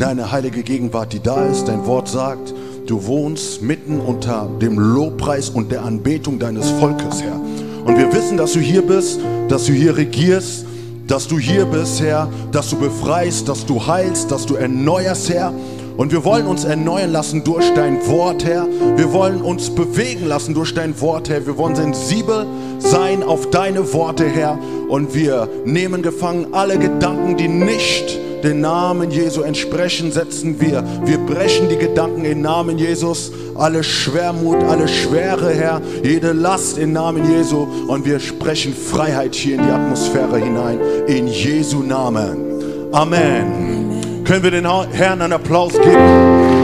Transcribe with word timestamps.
deine 0.00 0.32
heilige 0.32 0.62
Gegenwart, 0.62 1.12
die 1.12 1.20
da 1.20 1.44
ist. 1.44 1.68
Dein 1.68 1.84
Wort 1.86 2.08
sagt, 2.08 2.54
du 2.86 3.06
wohnst 3.06 3.62
mitten 3.62 4.00
unter 4.00 4.48
dem 4.60 4.78
Lobpreis 4.78 5.50
und 5.50 5.70
der 5.70 5.84
Anbetung 5.84 6.38
deines 6.38 6.70
Volkes, 6.70 7.22
Herr. 7.22 7.38
Und 7.84 7.98
wir 7.98 8.12
wissen, 8.12 8.36
dass 8.36 8.54
du 8.54 8.60
hier 8.60 8.82
bist, 8.82 9.20
dass 9.48 9.66
du 9.66 9.72
hier 9.72 9.96
regierst, 9.96 10.64
dass 11.06 11.28
du 11.28 11.38
hier 11.38 11.66
bist, 11.66 12.00
Herr, 12.00 12.28
dass 12.50 12.70
du 12.70 12.78
befreist, 12.78 13.48
dass 13.48 13.66
du 13.66 13.86
heilst, 13.86 14.30
dass 14.30 14.46
du 14.46 14.54
erneuerst, 14.54 15.28
Herr. 15.28 15.52
Und 15.96 16.12
wir 16.12 16.24
wollen 16.24 16.46
uns 16.46 16.64
erneuern 16.64 17.12
lassen 17.12 17.44
durch 17.44 17.74
dein 17.74 18.06
Wort, 18.06 18.44
Herr. 18.44 18.66
Wir 18.96 19.12
wollen 19.12 19.42
uns 19.42 19.68
bewegen 19.68 20.26
lassen 20.26 20.54
durch 20.54 20.72
dein 20.72 20.98
Wort, 21.02 21.28
Herr. 21.28 21.44
Wir 21.44 21.58
wollen 21.58 21.76
sensibel 21.76 22.46
sein 22.78 23.22
auf 23.22 23.50
deine 23.50 23.92
Worte, 23.92 24.24
Herr. 24.24 24.58
Und 24.88 25.14
wir 25.14 25.46
nehmen 25.66 26.00
gefangen 26.00 26.54
alle 26.54 26.78
Gedanken, 26.78 27.36
die 27.36 27.48
nicht 27.48 28.18
den 28.42 28.60
Namen 28.60 29.10
Jesu 29.10 29.42
entsprechen, 29.42 30.12
setzen 30.12 30.60
wir. 30.60 30.84
Wir 31.04 31.18
brechen 31.18 31.68
die 31.68 31.76
Gedanken 31.76 32.24
im 32.24 32.40
Namen 32.40 32.78
Jesus, 32.78 33.32
alle 33.54 33.82
Schwermut, 33.82 34.62
alle 34.64 34.88
Schwere, 34.88 35.50
Herr, 35.50 35.80
jede 36.02 36.32
Last 36.32 36.78
im 36.78 36.92
Namen 36.92 37.30
Jesu 37.30 37.66
und 37.88 38.04
wir 38.04 38.20
sprechen 38.20 38.74
Freiheit 38.74 39.34
hier 39.34 39.56
in 39.56 39.62
die 39.62 39.70
Atmosphäre 39.70 40.38
hinein, 40.38 40.80
in 41.06 41.26
Jesu 41.26 41.82
Namen. 41.82 42.90
Amen. 42.92 43.42
Amen. 43.42 44.24
Können 44.24 44.42
wir 44.42 44.50
den 44.50 44.66
Herrn 44.92 45.22
einen 45.22 45.32
Applaus 45.32 45.72
geben? 45.72 46.59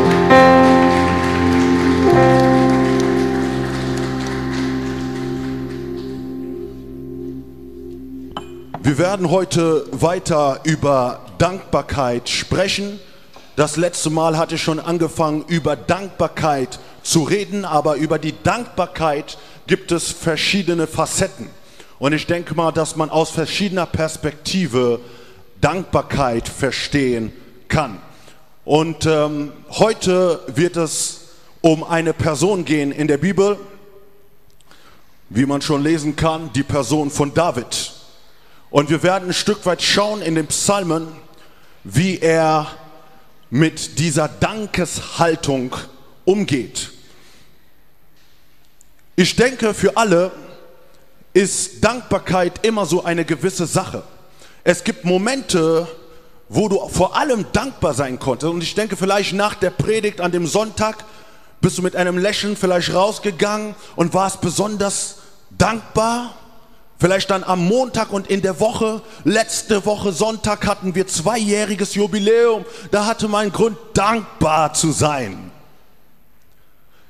Wir 8.97 9.05
werden 9.05 9.31
heute 9.31 9.85
weiter 9.91 10.61
über 10.65 11.21
Dankbarkeit 11.37 12.31
sprechen. 12.31 12.99
Das 13.55 13.77
letzte 13.77 14.09
Mal 14.09 14.39
hatte 14.39 14.55
ich 14.55 14.63
schon 14.63 14.81
angefangen, 14.81 15.45
über 15.49 15.77
Dankbarkeit 15.77 16.79
zu 17.03 17.23
reden, 17.25 17.67
aber 17.67 17.97
über 17.97 18.19
die 18.19 18.33
Dankbarkeit 18.43 19.37
gibt 19.67 19.93
es 19.93 20.11
verschiedene 20.11 20.87
Facetten. 20.87 21.51
Und 21.99 22.15
ich 22.15 22.27
denke 22.27 22.55
mal, 22.55 22.73
dass 22.73 22.97
man 22.97 23.11
aus 23.11 23.29
verschiedener 23.29 23.85
Perspektive 23.85 25.01
Dankbarkeit 25.61 26.49
verstehen 26.49 27.35
kann. 27.69 28.01
Und 28.65 29.05
ähm, 29.05 29.53
heute 29.73 30.41
wird 30.47 30.79
es 30.79 31.21
um 31.61 31.85
eine 31.85 32.15
Person 32.15 32.65
gehen 32.65 32.93
in 32.93 33.09
der 33.09 33.19
Bibel, 33.19 33.59
wie 35.29 35.45
man 35.45 35.61
schon 35.61 35.83
lesen 35.83 36.17
kann, 36.17 36.51
die 36.55 36.63
Person 36.63 37.11
von 37.11 37.35
David. 37.35 37.96
Und 38.71 38.91
wir 38.91 39.03
werden 39.03 39.31
ein 39.31 39.35
Stück 39.35 39.65
weit 39.67 39.83
schauen 39.83 40.23
in 40.23 40.35
den 40.35 40.47
Psalmen, 40.49 41.09
wie 41.85 42.19
er 42.19 42.67
mit 43.49 43.99
dieser 43.99 44.29
Dankeshaltung 44.29 45.75
umgeht. 46.25 46.91
Ich 49.15 49.37
denke, 49.37 49.73
für 49.73 49.97
alle 49.97 50.33
ist 51.33 51.85
Dankbarkeit 51.85 52.67
immer 52.67 52.87
so 52.87 53.05
eine 53.05 53.25
gewisse 53.25 53.67
Sache. 53.67 54.03
Es 54.65 54.83
gibt 54.83 55.05
Momente, 55.05 55.87
wo 56.49 56.69
du 56.69 56.89
vor 56.89 57.17
allem 57.17 57.47
dankbar 57.53 57.95
sein 57.95 58.19
konntest. 58.19 58.53
Und 58.53 58.63
ich 58.63 58.75
denke, 58.75 58.97
vielleicht 58.97 59.33
nach 59.33 59.55
der 59.55 59.71
Predigt 59.71 60.21
an 60.21 60.33
dem 60.33 60.47
Sonntag 60.47 61.05
bist 61.61 61.79
du 61.79 61.83
mit 61.83 61.97
einem 61.97 62.19
Lächeln 62.19 62.57
vielleicht 62.57 62.93
rausgegangen 62.93 63.75
und 63.97 64.13
warst 64.13 64.41
besonders 64.41 65.19
dankbar. 65.51 66.35
Vielleicht 66.99 67.31
dann 67.31 67.45
am 67.45 67.67
Montag 67.67 68.13
und 68.13 68.29
in 68.29 68.41
der 68.41 68.59
Woche, 68.59 69.03
letzte 69.25 69.85
Woche 69.85 70.13
Sonntag 70.13 70.67
hatten 70.67 70.95
wir 70.95 71.07
zweijähriges 71.07 71.95
Jubiläum. 71.95 72.65
Da 72.91 73.05
hatte 73.05 73.29
man 73.29 73.53
Grund, 73.53 73.77
dankbar 73.93 74.73
zu 74.73 74.93
sein. 74.93 75.51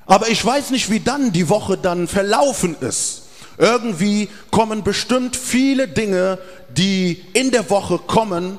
Aber 0.07 0.29
ich 0.29 0.45
weiß 0.45 0.71
nicht, 0.71 0.91
wie 0.91 1.01
dann 1.01 1.33
die 1.33 1.49
Woche 1.49 1.77
dann 1.77 2.09
verlaufen 2.09 2.77
ist. 2.81 3.23
Irgendwie 3.59 4.29
kommen 4.51 4.83
bestimmt 4.83 5.37
viele 5.37 5.89
Dinge, 5.89 6.39
die 6.69 7.25
in 7.33 7.51
der 7.51 7.71
Woche 7.71 7.99
kommen, 7.99 8.59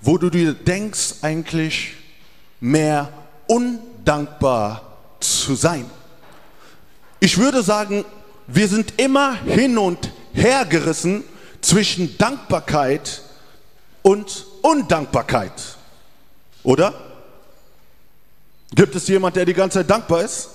wo 0.00 0.18
du 0.18 0.30
dir 0.30 0.52
denkst, 0.52 1.16
eigentlich 1.22 1.94
mehr 2.60 3.08
undankbar 3.46 4.82
zu 5.20 5.54
sein. 5.54 5.90
Ich 7.18 7.38
würde 7.38 7.62
sagen, 7.62 8.04
wir 8.46 8.68
sind 8.68 9.00
immer 9.00 9.34
hin 9.34 9.78
und 9.78 10.10
hergerissen 10.36 11.24
zwischen 11.60 12.16
Dankbarkeit 12.18 13.22
und 14.02 14.46
Undankbarkeit. 14.62 15.52
Oder? 16.62 16.94
Gibt 18.74 18.94
es 18.94 19.08
jemand, 19.08 19.36
der 19.36 19.44
die 19.44 19.54
ganze 19.54 19.78
Zeit 19.78 19.90
dankbar 19.90 20.22
ist? 20.22 20.50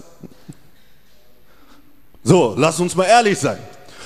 So, 2.23 2.53
lass 2.57 2.79
uns 2.79 2.95
mal 2.95 3.05
ehrlich 3.05 3.39
sein. 3.39 3.57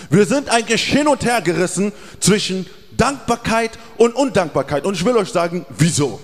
Wir 0.09 0.25
sind 0.25 0.49
eigentlich 0.49 0.83
hin 0.83 1.07
und 1.07 1.23
her 1.25 1.41
gerissen 1.41 1.91
zwischen 2.19 2.65
Dankbarkeit 2.91 3.71
und 3.97 4.15
Undankbarkeit. 4.15 4.85
Und 4.85 4.93
ich 4.93 5.03
will 5.03 5.17
euch 5.17 5.29
sagen, 5.29 5.65
wieso? 5.77 6.19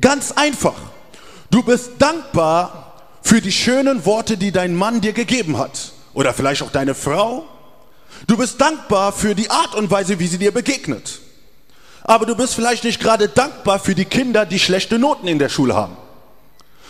Ganz 0.00 0.32
einfach. 0.32 0.74
Du 1.50 1.62
bist 1.62 1.90
dankbar 1.98 3.02
für 3.22 3.40
die 3.40 3.52
schönen 3.52 4.04
Worte, 4.06 4.36
die 4.36 4.52
dein 4.52 4.74
Mann 4.74 5.00
dir 5.00 5.12
gegeben 5.12 5.58
hat. 5.58 5.92
Oder 6.14 6.32
vielleicht 6.32 6.62
auch 6.62 6.70
deine 6.70 6.94
Frau 6.94 7.46
Du 8.26 8.36
bist 8.36 8.60
dankbar 8.60 9.12
für 9.12 9.34
die 9.34 9.50
Art 9.50 9.74
und 9.74 9.90
Weise, 9.90 10.18
wie 10.18 10.26
sie 10.26 10.38
dir 10.38 10.52
begegnet. 10.52 11.20
Aber 12.02 12.24
du 12.24 12.34
bist 12.34 12.54
vielleicht 12.54 12.84
nicht 12.84 13.00
gerade 13.00 13.28
dankbar 13.28 13.78
für 13.78 13.94
die 13.94 14.04
Kinder, 14.04 14.46
die 14.46 14.58
schlechte 14.58 14.98
Noten 14.98 15.26
in 15.26 15.38
der 15.38 15.48
Schule 15.48 15.74
haben. 15.74 15.96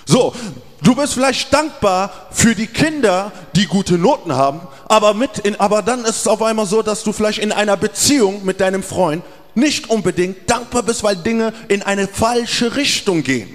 So, 0.04 0.34
du 0.82 0.94
bist 0.94 1.14
vielleicht 1.14 1.52
dankbar 1.52 2.28
für 2.30 2.54
die 2.54 2.68
Kinder, 2.68 3.32
die 3.56 3.66
gute 3.66 3.98
Noten 3.98 4.36
haben, 4.36 4.60
aber, 4.88 5.14
mit 5.14 5.38
in, 5.38 5.58
aber 5.58 5.82
dann 5.82 6.04
ist 6.04 6.20
es 6.20 6.28
auf 6.28 6.42
einmal 6.42 6.66
so, 6.66 6.82
dass 6.82 7.02
du 7.02 7.12
vielleicht 7.12 7.40
in 7.40 7.50
einer 7.50 7.76
Beziehung 7.76 8.44
mit 8.44 8.60
deinem 8.60 8.82
Freund 8.82 9.24
nicht 9.54 9.90
unbedingt 9.90 10.48
dankbar 10.48 10.82
bist, 10.82 11.02
weil 11.02 11.16
Dinge 11.16 11.52
in 11.68 11.82
eine 11.82 12.06
falsche 12.06 12.76
Richtung 12.76 13.22
gehen. 13.22 13.48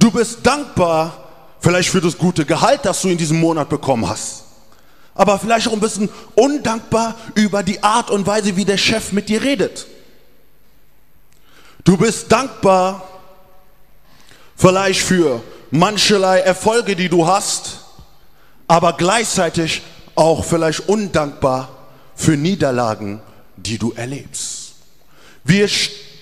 Du 0.00 0.10
bist 0.10 0.38
dankbar 0.42 1.28
vielleicht 1.60 1.90
für 1.90 2.00
das 2.00 2.18
gute 2.18 2.44
Gehalt, 2.44 2.80
das 2.84 3.02
du 3.02 3.08
in 3.08 3.18
diesem 3.18 3.38
Monat 3.38 3.68
bekommen 3.68 4.08
hast 4.08 4.43
aber 5.14 5.38
vielleicht 5.38 5.68
auch 5.68 5.72
ein 5.72 5.80
bisschen 5.80 6.08
undankbar 6.34 7.14
über 7.34 7.62
die 7.62 7.82
Art 7.82 8.10
und 8.10 8.26
Weise, 8.26 8.56
wie 8.56 8.64
der 8.64 8.78
Chef 8.78 9.12
mit 9.12 9.28
dir 9.28 9.42
redet. 9.42 9.86
Du 11.84 11.96
bist 11.96 12.32
dankbar 12.32 13.06
vielleicht 14.56 15.02
für 15.02 15.42
mancherlei 15.70 16.40
Erfolge, 16.40 16.96
die 16.96 17.08
du 17.08 17.26
hast, 17.26 17.80
aber 18.66 18.94
gleichzeitig 18.94 19.82
auch 20.14 20.44
vielleicht 20.44 20.88
undankbar 20.88 21.68
für 22.14 22.36
Niederlagen, 22.36 23.20
die 23.56 23.78
du 23.78 23.92
erlebst. 23.92 24.74
Wir 25.44 25.68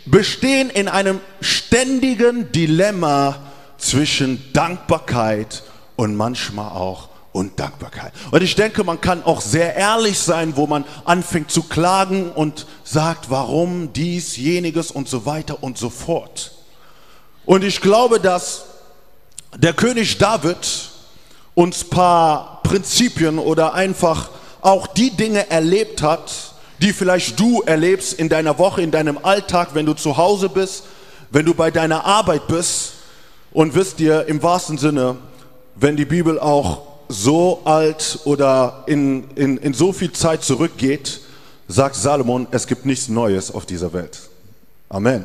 bestehen 0.07 0.71
in 0.71 0.89
einem 0.89 1.21
ständigen 1.41 2.51
Dilemma 2.51 3.39
zwischen 3.79 4.53
Dankbarkeit 4.53 5.63
und 5.97 6.17
manchmal 6.17 6.73
auch 6.73 7.12
und 7.33 7.59
Dankbarkeit. 7.59 8.13
Und 8.31 8.43
ich 8.43 8.55
denke, 8.55 8.85
man 8.85 9.01
kann 9.01 9.25
auch 9.25 9.41
sehr 9.41 9.75
ehrlich 9.75 10.19
sein, 10.19 10.57
wo 10.57 10.67
man 10.67 10.85
anfängt 11.05 11.51
zu 11.51 11.63
klagen 11.63 12.31
und 12.31 12.67
sagt, 12.85 13.31
warum 13.31 13.93
dies, 13.93 14.37
jeniges 14.37 14.91
und 14.91 15.09
so 15.09 15.25
weiter 15.25 15.63
und 15.63 15.79
so 15.79 15.89
fort. 15.91 16.53
Und 17.45 17.65
ich 17.65 17.81
glaube, 17.81 18.21
dass 18.21 18.65
der 19.57 19.73
König 19.73 20.19
David 20.19 20.91
uns 21.55 21.85
paar 21.85 22.61
Prinzipien 22.63 23.39
oder 23.39 23.75
einfach 23.75 24.31
auch 24.61 24.87
die 24.87 25.11
Dinge 25.11 25.51
erlebt 25.51 26.03
hat, 26.03 26.55
die 26.81 26.93
vielleicht 26.93 27.39
du 27.39 27.63
erlebst 27.63 28.15
in 28.15 28.29
deiner 28.29 28.59
Woche, 28.59 28.83
in 28.83 28.91
deinem 28.91 29.19
Alltag, 29.23 29.71
wenn 29.75 29.87
du 29.87 29.95
zu 29.95 30.17
Hause 30.17 30.49
bist, 30.49 30.85
wenn 31.31 31.47
du 31.47 31.55
bei 31.55 31.71
deiner 31.71 32.05
Arbeit 32.05 32.47
bist. 32.47 32.95
Und 33.53 33.75
wisst 33.75 34.01
ihr, 34.01 34.27
im 34.27 34.43
wahrsten 34.43 34.79
Sinne, 34.79 35.17
wenn 35.75 35.97
die 35.97 36.05
Bibel 36.05 36.39
auch 36.39 36.92
so 37.13 37.61
alt 37.65 38.21
oder 38.25 38.85
in, 38.87 39.25
in, 39.35 39.59
in 39.59 39.75
so 39.75 39.93
viel 39.93 40.13
Zeit 40.13 40.43
zurückgeht, 40.43 41.21
sagt 41.69 41.95
Salomon, 41.95 42.47
es 42.51 42.67
gibt 42.67 42.87
nichts 42.87 43.09
Neues 43.09 43.51
auf 43.51 43.67
dieser 43.67 43.93
Welt. 43.93 44.19
Amen. 44.89 45.25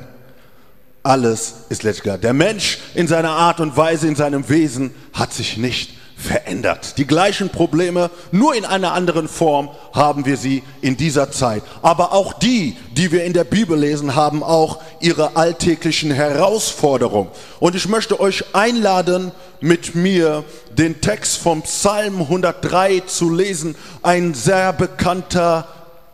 alles 1.03 1.53
ist 1.69 1.83
letztlich. 1.83 2.19
Der 2.19 2.33
Mensch 2.33 2.79
in 2.93 3.07
seiner 3.07 3.31
Art 3.31 3.59
und 3.59 3.75
Weise, 3.77 4.07
in 4.07 4.15
seinem 4.15 4.47
Wesen 4.49 4.93
hat 5.13 5.33
sich 5.33 5.57
nicht 5.57 5.96
verändert. 6.17 6.97
Die 6.97 7.05
gleichen 7.05 7.49
Probleme, 7.49 8.09
nur 8.31 8.55
in 8.55 8.65
einer 8.65 8.93
anderen 8.93 9.27
Form 9.27 9.69
haben 9.93 10.25
wir 10.25 10.35
sie 10.35 10.63
in 10.81 10.97
dieser 10.97 11.31
Zeit. 11.31 11.61
Aber 11.83 12.11
auch 12.11 12.33
die, 12.33 12.75
die 12.91 13.11
wir 13.11 13.23
in 13.23 13.33
der 13.33 13.43
Bibel 13.43 13.77
lesen, 13.77 14.15
haben 14.15 14.41
auch 14.41 14.79
ihre 14.99 15.35
alltäglichen 15.37 16.11
Herausforderungen. 16.11 17.29
Und 17.59 17.75
ich 17.75 17.87
möchte 17.87 18.19
euch 18.19 18.55
einladen, 18.55 19.31
mit 19.59 19.95
mir 19.95 20.43
den 20.71 21.01
Text 21.01 21.37
vom 21.37 21.61
Psalm 21.61 22.21
103 22.21 23.03
zu 23.05 23.33
lesen. 23.33 23.75
Ein 24.01 24.33
sehr 24.33 24.73
bekannter 24.73 25.67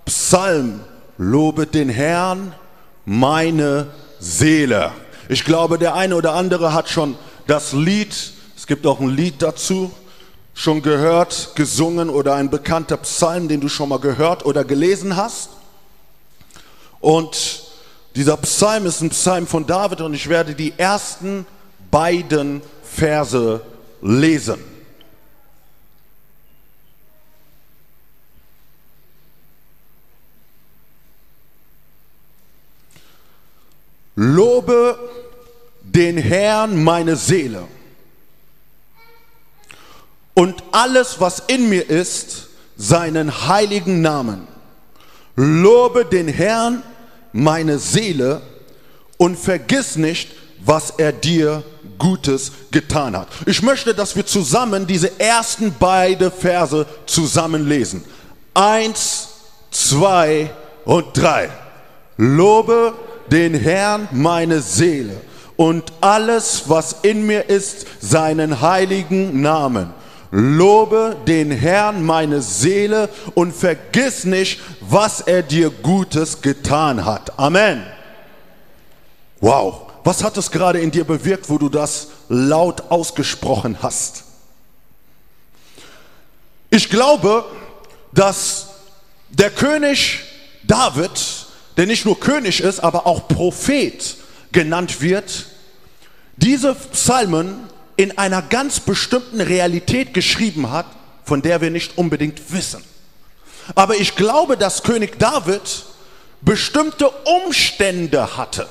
Psalm. 0.06 0.82
Lobet 1.18 1.74
den 1.74 1.90
Herrn, 1.90 2.54
meine 3.06 3.88
Seele. 4.20 4.92
Ich 5.30 5.46
glaube, 5.46 5.78
der 5.78 5.96
eine 5.96 6.16
oder 6.16 6.34
andere 6.34 6.74
hat 6.74 6.90
schon 6.90 7.16
das 7.48 7.74
Lied 7.74 8.34
es 8.64 8.68
gibt 8.68 8.88
auch 8.88 9.02
ein 9.02 9.10
Lied 9.10 9.42
dazu, 9.42 9.92
schon 10.54 10.82
gehört, 10.82 11.52
gesungen 11.56 12.10
oder 12.10 12.36
ein 12.36 12.50
bekannter 12.50 12.96
Psalm, 12.96 13.50
den 13.50 13.60
du 13.60 13.68
schon 13.68 13.90
mal 13.90 14.00
gehört 14.00 14.46
oder 14.46 14.64
gelesen 14.64 15.18
hast. 15.18 15.50
Und 17.02 17.62
dieser 18.16 18.38
Psalm 18.38 18.86
ist 18.86 19.02
ein 19.02 19.10
Psalm 19.10 19.48
von 19.48 19.68
David 19.68 20.00
und 20.00 20.14
ich 20.14 20.30
werde 20.30 20.56
die 20.56 20.74
ersten 20.78 21.46
beiden 21.92 22.62
Verse 22.84 23.60
lesen. 24.02 24.64
Lobe 34.16 34.98
den 35.82 36.18
Herrn 36.18 36.82
meine 36.82 37.18
Seele 37.18 37.68
und 40.34 40.64
alles, 40.72 41.20
was 41.20 41.44
in 41.48 41.70
mir 41.70 41.90
ist, 41.90 42.48
seinen 42.76 43.48
heiligen 43.48 44.02
Namen. 44.02 44.48
Lobe 45.36 46.06
den 46.06 46.28
Herrn, 46.28 46.84
meine 47.32 47.80
Seele, 47.80 48.42
und 49.18 49.38
vergiss 49.38 49.96
nicht, 49.96 50.32
was 50.66 50.92
er 50.98 51.12
dir 51.12 51.64
Gutes 51.98 52.52
getan 52.72 53.16
hat. 53.16 53.28
Ich 53.46 53.62
möchte, 53.62 53.94
dass 53.94 54.16
wir 54.16 54.26
zusammen 54.26 54.88
diese 54.88 55.20
ersten 55.20 55.74
beiden 55.74 56.32
Verse 56.32 56.86
zusammen 57.06 57.68
lesen. 57.68 58.04
Eins, 58.54 59.30
zwei 59.72 60.52
und 60.86 61.06
drei. 61.14 61.50
Lobe 62.18 62.94
den 63.32 63.54
Herrn, 63.54 64.08
meine 64.12 64.62
Seele, 64.62 65.16
und 65.56 65.94
alles, 66.02 66.64
was 66.68 66.98
in 67.04 67.26
mir 67.26 67.50
ist, 67.50 67.86
seinen 68.02 68.62
heiligen 68.62 69.42
Namen. 69.42 69.94
Lobe 70.36 71.16
den 71.28 71.52
Herrn 71.52 72.04
meine 72.04 72.42
Seele 72.42 73.08
und 73.36 73.54
vergiss 73.54 74.24
nicht, 74.24 74.60
was 74.82 75.22
er 75.22 75.44
dir 75.44 75.70
Gutes 75.70 76.42
getan 76.42 77.06
hat. 77.06 77.38
Amen. 77.38 77.86
Wow, 79.42 79.92
was 80.04 80.24
hat 80.24 80.36
es 80.38 80.50
gerade 80.50 80.80
in 80.80 80.90
dir 80.90 81.04
bewirkt, 81.04 81.52
wo 81.52 81.60
du 81.60 81.70
das 81.70 82.08
laut 82.30 82.90
ausgesprochen 82.90 83.78
hast? 83.84 84.24
Ich 86.72 86.90
glaube, 86.90 87.46
dass 88.12 88.70
der 89.30 89.52
König 89.52 90.22
David, 90.64 91.12
der 91.78 91.86
nicht 91.86 92.06
nur 92.06 92.20
König 92.20 92.60
ist, 92.60 92.80
aber 92.80 93.06
auch 93.06 93.28
Prophet 93.28 94.18
genannt 94.52 95.00
wird, 95.00 95.46
diese 96.38 96.74
Psalmen 96.74 97.70
in 97.96 98.18
einer 98.18 98.42
ganz 98.42 98.80
bestimmten 98.80 99.42
Realität 99.42 100.14
geschrieben 100.14 100.72
hat, 100.72 100.86
von 101.24 101.42
der 101.42 101.62
wir 101.62 101.70
nicht 101.70 101.98
unbedingt 101.98 102.52
wissen. 102.52 102.84
Aber 103.76 103.96
ich 103.96 104.16
glaube, 104.16 104.58
dass 104.58 104.84
König 104.84 105.20
David 105.20 105.86
bestimmte 106.42 107.10
Umstände 107.10 108.36
hatte. 108.38 108.68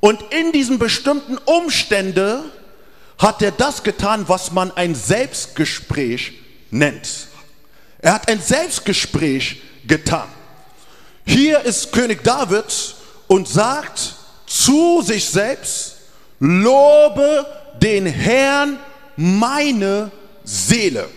Und 0.00 0.22
in 0.32 0.52
diesen 0.52 0.78
bestimmten 0.78 1.38
Umständen 1.38 2.42
hat 3.18 3.42
er 3.42 3.52
das 3.52 3.82
getan, 3.82 4.24
was 4.28 4.50
man 4.50 4.70
ein 4.76 4.94
Selbstgespräch 4.94 6.32
nennt. 6.70 7.28
Er 7.98 8.14
hat 8.14 8.28
ein 8.28 8.40
Selbstgespräch 8.40 9.62
getan. 9.86 10.28
Hier 11.26 11.60
ist 11.60 11.92
König 11.92 12.22
David 12.22 12.96
und 13.28 13.48
sagt 13.48 14.14
zu 14.46 15.00
sich 15.02 15.26
selbst, 15.26 15.96
lobe 16.38 17.46
den 17.84 18.06
Herrn 18.06 18.78
meine 19.16 20.10
Seele. 20.42 21.08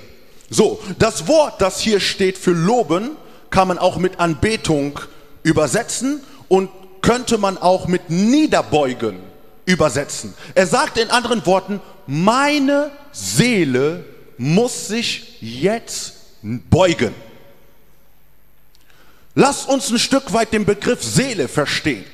So, 0.49 0.79
das 0.99 1.27
Wort, 1.27 1.61
das 1.61 1.79
hier 1.79 1.99
steht 1.99 2.37
für 2.37 2.51
loben, 2.51 3.11
kann 3.49 3.69
man 3.69 3.77
auch 3.77 3.97
mit 3.97 4.19
Anbetung 4.19 4.99
übersetzen 5.43 6.21
und 6.49 6.69
könnte 7.01 7.37
man 7.37 7.57
auch 7.57 7.87
mit 7.87 8.09
niederbeugen 8.09 9.19
übersetzen. 9.65 10.33
Er 10.55 10.67
sagt 10.67 10.97
in 10.97 11.09
anderen 11.09 11.45
Worten, 11.45 11.79
meine 12.05 12.91
Seele 13.11 14.03
muss 14.37 14.87
sich 14.87 15.37
jetzt 15.41 16.13
beugen. 16.41 17.15
Lasst 19.35 19.69
uns 19.69 19.89
ein 19.89 19.99
Stück 19.99 20.33
weit 20.33 20.51
den 20.51 20.65
Begriff 20.65 21.03
Seele 21.03 21.47
verstehen. 21.47 22.05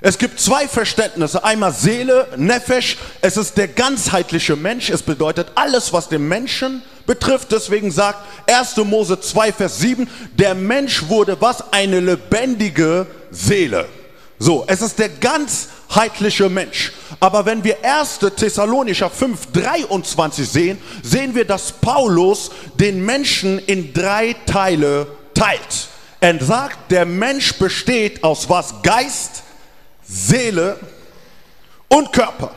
Es 0.00 0.18
gibt 0.18 0.38
zwei 0.40 0.68
Verständnisse. 0.68 1.42
Einmal 1.42 1.72
Seele, 1.72 2.28
Nefesh. 2.36 2.98
Es 3.22 3.36
ist 3.36 3.56
der 3.56 3.68
ganzheitliche 3.68 4.54
Mensch. 4.54 4.90
Es 4.90 5.02
bedeutet 5.02 5.48
alles, 5.54 5.92
was 5.92 6.08
den 6.08 6.28
Menschen 6.28 6.82
betrifft. 7.06 7.50
Deswegen 7.50 7.90
sagt 7.90 8.18
1. 8.50 8.76
Mose 8.78 9.18
2, 9.18 9.52
Vers 9.52 9.78
7, 9.78 10.08
der 10.34 10.54
Mensch 10.54 11.08
wurde 11.08 11.40
was? 11.40 11.72
Eine 11.72 12.00
lebendige 12.00 13.06
Seele. 13.30 13.86
So, 14.38 14.64
es 14.66 14.82
ist 14.82 14.98
der 14.98 15.08
ganzheitliche 15.08 16.50
Mensch. 16.50 16.92
Aber 17.18 17.46
wenn 17.46 17.64
wir 17.64 17.78
1. 17.82 18.18
Thessalonicher 18.36 19.08
5, 19.08 19.46
23 19.52 20.46
sehen, 20.46 20.78
sehen 21.02 21.34
wir, 21.34 21.46
dass 21.46 21.72
Paulus 21.72 22.50
den 22.74 23.02
Menschen 23.02 23.58
in 23.60 23.94
drei 23.94 24.36
Teile 24.44 25.06
teilt. 25.32 25.88
Er 26.20 26.38
sagt, 26.44 26.90
der 26.90 27.06
Mensch 27.06 27.54
besteht 27.54 28.22
aus 28.22 28.48
was? 28.50 28.74
Geist, 28.82 29.42
Seele 30.08 30.78
und 31.88 32.12
Körper. 32.12 32.52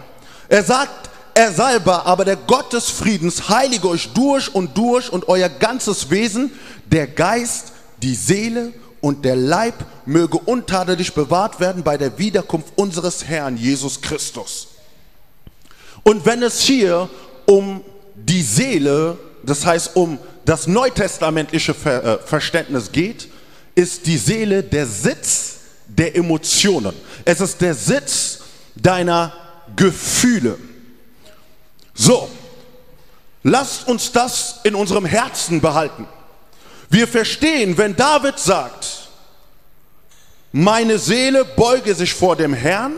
Er 0.48 0.64
sagt, 0.64 1.10
er 1.34 1.52
selber, 1.54 2.06
aber 2.06 2.26
der 2.26 2.36
Gott 2.36 2.74
des 2.74 2.90
Friedens 2.90 3.50
heilige 3.50 3.88
euch 3.88 4.10
durch 4.14 4.54
und 4.54 4.78
durch 4.78 5.12
und 5.12 5.28
euer 5.30 5.50
ganzes 5.50 6.10
Wesen, 6.10 6.52
der 6.86 7.08
Geist, 7.08 7.72
die 8.02 8.16
Seele 8.16 8.74
und 9.02 9.24
der 9.24 9.36
Leib 9.36 9.76
möge 10.06 10.38
untadelig 10.38 11.14
bewahrt 11.14 11.60
werden 11.60 11.84
bei 11.84 11.98
der 11.98 12.18
Wiederkunft 12.18 12.74
unseres 12.76 13.26
Herrn 13.26 13.58
Jesus 13.58 14.02
Christus. 14.02 14.68
Und 16.04 16.26
wenn 16.26 16.44
es 16.44 16.62
hier 16.62 17.10
um 17.46 17.82
die 18.16 18.42
Seele, 18.42 19.18
das 19.44 19.66
heißt 19.66 19.96
um 19.96 20.18
das 20.46 20.68
neutestamentliche 20.68 21.74
äh, 21.86 22.18
Verständnis 22.26 22.92
geht, 22.92 23.30
ist 23.76 24.08
die 24.08 24.18
Seele 24.18 24.64
der 24.64 24.86
Sitz 24.86 25.59
der 26.00 26.16
Emotionen. 26.16 26.96
Es 27.26 27.42
ist 27.42 27.60
der 27.60 27.76
Sitz 27.76 28.40
deiner 28.74 29.34
Gefühle. 29.76 30.58
So, 31.94 32.30
lasst 33.44 33.86
uns 33.88 34.12
das 34.14 34.62
in 34.64 34.76
unserem 34.76 35.06
Herzen 35.06 35.60
behalten. 35.60 36.08
Wir 36.90 37.06
verstehen, 37.06 37.78
wenn 37.78 37.98
David 37.98 38.40
sagt, 38.40 39.10
meine 40.54 40.98
Seele 40.98 41.44
beuge 41.44 41.94
sich 41.94 42.14
vor 42.14 42.38
dem 42.38 42.54
Herrn 42.54 42.94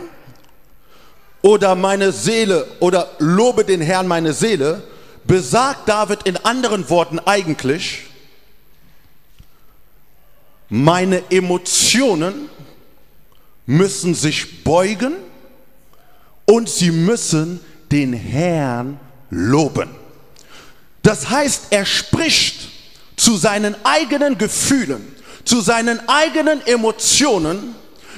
oder 1.41 1.73
meine 1.73 2.11
Seele 2.11 2.67
oder 2.79 3.09
lobe 3.17 3.65
den 3.65 3.81
Herrn 3.81 4.07
meine 4.07 4.31
Seele, 4.31 4.83
besagt 5.23 5.89
David 5.89 6.23
in 6.23 6.37
anderen 6.37 6.87
Worten 6.89 7.17
eigentlich, 7.19 8.03
meine 10.69 11.23
Emotionen 11.31 12.47
müssen 13.65 14.15
sich 14.15 14.63
beugen 14.63 15.13
und 16.45 16.69
sie 16.69 16.91
müssen 16.91 17.59
den 17.91 18.13
Herrn 18.13 18.99
loben. 19.29 19.89
Das 21.03 21.29
heißt, 21.29 21.67
er 21.71 21.85
spricht 21.85 22.69
zu 23.15 23.37
seinen 23.37 23.75
eigenen 23.83 24.37
Gefühlen, 24.37 25.15
zu 25.45 25.61
seinen 25.61 26.07
eigenen 26.07 26.65
Emotionen 26.65 27.75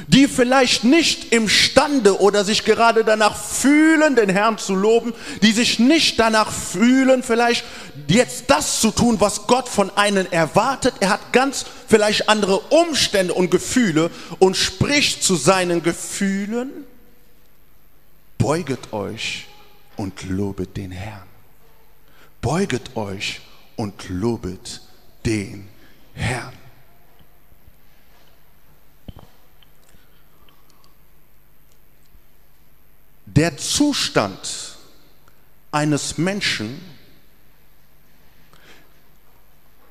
die 0.08 0.28
vielleicht 0.28 0.84
nicht 0.84 1.34
imstande 1.34 2.20
oder 2.20 2.44
sich 2.44 2.66
gerade 2.66 3.04
danach 3.04 3.36
fühlen, 3.36 4.16
den 4.16 4.30
Herrn 4.30 4.58
zu 4.58 4.76
loben, 4.76 5.14
die 5.42 5.52
sich 5.52 5.80
nicht 5.80 6.20
danach 6.20 6.52
fühlen, 6.52 7.24
vielleicht 7.24 7.66
jetzt 8.08 8.46
das 8.48 8.82
zu 8.82 8.92
tun, 8.92 9.18
was 9.20 9.48
Gott 9.48 9.70
von 9.70 9.90
einem 9.96 10.28
erwartet. 10.32 10.96
Er 11.00 11.10
hat 11.10 11.34
ganz 11.34 11.66
vielleicht 11.88 12.30
andere 12.30 12.60
Umstände 12.60 13.34
und 13.34 13.52
Gefühle 13.52 14.12
und 14.40 14.58
spricht 14.58 15.24
zu 15.24 15.36
seinen 15.36 15.84
Gefühlen 15.84 16.70
beuget 18.44 18.92
euch 18.92 19.48
und 19.96 20.24
lobet 20.24 20.76
den 20.76 20.92
Herrn. 20.92 21.28
Beuget 22.42 22.98
euch 22.98 23.40
und 23.78 24.10
lobet 24.10 24.82
den 25.26 25.70
Herrn. 26.14 26.54
Der 33.36 33.58
Zustand 33.58 34.78
eines 35.72 36.20
Menschen 36.20 36.80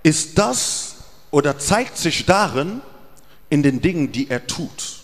ist 0.05 0.39
das 0.39 0.95
oder 1.33 1.59
zeigt 1.59 1.99
sich 1.99 2.25
darin 2.25 2.81
in 3.51 3.65
den 3.65 3.81
Dingen, 3.81 4.13
die 4.13 4.31
er 4.31 4.47
tut. 4.47 5.03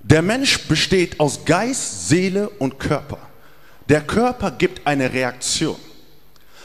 Der 0.00 0.22
Mensch 0.22 0.66
besteht 0.66 1.20
aus 1.20 1.44
Geist, 1.44 2.08
Seele 2.08 2.48
und 2.48 2.80
Körper. 2.80 3.18
Der 3.88 4.00
Körper 4.00 4.50
gibt 4.50 4.84
eine 4.84 5.12
Reaktion. 5.12 5.78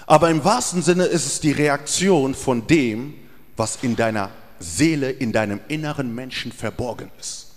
Aber 0.08 0.32
im 0.32 0.44
wahrsten 0.44 0.82
Sinne 0.82 1.06
ist 1.06 1.28
es 1.28 1.40
die 1.40 1.52
Reaktion 1.52 2.34
von 2.34 2.66
dem, 2.66 3.14
was 3.56 3.78
in 3.84 3.96
deiner 3.96 4.32
Seele, 4.60 5.12
in 5.12 5.32
deinem 5.32 5.60
inneren 5.68 6.14
Menschen 6.16 6.52
verborgen 6.52 7.12
ist. 7.20 7.48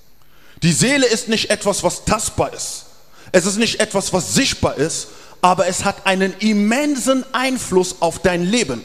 Die 0.62 0.72
Seele 0.72 1.06
ist 1.06 1.28
nicht 1.28 1.48
etwas, 1.48 1.82
was 1.82 2.04
tastbar 2.04 2.52
ist. 2.52 2.87
Es 3.32 3.46
ist 3.46 3.58
nicht 3.58 3.80
etwas, 3.80 4.12
was 4.12 4.34
sichtbar 4.34 4.76
ist, 4.76 5.08
aber 5.40 5.66
es 5.66 5.84
hat 5.84 6.06
einen 6.06 6.34
immensen 6.38 7.24
Einfluss 7.32 7.96
auf 8.00 8.20
dein 8.20 8.44
Leben. 8.44 8.82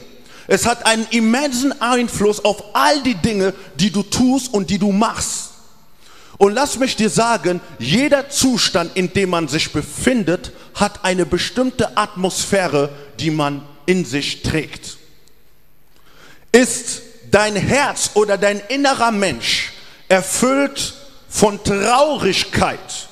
Es 0.48 0.66
hat 0.66 0.86
einen 0.86 1.08
immensen 1.10 1.82
Einfluss 1.82 2.44
auf 2.44 2.76
all 2.76 3.02
die 3.04 3.16
Dinge, 3.16 3.54
die 3.76 3.92
du 3.92 4.04
tust 4.04 4.54
und 4.54 4.70
die 4.70 4.78
du 4.78 4.92
machst. 4.92 5.50
Und 6.38 6.54
lass 6.54 6.78
mich 6.78 6.96
dir 6.96 7.10
sagen, 7.10 7.62
jeder 7.80 8.30
Zustand, 8.30 8.92
in 8.96 9.14
dem 9.14 9.30
man 9.30 9.48
sich 9.48 9.72
befindet, 9.72 10.52
hat 10.76 11.06
eine 11.06 11.26
bestimmte 11.26 11.96
Atmosphäre, 11.96 12.90
die 13.20 13.32
man 13.32 13.62
in 13.86 14.04
sich 14.04 14.42
trägt. 14.42 14.98
Ist 16.52 17.02
dein 17.32 17.56
Herz 17.56 18.12
oder 18.16 18.38
dein 18.38 18.60
innerer 18.68 19.12
Mensch 19.12 19.74
erfüllt 20.08 20.94
von 21.30 21.64
Traurigkeit, 21.64 23.08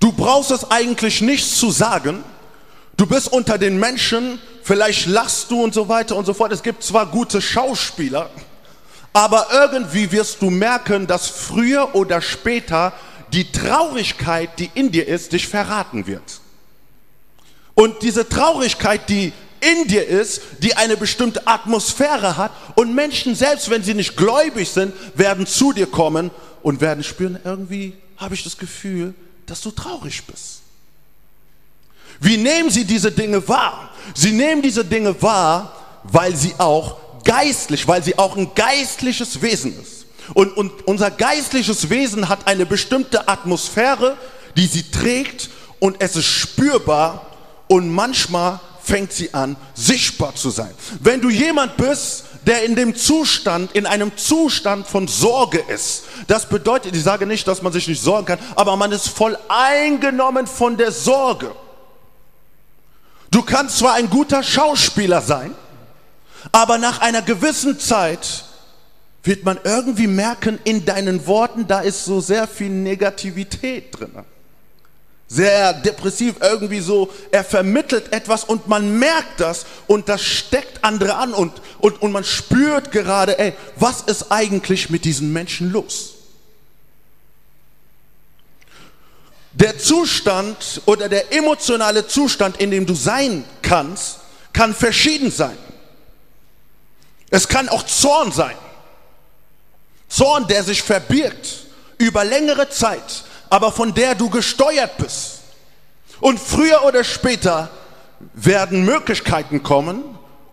du 0.00 0.12
brauchst 0.12 0.50
es 0.50 0.70
eigentlich 0.70 1.20
nicht 1.20 1.50
zu 1.50 1.70
sagen, 1.70 2.24
du 2.96 3.06
bist 3.06 3.32
unter 3.32 3.58
den 3.58 3.78
Menschen, 3.78 4.40
vielleicht 4.62 5.06
lachst 5.06 5.50
du 5.50 5.62
und 5.62 5.74
so 5.74 5.88
weiter 5.88 6.16
und 6.16 6.26
so 6.26 6.34
fort. 6.34 6.52
Es 6.52 6.62
gibt 6.62 6.82
zwar 6.82 7.06
gute 7.06 7.40
Schauspieler, 7.40 8.30
aber 9.12 9.48
irgendwie 9.52 10.10
wirst 10.12 10.42
du 10.42 10.50
merken, 10.50 11.06
dass 11.06 11.28
früher 11.28 11.94
oder 11.94 12.20
später 12.20 12.92
die 13.32 13.50
Traurigkeit, 13.50 14.50
die 14.58 14.70
in 14.74 14.90
dir 14.90 15.06
ist, 15.06 15.32
dich 15.32 15.48
verraten 15.48 16.06
wird. 16.06 16.40
Und 17.74 18.02
diese 18.02 18.28
Traurigkeit, 18.28 19.08
die 19.08 19.32
in 19.60 19.88
dir 19.88 20.06
ist, 20.06 20.40
die 20.60 20.76
eine 20.76 20.96
bestimmte 20.96 21.46
Atmosphäre 21.46 22.36
hat 22.36 22.52
und 22.74 22.94
Menschen, 22.94 23.34
selbst 23.34 23.70
wenn 23.70 23.82
sie 23.82 23.94
nicht 23.94 24.16
gläubig 24.16 24.68
sind, 24.68 24.92
werden 25.14 25.46
zu 25.46 25.72
dir 25.72 25.86
kommen 25.86 26.30
und 26.62 26.80
werden 26.80 27.02
spüren, 27.04 27.38
irgendwie 27.44 27.96
habe 28.16 28.34
ich 28.34 28.44
das 28.44 28.56
Gefühl, 28.56 29.14
dass 29.48 29.60
du 29.60 29.70
traurig 29.70 30.24
bist. 30.24 30.60
Wie 32.20 32.36
nehmen 32.36 32.70
sie 32.70 32.84
diese 32.84 33.12
Dinge 33.12 33.46
wahr? 33.48 33.90
Sie 34.14 34.32
nehmen 34.32 34.62
diese 34.62 34.84
Dinge 34.84 35.20
wahr, 35.22 35.72
weil 36.04 36.34
sie 36.34 36.54
auch 36.58 36.96
geistlich, 37.24 37.86
weil 37.86 38.02
sie 38.02 38.18
auch 38.18 38.36
ein 38.36 38.54
geistliches 38.54 39.40
Wesen 39.42 39.78
ist. 39.80 40.06
Und, 40.34 40.56
und 40.56 40.86
unser 40.86 41.10
geistliches 41.10 41.90
Wesen 41.90 42.28
hat 42.28 42.46
eine 42.46 42.66
bestimmte 42.66 43.28
Atmosphäre, 43.28 44.16
die 44.56 44.66
sie 44.66 44.90
trägt 44.90 45.48
und 45.78 45.96
es 46.00 46.16
ist 46.16 46.26
spürbar 46.26 47.26
und 47.68 47.90
manchmal 47.90 48.60
fängt 48.82 49.12
sie 49.12 49.32
an, 49.32 49.56
sichtbar 49.74 50.34
zu 50.34 50.50
sein. 50.50 50.74
Wenn 51.00 51.20
du 51.20 51.30
jemand 51.30 51.76
bist, 51.76 52.24
der 52.48 52.64
in 52.64 52.74
dem 52.74 52.96
Zustand, 52.96 53.72
in 53.72 53.84
einem 53.84 54.16
Zustand 54.16 54.86
von 54.86 55.06
Sorge 55.06 55.58
ist, 55.58 56.04
das 56.28 56.48
bedeutet, 56.48 56.96
ich 56.96 57.02
sage 57.02 57.26
nicht, 57.26 57.46
dass 57.46 57.60
man 57.60 57.72
sich 57.74 57.86
nicht 57.86 58.02
sorgen 58.02 58.24
kann, 58.24 58.38
aber 58.56 58.74
man 58.76 58.90
ist 58.90 59.08
voll 59.08 59.36
eingenommen 59.48 60.46
von 60.46 60.78
der 60.78 60.90
Sorge. 60.90 61.54
Du 63.30 63.42
kannst 63.42 63.76
zwar 63.78 63.94
ein 63.94 64.08
guter 64.08 64.42
Schauspieler 64.42 65.20
sein, 65.20 65.54
aber 66.50 66.78
nach 66.78 67.00
einer 67.02 67.20
gewissen 67.20 67.78
Zeit 67.78 68.44
wird 69.22 69.44
man 69.44 69.60
irgendwie 69.62 70.06
merken, 70.06 70.58
in 70.64 70.86
deinen 70.86 71.26
Worten, 71.26 71.66
da 71.66 71.80
ist 71.80 72.06
so 72.06 72.20
sehr 72.20 72.48
viel 72.48 72.70
Negativität 72.70 73.98
drin. 73.98 74.12
Sehr 75.30 75.74
depressiv 75.74 76.36
irgendwie 76.40 76.80
so, 76.80 77.12
er 77.30 77.44
vermittelt 77.44 78.12
etwas 78.14 78.44
und 78.44 78.66
man 78.66 78.98
merkt 78.98 79.40
das 79.40 79.66
und 79.86 80.08
das 80.08 80.22
steckt 80.22 80.82
andere 80.82 81.16
an 81.16 81.34
und, 81.34 81.52
und, 81.80 82.00
und 82.00 82.12
man 82.12 82.24
spürt 82.24 82.90
gerade, 82.90 83.38
ey, 83.38 83.52
was 83.76 84.00
ist 84.02 84.32
eigentlich 84.32 84.88
mit 84.88 85.04
diesen 85.04 85.32
Menschen 85.32 85.70
los? 85.70 86.14
Der 89.52 89.78
Zustand 89.78 90.82
oder 90.86 91.08
der 91.08 91.32
emotionale 91.32 92.06
Zustand, 92.06 92.58
in 92.58 92.70
dem 92.70 92.86
du 92.86 92.94
sein 92.94 93.44
kannst, 93.60 94.20
kann 94.52 94.74
verschieden 94.74 95.30
sein. 95.30 95.58
Es 97.30 97.48
kann 97.48 97.68
auch 97.68 97.84
Zorn 97.84 98.32
sein. 98.32 98.56
Zorn, 100.08 100.46
der 100.48 100.62
sich 100.62 100.82
verbirgt 100.82 101.66
über 101.98 102.24
längere 102.24 102.70
Zeit, 102.70 103.24
aber 103.50 103.72
von 103.72 103.94
der 103.94 104.14
du 104.14 104.28
gesteuert 104.28 104.96
bist. 104.98 105.40
Und 106.20 106.38
früher 106.38 106.84
oder 106.84 107.04
später 107.04 107.70
werden 108.34 108.84
Möglichkeiten 108.84 109.62
kommen, 109.62 110.02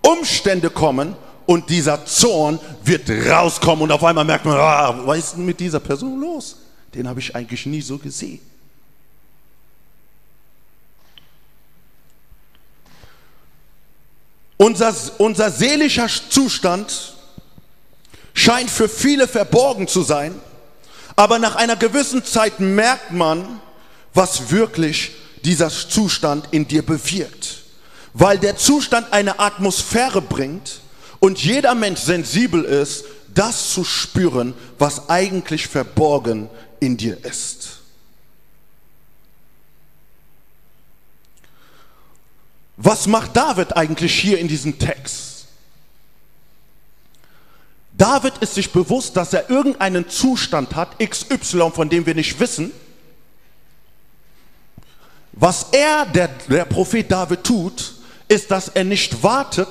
Umstände 0.01 0.69
kommen 0.69 1.15
und 1.45 1.69
dieser 1.69 2.05
Zorn 2.05 2.59
wird 2.83 3.09
rauskommen 3.09 3.83
und 3.83 3.91
auf 3.91 4.03
einmal 4.03 4.25
merkt 4.25 4.45
man, 4.45 4.57
ah, 4.57 4.95
was 5.05 5.17
ist 5.17 5.35
denn 5.37 5.45
mit 5.45 5.59
dieser 5.59 5.79
Person 5.79 6.19
los? 6.19 6.57
Den 6.93 7.07
habe 7.07 7.19
ich 7.19 7.35
eigentlich 7.35 7.65
nie 7.65 7.81
so 7.81 7.97
gesehen. 7.97 8.39
Unser, 14.57 14.93
unser 15.17 15.51
seelischer 15.51 16.07
Zustand 16.07 17.13
scheint 18.33 18.69
für 18.69 18.87
viele 18.87 19.27
verborgen 19.27 19.87
zu 19.87 20.01
sein, 20.01 20.33
aber 21.15 21.39
nach 21.39 21.55
einer 21.55 21.75
gewissen 21.75 22.23
Zeit 22.23 22.59
merkt 22.59 23.11
man, 23.11 23.61
was 24.13 24.51
wirklich 24.51 25.11
dieser 25.43 25.69
Zustand 25.69 26.47
in 26.51 26.67
dir 26.67 26.83
bewirkt. 26.83 27.63
Weil 28.13 28.39
der 28.39 28.57
Zustand 28.57 29.11
eine 29.13 29.39
Atmosphäre 29.39 30.21
bringt 30.21 30.81
und 31.19 31.43
jeder 31.43 31.75
Mensch 31.75 32.01
sensibel 32.01 32.63
ist, 32.63 33.05
das 33.33 33.71
zu 33.71 33.83
spüren, 33.83 34.53
was 34.79 35.09
eigentlich 35.09 35.67
verborgen 35.67 36.49
in 36.79 36.97
dir 36.97 37.23
ist. 37.25 37.79
Was 42.77 43.07
macht 43.07 43.35
David 43.35 43.75
eigentlich 43.75 44.13
hier 44.13 44.39
in 44.39 44.47
diesem 44.47 44.77
Text? 44.79 45.34
David 47.97 48.37
ist 48.39 48.55
sich 48.55 48.71
bewusst, 48.71 49.15
dass 49.15 49.33
er 49.33 49.49
irgendeinen 49.49 50.09
Zustand 50.09 50.75
hat, 50.75 50.99
XY, 50.99 51.71
von 51.73 51.89
dem 51.89 52.05
wir 52.05 52.15
nicht 52.15 52.39
wissen. 52.39 52.71
Was 55.31 55.67
er, 55.71 56.05
der, 56.05 56.29
der 56.49 56.65
Prophet 56.65 57.09
David 57.09 57.43
tut, 57.43 57.93
ist, 58.27 58.51
dass 58.51 58.69
er 58.69 58.83
nicht 58.83 59.23
wartet 59.23 59.69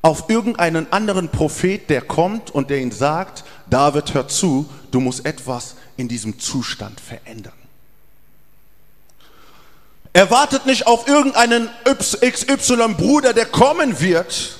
auf 0.00 0.24
irgendeinen 0.28 0.90
anderen 0.92 1.28
Prophet, 1.28 1.90
der 1.90 2.02
kommt 2.02 2.50
und 2.50 2.70
der 2.70 2.78
ihn 2.78 2.92
sagt, 2.92 3.44
David, 3.68 4.14
hör 4.14 4.28
zu, 4.28 4.68
du 4.90 5.00
musst 5.00 5.26
etwas 5.26 5.74
in 5.96 6.08
diesem 6.08 6.38
Zustand 6.38 7.00
verändern. 7.00 7.52
Er 10.14 10.30
wartet 10.30 10.64
nicht 10.64 10.86
auf 10.86 11.06
irgendeinen 11.06 11.68
XY-Bruder, 11.84 13.34
der 13.34 13.46
kommen 13.46 14.00
wird 14.00 14.57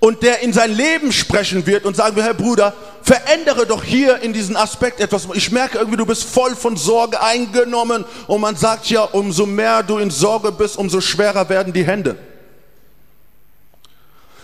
und 0.00 0.22
der 0.22 0.40
in 0.40 0.52
sein 0.52 0.74
Leben 0.74 1.12
sprechen 1.12 1.66
wird 1.66 1.84
und 1.84 1.96
sagen 1.96 2.16
wir, 2.16 2.24
Herr 2.24 2.34
Bruder, 2.34 2.74
verändere 3.02 3.66
doch 3.66 3.84
hier 3.84 4.20
in 4.22 4.32
diesem 4.32 4.56
Aspekt 4.56 4.98
etwas. 5.00 5.28
Ich 5.34 5.52
merke 5.52 5.78
irgendwie, 5.78 5.96
du 5.96 6.06
bist 6.06 6.24
voll 6.24 6.56
von 6.56 6.76
Sorge 6.76 7.22
eingenommen 7.22 8.04
und 8.26 8.40
man 8.40 8.56
sagt 8.56 8.86
ja, 8.86 9.02
umso 9.02 9.46
mehr 9.46 9.82
du 9.82 9.98
in 9.98 10.10
Sorge 10.10 10.52
bist, 10.52 10.76
umso 10.76 11.00
schwerer 11.00 11.48
werden 11.48 11.72
die 11.72 11.84
Hände. 11.84 12.16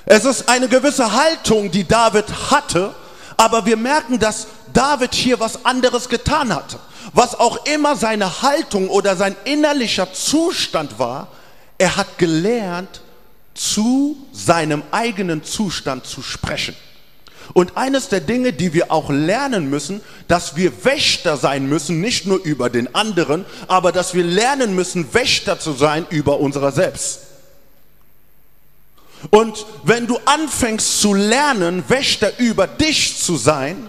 Es 0.04 0.24
ist 0.24 0.48
eine 0.48 0.68
gewisse 0.68 1.12
Haltung, 1.12 1.70
die 1.70 1.86
David 1.86 2.26
hatte, 2.50 2.94
aber 3.36 3.66
wir 3.66 3.76
merken, 3.76 4.18
dass 4.18 4.46
David 4.72 5.14
hier 5.14 5.40
was 5.40 5.64
anderes 5.64 6.08
getan 6.08 6.54
hatte 6.54 6.78
was 7.12 7.38
auch 7.38 7.64
immer 7.66 7.96
seine 7.96 8.42
Haltung 8.42 8.88
oder 8.88 9.16
sein 9.16 9.36
innerlicher 9.44 10.12
Zustand 10.12 10.98
war, 10.98 11.28
er 11.78 11.96
hat 11.96 12.18
gelernt, 12.18 13.00
zu 13.56 14.16
seinem 14.32 14.82
eigenen 14.90 15.44
Zustand 15.44 16.06
zu 16.06 16.22
sprechen. 16.22 16.74
Und 17.54 17.76
eines 17.76 18.08
der 18.08 18.20
Dinge, 18.20 18.52
die 18.52 18.72
wir 18.72 18.90
auch 18.90 19.08
lernen 19.08 19.70
müssen, 19.70 20.00
dass 20.28 20.56
wir 20.56 20.84
Wächter 20.84 21.36
sein 21.36 21.68
müssen, 21.68 22.00
nicht 22.00 22.26
nur 22.26 22.42
über 22.42 22.70
den 22.70 22.94
anderen, 22.94 23.44
aber 23.68 23.92
dass 23.92 24.14
wir 24.14 24.24
lernen 24.24 24.74
müssen, 24.74 25.14
Wächter 25.14 25.58
zu 25.58 25.72
sein 25.72 26.06
über 26.10 26.40
unserer 26.40 26.72
selbst. 26.72 27.20
Und 29.30 29.64
wenn 29.84 30.06
du 30.06 30.18
anfängst 30.24 31.00
zu 31.00 31.14
lernen, 31.14 31.84
Wächter 31.88 32.38
über 32.38 32.66
dich 32.66 33.16
zu 33.18 33.36
sein, 33.36 33.88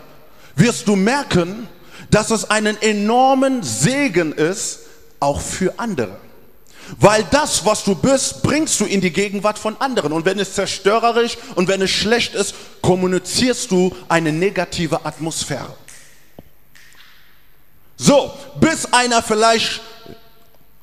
wirst 0.55 0.87
du 0.87 0.95
merken, 0.95 1.67
dass 2.09 2.31
es 2.31 2.49
einen 2.49 2.81
enormen 2.81 3.63
Segen 3.63 4.31
ist, 4.31 4.79
auch 5.19 5.41
für 5.41 5.77
andere. 5.77 6.17
Weil 6.99 7.25
das, 7.31 7.65
was 7.65 7.83
du 7.83 7.95
bist, 7.95 8.41
bringst 8.43 8.79
du 8.79 8.85
in 8.85 9.01
die 9.01 9.11
Gegenwart 9.11 9.59
von 9.59 9.79
anderen. 9.79 10.13
Und 10.13 10.25
wenn 10.25 10.39
es 10.39 10.53
zerstörerisch 10.53 11.37
und 11.55 11.67
wenn 11.67 11.81
es 11.81 11.91
schlecht 11.91 12.33
ist, 12.33 12.55
kommunizierst 12.81 13.69
du 13.71 13.95
eine 14.07 14.31
negative 14.31 15.05
Atmosphäre. 15.05 15.75
So, 17.97 18.31
bis 18.59 18.93
einer 18.93 19.21
vielleicht, 19.23 19.81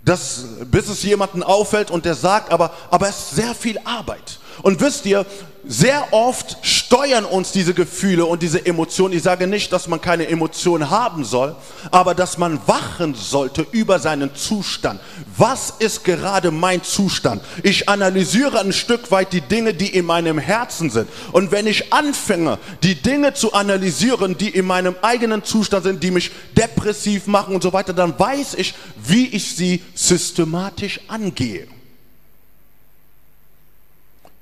das, 0.04 0.44
bis 0.66 0.88
es 0.88 1.02
jemanden 1.04 1.42
auffällt 1.42 1.90
und 1.90 2.04
der 2.04 2.14
sagt, 2.14 2.52
aber, 2.52 2.72
aber 2.90 3.08
es 3.08 3.18
ist 3.18 3.36
sehr 3.36 3.54
viel 3.54 3.78
Arbeit. 3.84 4.38
Und 4.62 4.80
wisst 4.80 5.06
ihr, 5.06 5.24
sehr 5.66 6.12
oft 6.12 6.58
steuern 6.62 7.24
uns 7.24 7.52
diese 7.52 7.74
Gefühle 7.74 8.26
und 8.26 8.42
diese 8.42 8.64
Emotionen. 8.64 9.14
Ich 9.14 9.22
sage 9.22 9.46
nicht, 9.46 9.72
dass 9.72 9.88
man 9.88 10.00
keine 10.00 10.28
Emotionen 10.28 10.90
haben 10.90 11.24
soll, 11.24 11.56
aber 11.90 12.14
dass 12.14 12.38
man 12.38 12.60
wachen 12.66 13.14
sollte 13.14 13.66
über 13.72 13.98
seinen 13.98 14.34
Zustand. 14.34 15.00
Was 15.36 15.74
ist 15.78 16.04
gerade 16.04 16.50
mein 16.50 16.82
Zustand? 16.82 17.42
Ich 17.62 17.88
analysiere 17.88 18.60
ein 18.60 18.72
Stück 18.72 19.10
weit 19.10 19.32
die 19.32 19.40
Dinge, 19.40 19.74
die 19.74 19.88
in 19.88 20.04
meinem 20.04 20.38
Herzen 20.38 20.90
sind. 20.90 21.08
Und 21.32 21.50
wenn 21.50 21.66
ich 21.66 21.92
anfange, 21.92 22.58
die 22.82 22.94
Dinge 22.94 23.34
zu 23.34 23.52
analysieren, 23.52 24.36
die 24.36 24.50
in 24.50 24.66
meinem 24.66 24.96
eigenen 25.02 25.44
Zustand 25.44 25.84
sind, 25.84 26.02
die 26.02 26.10
mich 26.10 26.30
depressiv 26.56 27.26
machen 27.26 27.54
und 27.54 27.62
so 27.62 27.72
weiter, 27.72 27.92
dann 27.92 28.18
weiß 28.18 28.54
ich, 28.54 28.74
wie 28.96 29.28
ich 29.28 29.56
sie 29.56 29.82
systematisch 29.94 31.00
angehe 31.08 31.66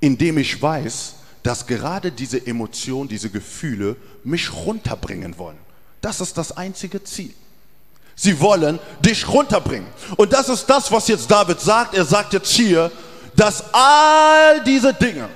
indem 0.03 0.37
ich 0.37 0.61
weiß, 0.61 1.15
dass 1.43 1.67
gerade 1.67 2.11
diese 2.11 2.45
Emotionen, 2.47 3.09
diese 3.09 3.31
Gefühle 3.31 3.97
mich 4.25 4.53
runterbringen 4.53 5.39
wollen. 5.39 5.57
Das 6.01 6.21
ist 6.21 6.37
das 6.37 6.57
einzige 6.57 7.03
Ziel. 7.03 7.33
Sie 8.17 8.39
wollen 8.41 8.79
dich 9.01 9.27
runterbringen. 9.29 9.89
Und 10.17 10.33
das 10.33 10.49
ist 10.49 10.67
das, 10.67 10.91
was 10.93 11.09
jetzt 11.09 11.31
David 11.31 11.61
sagt. 11.61 11.95
Er 11.95 12.05
sagt 12.05 12.33
jetzt 12.33 12.51
hier, 12.51 12.91
dass 13.37 13.65
all 13.73 14.63
diese 14.65 14.93
Dinge, 14.93 15.29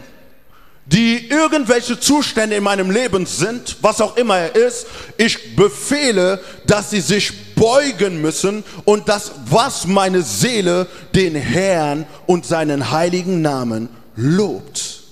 die 0.84 1.28
irgendwelche 1.28 1.98
Zustände 1.98 2.56
in 2.56 2.64
meinem 2.64 2.90
Leben 2.90 3.24
sind, 3.24 3.76
was 3.82 4.00
auch 4.00 4.16
immer 4.16 4.36
er 4.36 4.54
ist, 4.54 4.86
ich 5.16 5.54
befehle, 5.54 6.40
dass 6.66 6.90
sie 6.90 7.00
sich 7.00 7.54
beugen 7.54 8.20
müssen 8.20 8.64
und 8.84 9.08
das, 9.08 9.30
was 9.48 9.86
meine 9.86 10.22
Seele 10.22 10.86
den 11.14 11.36
Herrn 11.36 12.04
und 12.26 12.46
seinen 12.46 12.90
heiligen 12.90 13.42
Namen 13.42 13.88
lobt. 14.16 15.02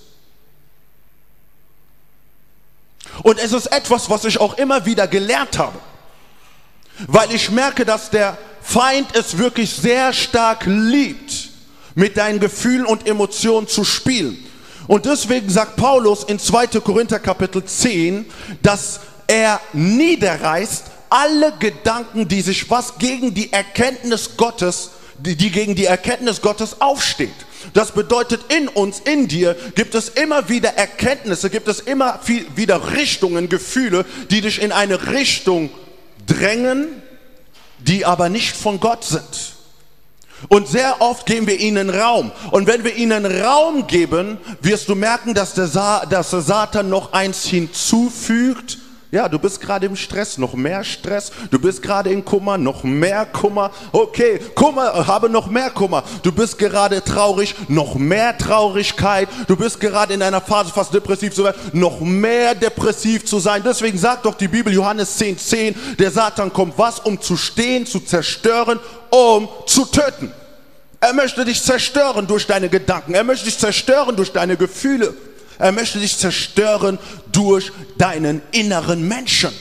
Und 3.22 3.38
es 3.38 3.52
ist 3.52 3.66
etwas, 3.66 4.10
was 4.10 4.24
ich 4.24 4.40
auch 4.40 4.58
immer 4.58 4.86
wieder 4.86 5.06
gelernt 5.06 5.58
habe, 5.58 5.78
weil 7.06 7.32
ich 7.32 7.50
merke, 7.50 7.84
dass 7.84 8.10
der 8.10 8.36
Feind 8.62 9.14
es 9.14 9.38
wirklich 9.38 9.70
sehr 9.70 10.12
stark 10.12 10.64
liebt, 10.66 11.50
mit 11.94 12.16
deinen 12.16 12.40
Gefühlen 12.40 12.86
und 12.86 13.06
Emotionen 13.06 13.68
zu 13.68 13.84
spielen. 13.84 14.44
Und 14.86 15.06
deswegen 15.06 15.48
sagt 15.48 15.76
Paulus 15.76 16.24
in 16.24 16.38
2. 16.38 16.66
Korinther 16.80 17.18
Kapitel 17.18 17.64
10, 17.64 18.26
dass 18.62 19.00
er 19.26 19.60
niederreißt 19.72 20.84
alle 21.08 21.52
Gedanken, 21.58 22.26
die 22.26 22.42
sich 22.42 22.68
was 22.70 22.98
gegen 22.98 23.32
die 23.32 23.52
Erkenntnis 23.52 24.36
Gottes, 24.36 24.90
die, 25.18 25.36
die 25.36 25.50
gegen 25.50 25.74
die 25.74 25.84
Erkenntnis 25.84 26.42
Gottes 26.42 26.80
aufsteht. 26.80 27.34
Das 27.72 27.92
bedeutet, 27.92 28.52
in 28.52 28.68
uns, 28.68 29.00
in 29.00 29.28
dir, 29.28 29.56
gibt 29.74 29.94
es 29.94 30.08
immer 30.10 30.48
wieder 30.48 30.70
Erkenntnisse, 30.70 31.50
gibt 31.50 31.68
es 31.68 31.80
immer 31.80 32.20
wieder 32.54 32.92
Richtungen, 32.92 33.48
Gefühle, 33.48 34.04
die 34.30 34.40
dich 34.40 34.60
in 34.60 34.72
eine 34.72 35.08
Richtung 35.08 35.70
drängen, 36.26 37.02
die 37.78 38.04
aber 38.04 38.28
nicht 38.28 38.56
von 38.56 38.80
Gott 38.80 39.04
sind. 39.04 39.54
Und 40.48 40.68
sehr 40.68 41.00
oft 41.00 41.26
geben 41.26 41.46
wir 41.46 41.58
ihnen 41.58 41.90
Raum. 41.90 42.32
Und 42.50 42.66
wenn 42.66 42.84
wir 42.84 42.96
ihnen 42.96 43.24
Raum 43.24 43.86
geben, 43.86 44.38
wirst 44.60 44.88
du 44.88 44.94
merken, 44.94 45.34
dass 45.34 45.54
der, 45.54 45.68
Sa 45.68 46.04
dass 46.06 46.30
der 46.30 46.42
Satan 46.42 46.90
noch 46.90 47.12
eins 47.12 47.44
hinzufügt, 47.44 48.78
ja, 49.14 49.28
du 49.28 49.38
bist 49.38 49.60
gerade 49.60 49.86
im 49.86 49.94
Stress, 49.94 50.38
noch 50.38 50.54
mehr 50.54 50.82
Stress. 50.82 51.30
Du 51.48 51.60
bist 51.60 51.80
gerade 51.80 52.10
in 52.10 52.24
Kummer, 52.24 52.58
noch 52.58 52.82
mehr 52.82 53.24
Kummer. 53.26 53.70
Okay, 53.92 54.40
Kummer, 54.56 55.06
habe 55.06 55.30
noch 55.30 55.46
mehr 55.46 55.70
Kummer. 55.70 56.02
Du 56.24 56.32
bist 56.32 56.58
gerade 56.58 57.00
traurig, 57.00 57.54
noch 57.68 57.94
mehr 57.94 58.36
Traurigkeit. 58.36 59.28
Du 59.46 59.54
bist 59.54 59.78
gerade 59.78 60.14
in 60.14 60.22
einer 60.22 60.40
Phase 60.40 60.72
fast 60.72 60.92
depressiv 60.92 61.32
zu 61.32 61.44
werden, 61.44 61.60
noch 61.72 62.00
mehr 62.00 62.56
depressiv 62.56 63.24
zu 63.24 63.38
sein. 63.38 63.62
Deswegen 63.64 63.98
sagt 63.98 64.26
doch 64.26 64.34
die 64.34 64.48
Bibel 64.48 64.72
Johannes 64.72 65.16
10, 65.16 65.38
10, 65.38 65.96
der 65.96 66.10
Satan 66.10 66.52
kommt 66.52 66.76
was, 66.76 66.98
um 66.98 67.20
zu 67.20 67.36
stehen, 67.36 67.86
zu 67.86 68.00
zerstören, 68.00 68.80
um 69.10 69.48
zu 69.66 69.84
töten. 69.84 70.32
Er 70.98 71.12
möchte 71.12 71.44
dich 71.44 71.62
zerstören 71.62 72.26
durch 72.26 72.48
deine 72.48 72.68
Gedanken. 72.68 73.14
Er 73.14 73.22
möchte 73.22 73.44
dich 73.44 73.58
zerstören 73.58 74.16
durch 74.16 74.32
deine 74.32 74.56
Gefühle. 74.56 75.14
Er 75.58 75.72
möchte 75.72 75.98
dich 75.98 76.18
zerstören 76.18 76.98
durch 77.32 77.72
deinen 77.96 78.42
inneren 78.52 79.06
Menschen. 79.06 79.52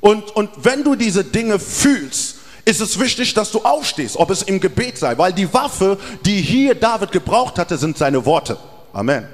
Und, 0.00 0.36
und 0.36 0.50
wenn 0.56 0.84
du 0.84 0.94
diese 0.94 1.24
Dinge 1.24 1.58
fühlst, 1.58 2.36
ist 2.64 2.80
es 2.80 2.98
wichtig, 2.98 3.34
dass 3.34 3.50
du 3.50 3.60
aufstehst, 3.60 4.16
ob 4.16 4.30
es 4.30 4.42
im 4.42 4.60
Gebet 4.60 4.98
sei, 4.98 5.16
weil 5.18 5.32
die 5.32 5.52
Waffe, 5.52 5.98
die 6.24 6.40
hier 6.40 6.74
David 6.74 7.12
gebraucht 7.12 7.58
hatte, 7.58 7.76
sind 7.76 7.98
seine 7.98 8.24
Worte. 8.24 8.56
Amen. 8.92 9.28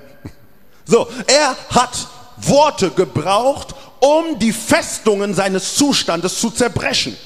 So, 0.84 1.06
er 1.26 1.56
hat 1.70 2.08
Worte 2.36 2.90
gebraucht, 2.90 3.74
um 4.00 4.38
die 4.38 4.52
Festungen 4.52 5.34
seines 5.34 5.76
Zustandes 5.76 6.40
zu 6.40 6.50
zerbrechen. 6.50 7.16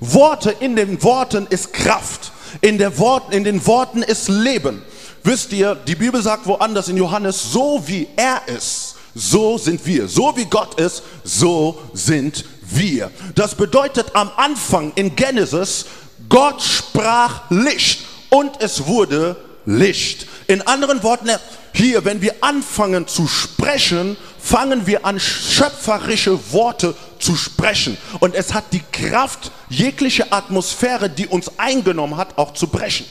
Worte, 0.00 0.50
in 0.50 0.74
den 0.74 1.02
Worten 1.02 1.46
ist 1.48 1.72
Kraft. 1.72 2.32
In, 2.60 2.80
Wort, 2.98 3.32
in 3.32 3.44
den 3.44 3.64
Worten 3.66 4.02
ist 4.02 4.28
Leben. 4.28 4.82
Wisst 5.26 5.54
ihr, 5.54 5.74
die 5.74 5.94
Bibel 5.94 6.20
sagt 6.20 6.46
woanders 6.46 6.88
in 6.88 6.98
Johannes, 6.98 7.42
so 7.50 7.82
wie 7.86 8.06
er 8.14 8.46
ist, 8.46 8.96
so 9.14 9.56
sind 9.56 9.84
wir. 9.86 10.06
So 10.06 10.36
wie 10.36 10.44
Gott 10.44 10.78
ist, 10.78 11.02
so 11.24 11.80
sind 11.94 12.44
wir. 12.60 13.10
Das 13.34 13.54
bedeutet 13.54 14.14
am 14.14 14.30
Anfang 14.36 14.92
in 14.96 15.16
Genesis, 15.16 15.86
Gott 16.28 16.62
sprach 16.62 17.50
Licht 17.50 18.04
und 18.28 18.60
es 18.60 18.84
wurde 18.84 19.36
Licht. 19.64 20.26
In 20.46 20.60
anderen 20.60 21.02
Worten, 21.02 21.30
hier, 21.72 22.04
wenn 22.04 22.20
wir 22.20 22.34
anfangen 22.42 23.08
zu 23.08 23.26
sprechen, 23.26 24.18
fangen 24.38 24.86
wir 24.86 25.06
an, 25.06 25.18
schöpferische 25.18 26.38
Worte 26.52 26.94
zu 27.18 27.34
sprechen. 27.34 27.96
Und 28.20 28.34
es 28.34 28.52
hat 28.52 28.64
die 28.72 28.82
Kraft, 28.92 29.50
jegliche 29.70 30.32
Atmosphäre, 30.32 31.08
die 31.08 31.26
uns 31.26 31.50
eingenommen 31.58 32.18
hat, 32.18 32.36
auch 32.36 32.52
zu 32.52 32.66
brechen. 32.66 33.06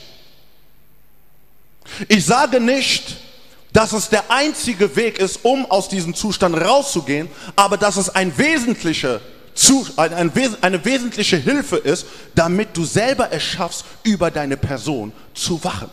Ich 2.07 2.25
sage 2.25 2.59
nicht, 2.59 3.17
dass 3.71 3.91
es 3.91 4.09
der 4.09 4.29
einzige 4.29 4.95
Weg 4.95 5.17
ist, 5.19 5.39
um 5.43 5.65
aus 5.65 5.89
diesem 5.89 6.13
Zustand 6.13 6.55
rauszugehen, 6.55 7.27
aber 7.55 7.77
dass 7.77 7.97
es 7.97 8.09
ein 8.09 8.37
wesentlicher 8.37 9.21
eine 9.97 10.83
wesentliche 10.83 11.37
Hilfe 11.37 11.77
ist, 11.77 12.07
damit 12.33 12.75
du 12.75 12.85
selber 12.85 13.31
es 13.31 13.43
schaffst, 13.43 13.85
über 14.03 14.31
deine 14.31 14.57
Person 14.57 15.11
zu 15.35 15.63
wachen. 15.63 15.91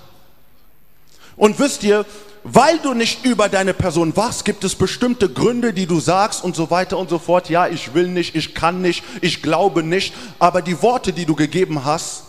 Und 1.36 1.58
wisst 1.58 1.82
ihr, 1.82 2.06
weil 2.42 2.78
du 2.78 2.94
nicht 2.94 3.24
über 3.24 3.48
deine 3.48 3.74
Person 3.74 4.16
wachst, 4.16 4.46
gibt 4.46 4.64
es 4.64 4.74
bestimmte 4.74 5.28
Gründe, 5.28 5.74
die 5.74 5.86
du 5.86 6.00
sagst 6.00 6.42
und 6.42 6.56
so 6.56 6.70
weiter 6.70 6.96
und 6.96 7.10
so 7.10 7.18
fort. 7.18 7.50
Ja, 7.50 7.68
ich 7.68 7.92
will 7.92 8.08
nicht, 8.08 8.34
ich 8.34 8.54
kann 8.54 8.80
nicht, 8.80 9.04
ich 9.20 9.42
glaube 9.42 9.82
nicht. 9.82 10.14
Aber 10.38 10.62
die 10.62 10.80
Worte, 10.80 11.12
die 11.12 11.26
du 11.26 11.34
gegeben 11.34 11.84
hast, 11.84 12.24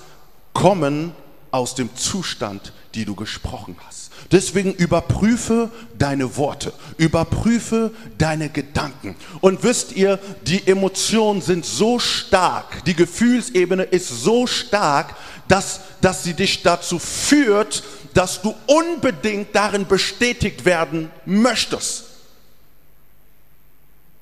kommen 0.54 1.13
aus 1.52 1.76
dem 1.76 1.95
Zustand, 1.95 2.74
die 2.95 3.06
du 3.06 3.15
gesprochen 3.15 3.75
hast. 3.86 4.12
Deswegen 4.32 4.73
überprüfe 4.73 5.71
deine 5.97 6.38
Worte, 6.38 6.73
überprüfe 6.97 7.91
deine 8.17 8.49
Gedanken. 8.49 9.15
Und 9.41 9.63
wisst 9.63 9.93
ihr, 9.93 10.19
die 10.43 10.65
Emotionen 10.67 11.41
sind 11.41 11.65
so 11.65 11.99
stark, 11.99 12.84
die 12.86 12.95
Gefühlsebene 12.95 13.84
ist 13.84 14.08
so 14.08 14.47
stark, 14.47 15.15
dass, 15.47 15.82
dass 15.99 16.23
sie 16.23 16.34
dich 16.34 16.63
dazu 16.63 16.97
führt, 16.99 17.84
dass 18.13 18.41
du 18.41 18.56
unbedingt 18.67 19.56
darin 19.56 19.86
bestätigt 19.86 20.65
werden 20.65 21.10
möchtest. 21.25 22.06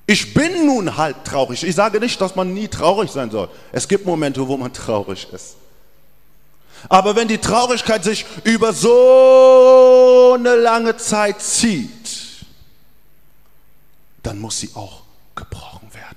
Ich 0.06 0.34
bin 0.34 0.66
nun 0.66 0.96
halt 0.96 1.24
traurig. 1.24 1.62
Ich 1.62 1.76
sage 1.76 2.00
nicht, 2.00 2.20
dass 2.20 2.34
man 2.34 2.52
nie 2.52 2.66
traurig 2.66 3.12
sein 3.12 3.30
soll. 3.30 3.48
Es 3.70 3.86
gibt 3.86 4.06
Momente, 4.06 4.46
wo 4.46 4.56
man 4.56 4.72
traurig 4.72 5.28
ist. 5.32 5.54
Aber 6.88 7.16
wenn 7.16 7.28
die 7.28 7.38
Traurigkeit 7.38 8.04
sich 8.04 8.24
über 8.44 8.72
so 8.72 10.36
eine 10.38 10.56
lange 10.56 10.96
Zeit 10.96 11.42
zieht, 11.42 11.90
dann 14.22 14.38
muss 14.38 14.60
sie 14.60 14.70
auch 14.74 15.02
gebrochen 15.34 15.92
werden. 15.94 16.16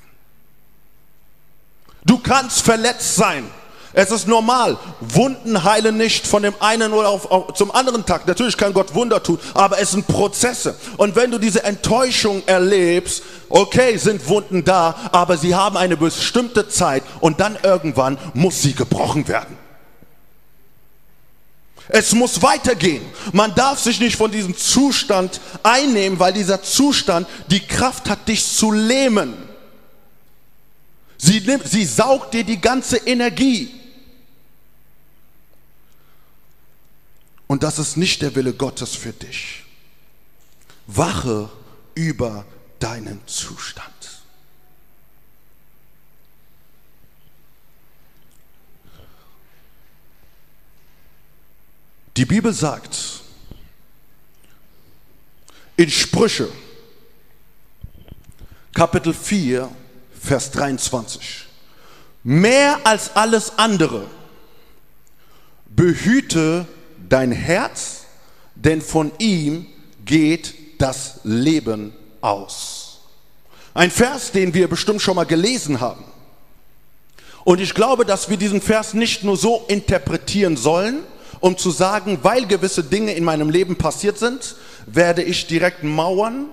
Du 2.05 2.17
kannst 2.17 2.61
verletzt 2.61 3.15
sein. 3.15 3.49
Es 3.95 4.09
ist 4.09 4.27
normal. 4.27 4.77
Wunden 4.99 5.63
heilen 5.63 5.97
nicht 5.97 6.25
von 6.25 6.41
dem 6.41 6.55
einen 6.59 6.93
oder 6.93 7.09
auf, 7.09 7.29
auf, 7.29 7.53
zum 7.53 7.69
anderen 7.71 8.03
Tag. 8.05 8.27
Natürlich 8.27 8.57
kann 8.57 8.73
Gott 8.73 8.95
Wunder 8.95 9.21
tun, 9.21 9.39
aber 9.53 9.79
es 9.79 9.91
sind 9.91 10.07
Prozesse. 10.07 10.75
Und 10.97 11.15
wenn 11.15 11.29
du 11.29 11.37
diese 11.37 11.63
Enttäuschung 11.63 12.41
erlebst, 12.47 13.21
okay, 13.49 13.97
sind 13.97 14.27
Wunden 14.27 14.65
da, 14.65 14.95
aber 15.11 15.37
sie 15.37 15.53
haben 15.53 15.77
eine 15.77 15.95
bestimmte 15.95 16.67
Zeit 16.67 17.03
und 17.19 17.39
dann 17.39 17.55
irgendwann 17.61 18.17
muss 18.33 18.63
sie 18.63 18.73
gebrochen 18.73 19.27
werden. 19.27 19.62
Es 21.95 22.11
muss 22.11 22.41
weitergehen. 22.41 23.05
Man 23.33 23.53
darf 23.53 23.79
sich 23.79 23.99
nicht 23.99 24.17
von 24.17 24.31
diesem 24.31 24.57
Zustand 24.57 25.39
einnehmen, 25.61 26.17
weil 26.17 26.33
dieser 26.33 26.63
Zustand 26.63 27.27
die 27.51 27.59
Kraft 27.59 28.09
hat, 28.09 28.27
dich 28.27 28.43
zu 28.43 28.71
lähmen. 28.71 29.35
Sie, 31.19 31.39
nimmt, 31.41 31.69
sie 31.69 31.85
saugt 31.85 32.33
dir 32.33 32.43
die 32.43 32.59
ganze 32.59 32.97
Energie. 32.97 33.71
Und 37.45 37.61
das 37.61 37.77
ist 37.77 37.95
nicht 37.95 38.23
der 38.23 38.33
Wille 38.33 38.53
Gottes 38.53 38.95
für 38.95 39.13
dich. 39.13 39.61
Wache 40.87 41.47
über 41.93 42.43
deinen 42.79 43.21
Zustand. 43.27 44.02
Die 52.15 52.25
Bibel 52.25 52.53
sagt 52.53 53.21
in 55.75 55.89
Sprüche, 55.89 56.47
Kapitel 58.71 59.15
4, 59.15 59.67
Vers 60.21 60.51
23, 60.51 61.45
mehr 62.23 62.79
als 62.83 63.15
alles 63.15 63.57
andere 63.57 64.05
behüte 65.65 66.67
dein 67.09 67.31
Herz, 67.31 68.03
denn 68.53 68.81
von 68.81 69.11
ihm 69.17 69.65
geht 70.05 70.53
das 70.79 71.19
Leben 71.23 71.93
aus. 72.21 72.99
Ein 73.73 73.89
Vers, 73.89 74.31
den 74.31 74.53
wir 74.53 74.67
bestimmt 74.67 75.01
schon 75.01 75.15
mal 75.15 75.25
gelesen 75.25 75.79
haben. 75.79 76.03
Und 77.43 77.59
ich 77.59 77.73
glaube, 77.73 78.05
dass 78.05 78.29
wir 78.29 78.37
diesen 78.37 78.61
Vers 78.61 78.93
nicht 78.93 79.23
nur 79.23 79.35
so 79.35 79.65
interpretieren 79.67 80.57
sollen, 80.57 81.03
um 81.43 81.57
zu 81.57 81.71
sagen, 81.71 82.19
weil 82.21 82.45
gewisse 82.45 82.85
Dinge 82.85 83.11
in 83.15 83.25
meinem 83.25 83.49
Leben 83.49 83.75
passiert 83.75 84.17
sind, 84.17 84.55
werde 84.85 85.21
ich 85.21 85.45
direkt 85.45 85.83
Mauern 85.83 86.45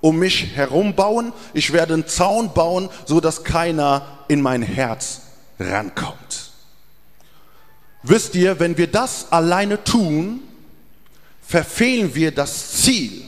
um 0.00 0.20
mich 0.20 0.54
herum 0.54 0.94
bauen. 0.94 1.32
Ich 1.52 1.72
werde 1.72 1.94
einen 1.94 2.06
Zaun 2.06 2.54
bauen, 2.54 2.88
so 3.06 3.18
dass 3.18 3.42
keiner 3.42 4.06
in 4.28 4.40
mein 4.40 4.62
Herz 4.62 5.22
rankommt. 5.58 6.52
Wisst 8.04 8.36
ihr, 8.36 8.60
wenn 8.60 8.78
wir 8.78 8.86
das 8.86 9.32
alleine 9.32 9.82
tun, 9.82 10.42
verfehlen 11.42 12.14
wir 12.14 12.30
das 12.30 12.70
Ziel 12.70 13.24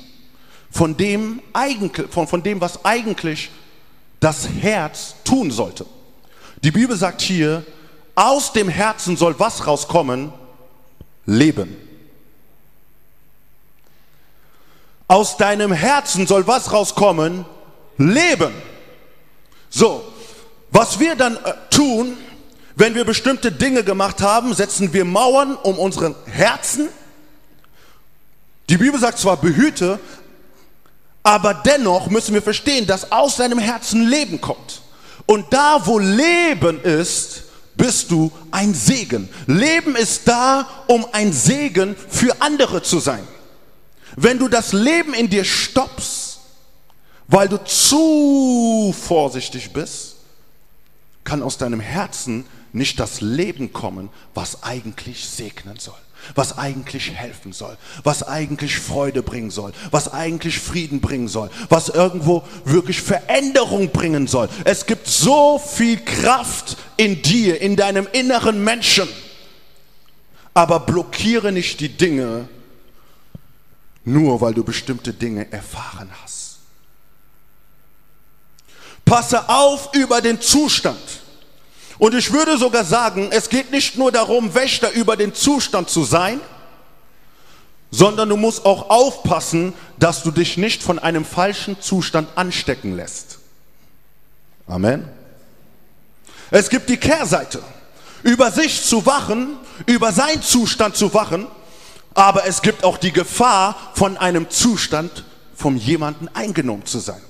von 0.70 0.96
dem, 0.96 1.42
von, 2.11 2.28
von 2.28 2.44
dem, 2.44 2.61
was 2.61 2.85
eigentlich 2.85 3.50
das 4.20 4.48
Herz 4.48 5.16
tun 5.24 5.50
sollte. 5.50 5.85
Die 6.62 6.70
Bibel 6.70 6.96
sagt 6.96 7.22
hier, 7.22 7.66
aus 8.14 8.52
dem 8.52 8.68
Herzen 8.68 9.16
soll 9.16 9.37
was 9.40 9.66
rauskommen? 9.66 10.33
Leben. 11.28 11.76
Aus 15.06 15.36
deinem 15.36 15.72
Herzen 15.72 16.26
soll 16.26 16.46
was 16.46 16.72
rauskommen? 16.72 17.44
Leben. 17.98 18.54
So, 19.68 20.10
was 20.70 20.98
wir 20.98 21.16
dann 21.16 21.36
äh, 21.36 21.52
tun, 21.70 22.16
wenn 22.76 22.94
wir 22.94 23.04
bestimmte 23.04 23.52
Dinge 23.52 23.84
gemacht 23.84 24.22
haben, 24.22 24.54
setzen 24.54 24.92
wir 24.94 25.04
Mauern 25.04 25.54
um 25.56 25.78
unseren 25.78 26.14
Herzen. 26.26 26.88
Die 28.70 28.78
Bibel 28.78 28.98
sagt 28.98 29.18
zwar 29.18 29.36
behüte, 29.36 29.98
aber 31.22 31.52
dennoch 31.52 32.08
müssen 32.08 32.32
wir 32.32 32.42
verstehen, 32.42 32.86
dass 32.86 33.12
aus 33.12 33.36
deinem 33.36 33.58
Herzen 33.58 34.08
Leben 34.08 34.40
kommt. 34.40 34.80
Und 35.26 35.52
da, 35.52 35.82
wo 35.84 35.98
Leben 35.98 36.80
ist, 36.80 37.47
bist 37.78 38.10
du 38.10 38.30
ein 38.50 38.74
Segen. 38.74 39.30
Leben 39.46 39.96
ist 39.96 40.28
da, 40.28 40.68
um 40.88 41.06
ein 41.12 41.32
Segen 41.32 41.96
für 41.96 42.42
andere 42.42 42.82
zu 42.82 42.98
sein. 42.98 43.26
Wenn 44.16 44.38
du 44.38 44.48
das 44.48 44.72
Leben 44.72 45.14
in 45.14 45.30
dir 45.30 45.44
stoppst, 45.44 46.40
weil 47.28 47.48
du 47.48 47.56
zu 47.64 48.94
vorsichtig 48.98 49.72
bist, 49.72 50.16
kann 51.24 51.42
aus 51.42 51.56
deinem 51.56 51.80
Herzen 51.80 52.44
nicht 52.72 52.98
das 53.00 53.20
Leben 53.20 53.72
kommen, 53.72 54.10
was 54.34 54.62
eigentlich 54.62 55.26
segnen 55.28 55.78
soll, 55.78 55.98
was 56.35 56.59
eigentlich 56.59 57.11
helfen 57.12 57.52
soll, 57.52 57.76
was 58.04 58.22
eigentlich 58.22 58.78
Freude 58.78 59.22
bringen 59.22 59.50
soll, 59.50 59.72
was 59.90 60.12
eigentlich 60.12 60.59
Frieden 60.59 61.00
bringen 61.00 61.28
soll, 61.28 61.50
was 61.68 61.88
irgendwo 61.88 62.44
wirklich 62.64 63.00
Veränderung 63.00 63.90
bringen 63.90 64.26
soll. 64.26 64.48
Es 64.64 64.87
gibt 64.87 65.07
so 65.07 65.59
viel 65.59 65.98
Kraft 66.04 66.76
in 66.96 67.22
dir, 67.22 67.61
in 67.61 67.76
deinem 67.76 68.09
inneren 68.12 68.62
Menschen. 68.62 69.09
Aber 70.54 70.81
blockiere 70.81 71.52
nicht 71.52 71.81
die 71.81 71.90
Dinge, 71.90 72.48
nur 74.04 74.40
weil 74.40 74.54
du 74.54 74.64
bestimmte 74.64 75.12
Dinge 75.12 75.52
erfahren 75.52 76.11
hast. 76.22 76.59
Passe 79.04 79.48
auf 79.48 79.90
über 79.94 80.20
den 80.20 80.40
Zustand. 80.40 80.98
Und 81.98 82.14
ich 82.14 82.32
würde 82.32 82.56
sogar 82.58 82.84
sagen, 82.84 83.28
es 83.32 83.48
geht 83.48 83.70
nicht 83.72 83.96
nur 83.96 84.12
darum, 84.12 84.54
Wächter 84.54 84.92
über 84.92 85.16
den 85.16 85.34
Zustand 85.34 85.90
zu 85.90 86.04
sein, 86.04 86.40
sondern 87.90 88.28
du 88.28 88.37
musst 88.37 88.64
auch 88.64 88.90
aufpassen, 88.90 89.72
dass 89.98 90.22
du 90.22 90.30
dich 90.30 90.56
nicht 90.56 90.82
von 90.82 90.98
einem 90.98 91.24
falschen 91.24 91.80
Zustand 91.80 92.28
anstecken 92.37 92.94
lässt. 92.94 93.38
Amen. 94.66 95.08
Es 96.50 96.68
gibt 96.68 96.88
die 96.88 96.98
Kehrseite. 96.98 97.62
Über 98.22 98.50
sich 98.50 98.84
zu 98.84 99.06
wachen, 99.06 99.56
über 99.87 100.12
seinen 100.12 100.42
Zustand 100.42 100.96
zu 100.96 101.14
wachen, 101.14 101.46
aber 102.14 102.46
es 102.46 102.62
gibt 102.62 102.84
auch 102.84 102.98
die 102.98 103.12
Gefahr, 103.12 103.76
von 103.94 104.16
einem 104.16 104.50
Zustand 104.50 105.24
von 105.54 105.76
jemandem 105.76 106.28
eingenommen 106.34 106.84
zu 106.84 106.98
sein. 106.98 107.20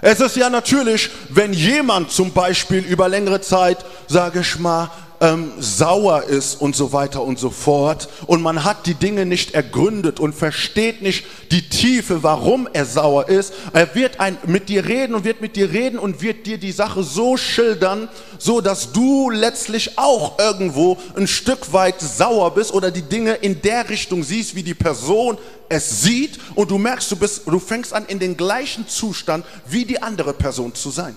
Es 0.00 0.20
ist 0.20 0.36
ja 0.36 0.48
natürlich, 0.48 1.10
wenn 1.30 1.52
jemand 1.52 2.10
zum 2.10 2.32
Beispiel 2.32 2.84
über 2.84 3.08
längere 3.08 3.40
Zeit, 3.40 3.78
sage 4.06 4.40
ich 4.40 4.58
mal, 4.58 4.90
ähm, 5.20 5.52
sauer 5.58 6.24
ist 6.24 6.60
und 6.60 6.76
so 6.76 6.92
weiter 6.92 7.22
und 7.22 7.38
so 7.38 7.50
fort 7.50 8.08
und 8.26 8.42
man 8.42 8.64
hat 8.64 8.86
die 8.86 8.94
Dinge 8.94 9.26
nicht 9.26 9.54
ergründet 9.54 10.20
und 10.20 10.34
versteht 10.34 11.02
nicht 11.02 11.24
die 11.50 11.68
Tiefe, 11.68 12.22
warum 12.22 12.68
er 12.72 12.84
sauer 12.84 13.28
ist. 13.28 13.52
Er 13.72 13.94
wird 13.94 14.20
ein, 14.20 14.38
mit 14.46 14.68
dir 14.68 14.86
reden 14.86 15.14
und 15.14 15.24
wird 15.24 15.40
mit 15.40 15.56
dir 15.56 15.72
reden 15.72 15.98
und 15.98 16.22
wird 16.22 16.46
dir 16.46 16.58
die 16.58 16.72
Sache 16.72 17.02
so 17.02 17.36
schildern, 17.36 18.08
so 18.38 18.60
dass 18.60 18.92
du 18.92 19.30
letztlich 19.30 19.98
auch 19.98 20.38
irgendwo 20.38 20.98
ein 21.16 21.26
Stück 21.26 21.72
weit 21.72 22.00
sauer 22.00 22.54
bist 22.54 22.72
oder 22.72 22.90
die 22.90 23.02
Dinge 23.02 23.34
in 23.34 23.60
der 23.62 23.88
Richtung 23.88 24.22
siehst, 24.22 24.54
wie 24.54 24.62
die 24.62 24.74
Person 24.74 25.38
es 25.68 26.02
sieht 26.02 26.38
und 26.54 26.70
du 26.70 26.78
merkst, 26.78 27.10
du 27.10 27.16
bist, 27.16 27.42
du 27.46 27.58
fängst 27.58 27.92
an 27.92 28.06
in 28.06 28.18
den 28.18 28.36
gleichen 28.36 28.88
Zustand 28.88 29.44
wie 29.66 29.84
die 29.84 30.00
andere 30.00 30.32
Person 30.32 30.74
zu 30.74 30.90
sein. 30.90 31.16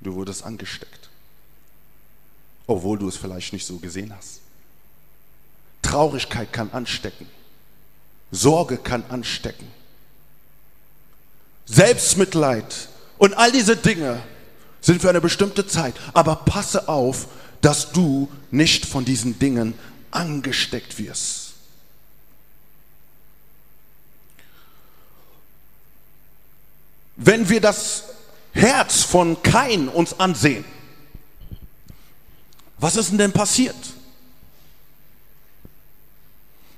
Du 0.00 0.14
wurdest 0.14 0.44
angesteckt, 0.44 1.08
obwohl 2.66 2.98
du 2.98 3.08
es 3.08 3.16
vielleicht 3.16 3.52
nicht 3.52 3.66
so 3.66 3.78
gesehen 3.78 4.14
hast. 4.16 4.40
Traurigkeit 5.82 6.52
kann 6.52 6.70
anstecken. 6.72 7.26
Sorge 8.30 8.76
kann 8.76 9.04
anstecken. 9.08 9.66
Selbstmitleid 11.66 12.88
und 13.18 13.34
all 13.34 13.52
diese 13.52 13.76
Dinge 13.76 14.22
sind 14.80 15.00
für 15.00 15.08
eine 15.08 15.20
bestimmte 15.20 15.66
Zeit. 15.66 15.94
Aber 16.14 16.36
passe 16.36 16.88
auf, 16.88 17.28
dass 17.60 17.92
du 17.92 18.30
nicht 18.50 18.86
von 18.86 19.04
diesen 19.04 19.38
Dingen 19.38 19.74
angesteckt 20.10 20.98
wirst. 20.98 21.52
Wenn 27.16 27.48
wir 27.48 27.60
das 27.60 28.04
Herz 28.58 29.04
von 29.04 29.40
Kain 29.40 29.88
uns 29.88 30.18
ansehen, 30.18 30.64
was 32.78 32.96
ist 32.96 33.10
denn 33.10 33.18
denn 33.18 33.32
passiert? 33.32 33.76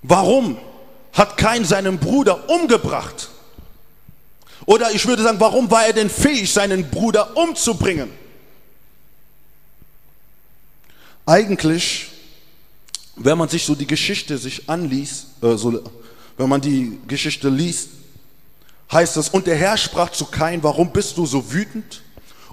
Warum 0.03 0.59
hat 1.15 1.39
Kain 1.39 1.65
seinen 1.65 1.99
Bruder 1.99 2.51
umgebracht? 2.51 3.31
Oder 4.67 4.91
ich 4.93 5.07
würde 5.07 5.23
sagen, 5.23 5.41
warum 5.41 5.71
war 5.71 5.87
er 5.87 5.95
denn 5.95 6.11
fähig, 6.11 6.53
seinen 6.53 6.89
Bruder 6.91 7.35
umzubringen? 7.35 8.11
Eigentlich, 11.25 12.09
wenn 13.17 13.39
man 13.39 13.49
sich 13.49 13.65
so 13.65 13.75
die 13.75 13.87
Geschichte 13.87 14.37
sich 14.37 14.69
anliest, 14.69 15.27
äh, 15.43 15.57
so, 15.57 15.83
wenn 16.37 16.49
man 16.49 16.61
die 16.61 16.99
Geschichte 17.07 17.49
liest, 17.49 17.89
heißt 18.93 19.17
es, 19.17 19.29
und 19.29 19.47
der 19.47 19.57
Herr 19.57 19.77
sprach 19.77 20.11
zu 20.11 20.27
Kain, 20.27 20.63
warum 20.63 20.91
bist 20.91 21.17
du 21.17 21.27
so 21.27 21.53
wütend? 21.53 22.03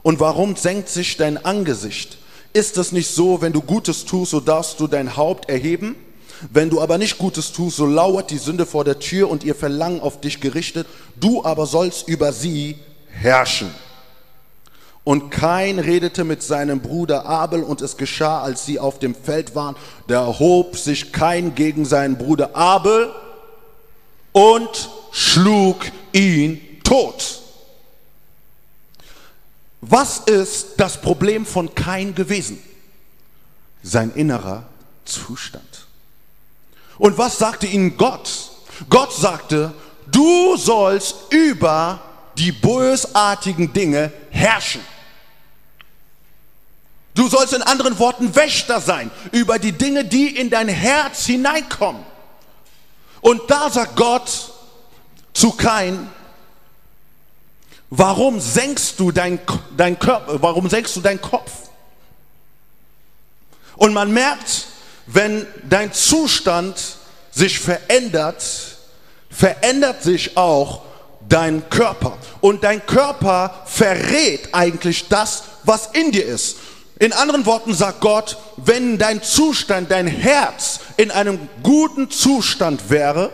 Und 0.04 0.20
warum 0.20 0.56
senkt 0.56 0.90
sich 0.90 1.18
dein 1.18 1.44
Angesicht? 1.44 2.18
Ist 2.54 2.78
es 2.78 2.92
nicht 2.92 3.10
so, 3.10 3.42
wenn 3.42 3.54
du 3.54 3.62
Gutes 3.62 4.06
tust, 4.06 4.32
so 4.32 4.40
darfst 4.40 4.80
du 4.80 4.88
dein 4.88 5.18
Haupt 5.18 5.50
erheben? 5.50 5.96
Wenn 6.52 6.70
du 6.70 6.82
aber 6.82 6.98
nicht 6.98 7.18
Gutes 7.18 7.52
tust, 7.52 7.78
so 7.78 7.86
lauert 7.86 8.30
die 8.30 8.38
Sünde 8.38 8.66
vor 8.66 8.84
der 8.84 9.00
Tür 9.00 9.30
und 9.30 9.44
ihr 9.44 9.56
Verlangen 9.56 10.02
auf 10.02 10.22
dich 10.22 10.40
gerichtet, 10.40 10.88
du 11.20 11.44
aber 11.44 11.66
sollst 11.66 12.08
über 12.08 12.32
sie 12.32 12.78
herrschen. 13.10 13.70
Und 15.04 15.30
Kain 15.30 15.80
redete 15.80 16.24
mit 16.24 16.44
seinem 16.44 16.82
Bruder 16.82 17.26
Abel 17.26 17.64
und 17.64 17.82
es 17.82 17.98
geschah, 17.98 18.42
als 18.42 18.66
sie 18.66 18.80
auf 18.80 19.00
dem 19.00 19.16
Feld 19.16 19.56
waren, 19.56 19.76
da 20.08 20.26
erhob 20.26 20.78
sich 20.78 21.14
Kain 21.14 21.56
gegen 21.56 21.86
seinen 21.86 22.18
Bruder 22.18 22.56
Abel 22.56 23.10
und 24.38 24.92
schlug 25.12 25.78
ihn 26.14 26.62
tot. 26.84 27.42
Was 29.82 30.20
ist 30.20 30.76
das 30.78 31.02
Problem 31.02 31.44
von 31.44 31.74
Kain 31.74 32.14
gewesen? 32.14 32.62
Sein 33.82 34.12
innerer 34.14 34.68
Zustand. 35.06 35.88
Und 37.00 37.18
was 37.18 37.40
sagte 37.40 37.66
ihnen 37.66 37.98
Gott? 37.98 38.52
Gott 38.90 39.12
sagte, 39.12 39.74
du 40.06 40.56
sollst 40.56 41.16
über 41.32 42.00
die 42.38 42.52
bösartigen 42.52 43.74
Dinge 43.74 44.14
herrschen. 44.30 44.82
Du 47.16 47.28
sollst 47.28 47.54
in 47.54 47.64
anderen 47.64 47.98
Worten 47.98 48.36
Wächter 48.36 48.82
sein 48.82 49.10
über 49.32 49.58
die 49.58 49.72
Dinge, 49.72 50.06
die 50.06 50.38
in 50.38 50.52
dein 50.52 50.68
Herz 50.68 51.26
hineinkommen. 51.26 52.06
Und 53.22 53.42
da 53.50 53.70
sagt 53.70 53.96
Gott 53.96 54.52
zu 55.34 55.52
Kain, 55.52 56.10
warum 57.90 58.40
senkst 58.40 59.00
du 59.00 59.12
dein, 59.12 59.40
dein 59.76 59.98
Körper, 59.98 60.42
warum 60.42 60.70
senkst 60.70 60.96
du 60.96 61.02
deinen 61.02 61.22
Kopf? 61.22 61.52
Und 63.76 63.94
man 63.94 64.12
merkt, 64.12 64.66
wenn 65.06 65.46
dein 65.70 65.94
Zustand 65.94 66.98
sich 67.32 67.60
verändert, 67.60 68.44
verändert 69.30 70.04
sich 70.04 70.36
auch 70.36 70.82
dein 71.30 71.70
Körper. 71.70 72.18
Und 72.42 72.64
dein 72.64 72.86
Körper 72.86 73.64
verrät 73.66 74.54
eigentlich 74.54 75.08
das, 75.08 75.44
was 75.64 75.88
in 75.94 76.12
dir 76.12 76.26
ist. 76.26 76.58
In 77.00 77.14
anderen 77.14 77.46
Worten 77.46 77.74
sagt 77.74 78.02
Gott, 78.02 78.38
wenn 78.58 78.98
dein 78.98 79.22
Zustand, 79.22 79.92
dein 79.92 80.08
Herz 80.08 80.80
in 80.98 81.12
einem 81.12 81.48
guten 81.62 82.10
Zustand 82.10 82.90
wäre, 82.90 83.32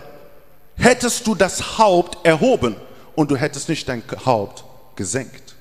hättest 0.76 1.26
du 1.28 1.36
das 1.36 1.78
Haupt 1.78 2.26
erhoben 2.26 2.76
und 3.16 3.32
du 3.32 3.38
hättest 3.38 3.70
nicht 3.70 3.88
dein 3.88 4.04
Haupt 4.26 4.66
gesenkt. 4.96 5.56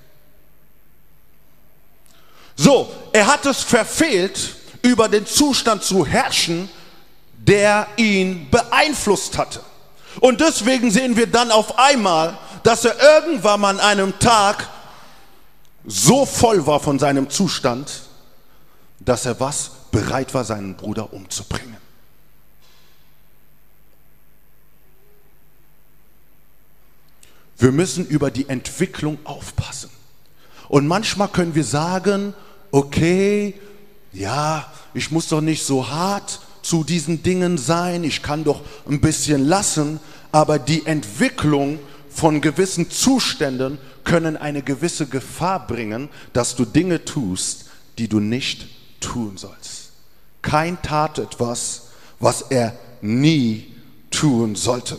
So, 2.56 2.92
er 3.12 3.26
hat 3.26 3.46
es 3.46 3.62
verfehlt, 3.62 4.56
über 4.82 5.08
den 5.08 5.26
Zustand 5.26 5.84
zu 5.84 6.04
herrschen, 6.04 6.68
der 7.38 7.86
ihn 7.96 8.48
beeinflusst 8.50 9.38
hatte. 9.38 9.60
Und 10.20 10.40
deswegen 10.40 10.90
sehen 10.90 11.16
wir 11.16 11.26
dann 11.26 11.50
auf 11.50 11.78
einmal, 11.78 12.36
dass 12.64 12.84
er 12.84 13.00
irgendwann 13.00 13.64
an 13.64 13.80
einem 13.80 14.18
Tag 14.18 14.68
so 15.84 16.26
voll 16.26 16.66
war 16.66 16.80
von 16.80 16.98
seinem 16.98 17.30
Zustand, 17.30 18.02
dass 19.00 19.26
er 19.26 19.40
was 19.40 19.70
bereit 19.90 20.32
war, 20.34 20.44
seinen 20.44 20.76
Bruder 20.76 21.12
umzubringen. 21.12 21.76
Wir 27.58 27.72
müssen 27.72 28.06
über 28.06 28.30
die 28.30 28.48
Entwicklung 28.48 29.18
aufpassen. 29.24 29.90
Und 30.68 30.86
manchmal 30.86 31.28
können 31.28 31.54
wir 31.54 31.64
sagen, 31.64 32.34
okay, 32.72 33.54
ja, 34.12 34.66
ich 34.94 35.10
muss 35.10 35.28
doch 35.28 35.40
nicht 35.40 35.64
so 35.64 35.88
hart 35.88 36.40
zu 36.62 36.82
diesen 36.82 37.22
Dingen 37.22 37.58
sein, 37.58 38.04
ich 38.04 38.22
kann 38.22 38.44
doch 38.44 38.62
ein 38.88 39.00
bisschen 39.00 39.46
lassen, 39.46 40.00
aber 40.32 40.58
die 40.58 40.86
Entwicklung 40.86 41.78
von 42.14 42.40
gewissen 42.40 42.90
Zuständen 42.90 43.78
können 44.04 44.36
eine 44.36 44.62
gewisse 44.62 45.06
Gefahr 45.06 45.66
bringen, 45.66 46.08
dass 46.32 46.54
du 46.54 46.64
Dinge 46.64 47.04
tust, 47.04 47.66
die 47.98 48.08
du 48.08 48.20
nicht 48.20 48.66
tun 49.00 49.36
sollst. 49.36 49.90
Kein 50.42 50.80
tat 50.82 51.18
etwas, 51.18 51.88
was 52.18 52.42
er 52.42 52.76
nie 53.00 53.74
tun 54.10 54.54
sollte. 54.54 54.98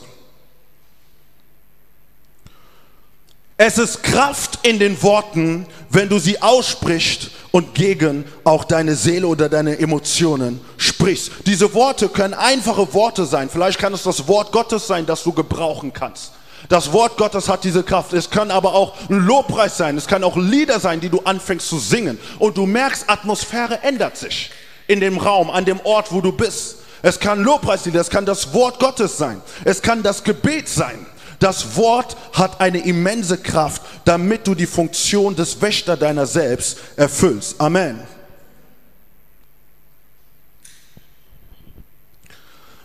Es 3.58 3.78
ist 3.78 4.04
Kraft 4.04 4.60
in 4.63 4.80
den 4.80 5.02
Worten, 5.04 5.67
wenn 5.89 6.10
du 6.10 6.17
sie 6.17 6.41
aussprichst 6.41 7.30
und 7.52 7.76
gegen 7.76 8.26
auch 8.43 8.63
deine 8.63 8.95
Seele 8.95 9.28
oder 9.28 9.47
deine 9.47 9.78
Emotionen 9.78 10.60
sprichst. 10.76 11.32
Diese 11.45 11.73
Worte 11.73 12.10
können 12.10 12.34
einfache 12.34 12.93
Worte 12.93 13.26
sein. 13.26 13.49
Vielleicht 13.49 13.80
kann 13.80 13.93
es 13.93 14.04
das 14.04 14.28
Wort 14.28 14.52
Gottes 14.52 14.88
sein, 14.88 15.06
das 15.06 15.23
du 15.23 15.32
gebrauchen 15.32 15.93
kannst. 15.93 16.32
Das 16.73 16.91
Wort 16.91 17.17
Gottes 17.17 17.49
hat 17.49 17.63
diese 17.65 17.83
Kraft. 17.83 18.13
Es 18.13 18.31
kann 18.31 18.49
aber 18.49 18.73
auch 18.73 18.95
ein 19.07 19.19
Lobpreis 19.19 19.77
sein. 19.77 19.95
Es 19.95 20.07
kann 20.07 20.23
auch 20.23 20.36
Lieder 20.36 20.79
sein, 20.79 20.99
die 20.99 21.09
du 21.09 21.19
anfängst 21.19 21.69
zu 21.69 21.77
singen. 21.77 22.17
Und 22.39 22.57
du 22.57 22.65
merkst, 22.65 23.07
Atmosphäre 23.12 23.83
ändert 23.83 24.17
sich 24.17 24.49
in 24.88 24.99
dem 24.99 25.19
Raum, 25.19 25.51
an 25.51 25.65
dem 25.65 25.79
Ort, 25.81 26.12
wo 26.12 26.19
du 26.19 26.31
bist. 26.31 26.77
Es 27.03 27.19
kann 27.19 27.43
Lobpreislieder, 27.43 28.01
es 28.01 28.09
kann 28.09 28.25
das 28.25 28.55
Wort 28.55 28.79
Gottes 28.79 29.19
sein. 29.19 29.39
Es 29.63 29.83
kann 29.83 30.01
das 30.01 30.23
Gebet 30.23 30.67
sein. 30.67 31.05
Das 31.38 31.77
Wort 31.77 32.17
hat 32.33 32.59
eine 32.59 32.79
immense 32.79 33.38
Kraft, 33.38 33.83
damit 34.03 34.47
du 34.47 34.55
die 34.55 34.65
Funktion 34.65 35.36
des 35.36 35.62
Wächter 35.62 35.95
deiner 35.95 36.25
selbst 36.25 36.79
erfüllst. 36.95 37.62
Amen. 37.62 37.99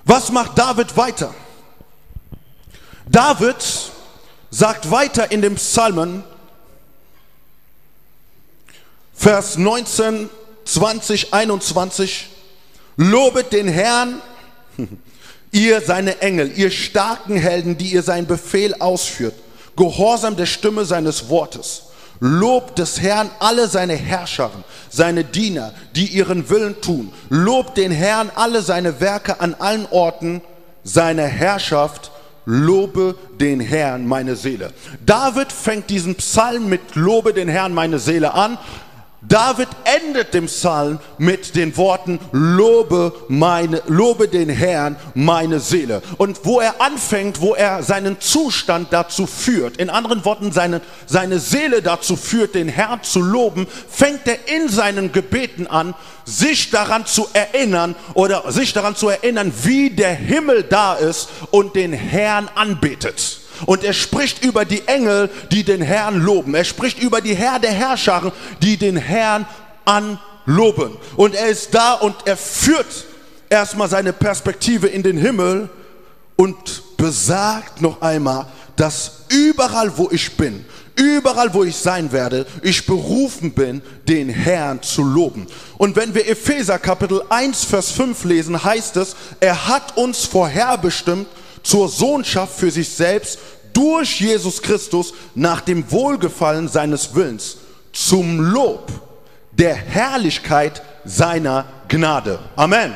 Was 0.05 0.31
macht 0.31 0.59
David 0.59 0.94
weiter? 0.94 1.35
David 3.11 3.57
sagt 4.51 4.90
weiter 4.90 5.31
in 5.31 5.42
dem 5.42 5.55
Psalmen, 5.57 6.25
Vers 9.14 9.59
19, 9.59 10.31
20, 10.64 11.35
21, 11.35 12.29
lobet 12.97 13.53
den 13.53 13.66
Herrn, 13.66 14.23
Ihr 15.51 15.81
seine 15.81 16.21
Engel, 16.21 16.53
ihr 16.57 16.71
starken 16.71 17.37
Helden, 17.37 17.79
die 17.79 17.92
ihr 17.92 18.03
seinen 18.03 18.27
Befehl 18.27 18.75
ausführt, 18.81 19.35
gehorsam 19.77 20.37
der 20.37 20.47
Stimme 20.47 20.85
seines 20.85 21.31
Wortes. 21.31 21.85
Lobt 22.21 22.79
des 22.79 23.01
Herrn 23.01 23.31
alle 23.38 23.68
seine 23.68 23.94
Herrscher, 23.94 24.51
seine 24.90 25.25
Diener, 25.25 25.73
die 25.94 26.07
ihren 26.07 26.51
Willen 26.51 26.81
tun. 26.81 27.12
Lobt 27.29 27.77
den 27.77 27.92
Herrn 27.92 28.31
alle 28.35 28.61
seine 28.61 29.01
Werke 29.01 29.40
an 29.40 29.55
allen 29.55 29.87
Orten 29.90 30.42
seiner 30.83 31.27
Herrschaft. 31.27 32.11
Lobe 32.51 33.15
den 33.39 33.61
Herrn 33.61 34.07
meine 34.07 34.35
Seele. 34.35 34.73
David 35.05 35.53
fängt 35.53 35.91
diesen 35.91 36.15
Psalm 36.15 36.71
mit 36.71 36.95
Lobe 36.95 37.35
den 37.35 37.47
Herrn 37.47 37.75
meine 37.75 37.99
Seele 37.99 38.33
an 38.33 38.57
David 39.21 39.69
endet 39.83 40.33
den 40.33 40.47
Psalm 40.47 41.01
mit 41.19 41.57
den 41.57 41.77
Worten, 41.77 42.21
lobe, 42.31 43.13
meine, 43.27 43.83
lobe 43.89 44.29
den 44.29 44.49
Herrn, 44.49 44.97
meine 45.15 45.59
Seele. 45.59 46.03
Und 46.19 46.45
wo 46.45 46.61
er 46.61 46.81
anfängt, 46.81 47.41
wo 47.41 47.55
er 47.55 47.83
seinen 47.83 48.21
Zustand 48.21 48.93
dazu 48.93 49.27
führt, 49.27 49.79
in 49.79 49.91
anderen 49.91 50.25
Worten 50.25 50.53
seine, 50.53 50.81
seine 51.07 51.41
Seele 51.41 51.83
dazu 51.83 52.15
führt, 52.15 52.55
den 52.55 52.69
Herrn 52.69 53.03
zu 53.03 53.21
loben, 53.21 53.67
fängt 53.91 54.29
er 54.29 54.39
in 54.55 54.69
seinen 54.69 55.11
Gebeten 55.11 55.67
an, 55.67 55.95
sich 56.25 56.71
daran 56.71 57.05
zu 57.05 57.27
erinnern 57.33 57.97
oder 58.15 58.53
sich 58.53 58.73
daran 58.73 58.95
zu 58.95 59.09
erinnern, 59.09 59.53
wie 59.65 59.91
der 59.91 60.15
Himmel 60.15 60.63
da 60.63 60.95
ist 60.95 61.29
und 61.51 61.75
den 61.75 61.93
Herrn 61.93 62.49
anbetet. 62.55 63.41
Und 63.66 63.85
er 63.85 63.92
spricht 63.92 64.44
über 64.44 64.64
die 64.64 64.87
Engel, 64.87 65.31
die 65.51 65.64
den 65.64 65.83
Herrn 65.83 66.21
loben. 66.21 66.55
Er 66.55 66.64
spricht 66.64 67.01
über 67.01 67.21
die 67.21 67.35
Herr 67.35 67.59
der 67.59 67.73
Herrscher, 67.73 68.33
die 68.62 68.77
den 68.77 68.97
Herrn 68.97 69.47
anloben. 69.85 70.97
Und 71.16 71.35
er 71.35 71.49
ist 71.49 71.75
da 71.75 71.94
und 71.94 72.14
er 72.25 72.37
führt 72.37 73.07
erstmal 73.49 73.88
seine 73.88 74.12
Perspektive 74.12 74.87
in 74.87 75.03
den 75.03 75.18
Himmel 75.18 75.68
und 76.37 76.97
besagt 76.97 77.81
noch 77.81 78.01
einmal, 78.01 78.47
dass 78.77 79.25
überall, 79.29 79.97
wo 79.97 80.09
ich 80.11 80.37
bin, 80.37 80.64
überall, 80.94 81.53
wo 81.53 81.64
ich 81.64 81.77
sein 81.77 82.12
werde, 82.12 82.47
ich 82.62 82.87
berufen 82.87 83.53
bin, 83.53 83.83
den 84.07 84.29
Herrn 84.29 84.83
zu 84.83 85.03
loben. 85.03 85.47
Und 85.79 85.97
wenn 85.97 86.14
wir 86.14 86.29
Epheser 86.29 86.79
Kapitel 86.79 87.23
1, 87.29 87.64
Vers 87.64 87.90
5 87.92 88.25
lesen, 88.25 88.62
heißt 88.62 88.97
es, 88.97 89.16
er 89.40 89.68
hat 89.68 89.97
uns 89.97 90.25
vorherbestimmt 90.25 91.27
zur 91.62 91.88
Sohnschaft 91.88 92.59
für 92.59 92.71
sich 92.71 92.88
selbst 92.88 93.38
durch 93.73 94.21
Jesus 94.21 94.62
Christus 94.62 95.12
nach 95.35 95.61
dem 95.61 95.90
Wohlgefallen 95.90 96.68
seines 96.68 97.14
Willens 97.14 97.59
zum 97.92 98.40
Lob 98.40 98.90
der 99.53 99.75
Herrlichkeit 99.75 100.83
seiner 101.05 101.64
Gnade. 101.88 102.38
Amen. 102.57 102.94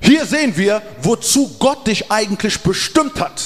Hier 0.00 0.24
sehen 0.26 0.56
wir, 0.56 0.82
wozu 1.02 1.56
Gott 1.58 1.86
dich 1.86 2.10
eigentlich 2.10 2.60
bestimmt 2.60 3.20
hat. 3.20 3.42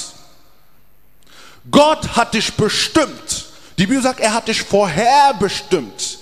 Gott 1.71 2.15
hat 2.15 2.33
dich 2.33 2.53
bestimmt. 2.53 3.45
Die 3.77 3.87
Bibel 3.87 4.03
sagt, 4.03 4.19
er 4.19 4.33
hat 4.33 4.47
dich 4.47 4.61
vorherbestimmt, 4.61 6.19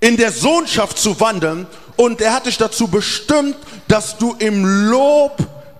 in 0.00 0.16
der 0.16 0.30
Sohnschaft 0.30 0.98
zu 0.98 1.18
wandeln 1.18 1.66
und 1.96 2.20
er 2.20 2.32
hat 2.32 2.46
dich 2.46 2.56
dazu 2.56 2.86
bestimmt, 2.86 3.56
dass 3.88 4.16
du 4.16 4.36
im 4.38 4.64
Lob 4.64 5.36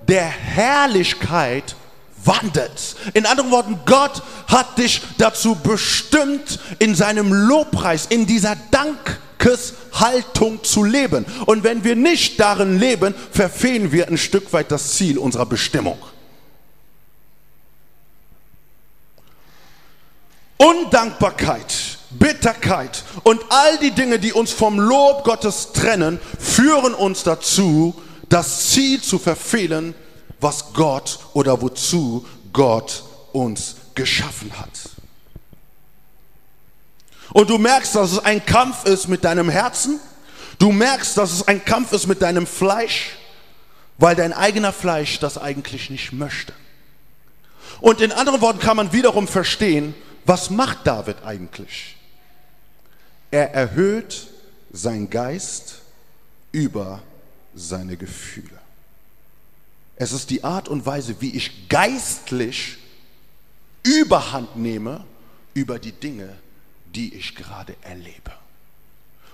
der 0.08 0.24
Herrlichkeit 0.24 1.76
wandelst. 2.24 2.96
In 3.14 3.26
anderen 3.26 3.50
Worten, 3.50 3.78
Gott 3.86 4.22
hat 4.48 4.78
dich 4.78 5.02
dazu 5.18 5.54
bestimmt, 5.54 6.58
in 6.78 6.94
seinem 6.94 7.32
Lobpreis, 7.32 8.06
in 8.06 8.26
dieser 8.26 8.56
Dankeshaltung 8.70 10.64
zu 10.64 10.82
leben. 10.82 11.24
Und 11.46 11.62
wenn 11.62 11.84
wir 11.84 11.96
nicht 11.96 12.40
darin 12.40 12.78
leben, 12.78 13.14
verfehlen 13.30 13.92
wir 13.92 14.08
ein 14.08 14.18
Stück 14.18 14.52
weit 14.52 14.70
das 14.72 14.94
Ziel 14.94 15.18
unserer 15.18 15.46
Bestimmung. 15.46 15.98
Undankbarkeit, 20.56 21.98
Bitterkeit 22.10 23.04
und 23.22 23.40
all 23.48 23.78
die 23.78 23.92
Dinge, 23.92 24.18
die 24.18 24.32
uns 24.32 24.50
vom 24.50 24.80
Lob 24.80 25.22
Gottes 25.22 25.72
trennen, 25.72 26.18
führen 26.40 26.94
uns 26.94 27.22
dazu, 27.22 27.94
das 28.28 28.70
Ziel 28.70 29.00
zu 29.00 29.18
verfehlen, 29.18 29.94
was 30.40 30.72
Gott 30.72 31.18
oder 31.34 31.60
wozu 31.60 32.26
Gott 32.52 33.02
uns 33.32 33.76
geschaffen 33.94 34.52
hat. 34.58 34.70
Und 37.32 37.50
du 37.50 37.58
merkst, 37.58 37.94
dass 37.94 38.12
es 38.12 38.18
ein 38.18 38.44
Kampf 38.44 38.84
ist 38.84 39.08
mit 39.08 39.24
deinem 39.24 39.48
Herzen. 39.48 40.00
Du 40.58 40.72
merkst, 40.72 41.16
dass 41.16 41.32
es 41.32 41.46
ein 41.46 41.64
Kampf 41.64 41.92
ist 41.92 42.06
mit 42.06 42.22
deinem 42.22 42.46
Fleisch, 42.46 43.16
weil 43.98 44.16
dein 44.16 44.32
eigener 44.32 44.72
Fleisch 44.72 45.18
das 45.18 45.36
eigentlich 45.36 45.90
nicht 45.90 46.12
möchte. 46.12 46.52
Und 47.80 48.00
in 48.00 48.12
anderen 48.12 48.40
Worten 48.40 48.60
kann 48.60 48.76
man 48.76 48.92
wiederum 48.92 49.28
verstehen, 49.28 49.94
was 50.24 50.50
macht 50.50 50.86
David 50.86 51.22
eigentlich? 51.24 51.96
Er 53.30 53.52
erhöht 53.54 54.26
sein 54.72 55.10
Geist 55.10 55.82
über 56.50 57.02
seine 57.58 57.96
Gefühle. 57.96 58.58
Es 59.96 60.12
ist 60.12 60.30
die 60.30 60.44
Art 60.44 60.68
und 60.68 60.86
Weise, 60.86 61.20
wie 61.20 61.34
ich 61.34 61.68
geistlich 61.68 62.78
Überhand 63.82 64.56
nehme 64.56 65.04
über 65.54 65.78
die 65.78 65.92
Dinge, 65.92 66.36
die 66.94 67.14
ich 67.14 67.34
gerade 67.34 67.74
erlebe. 67.82 68.32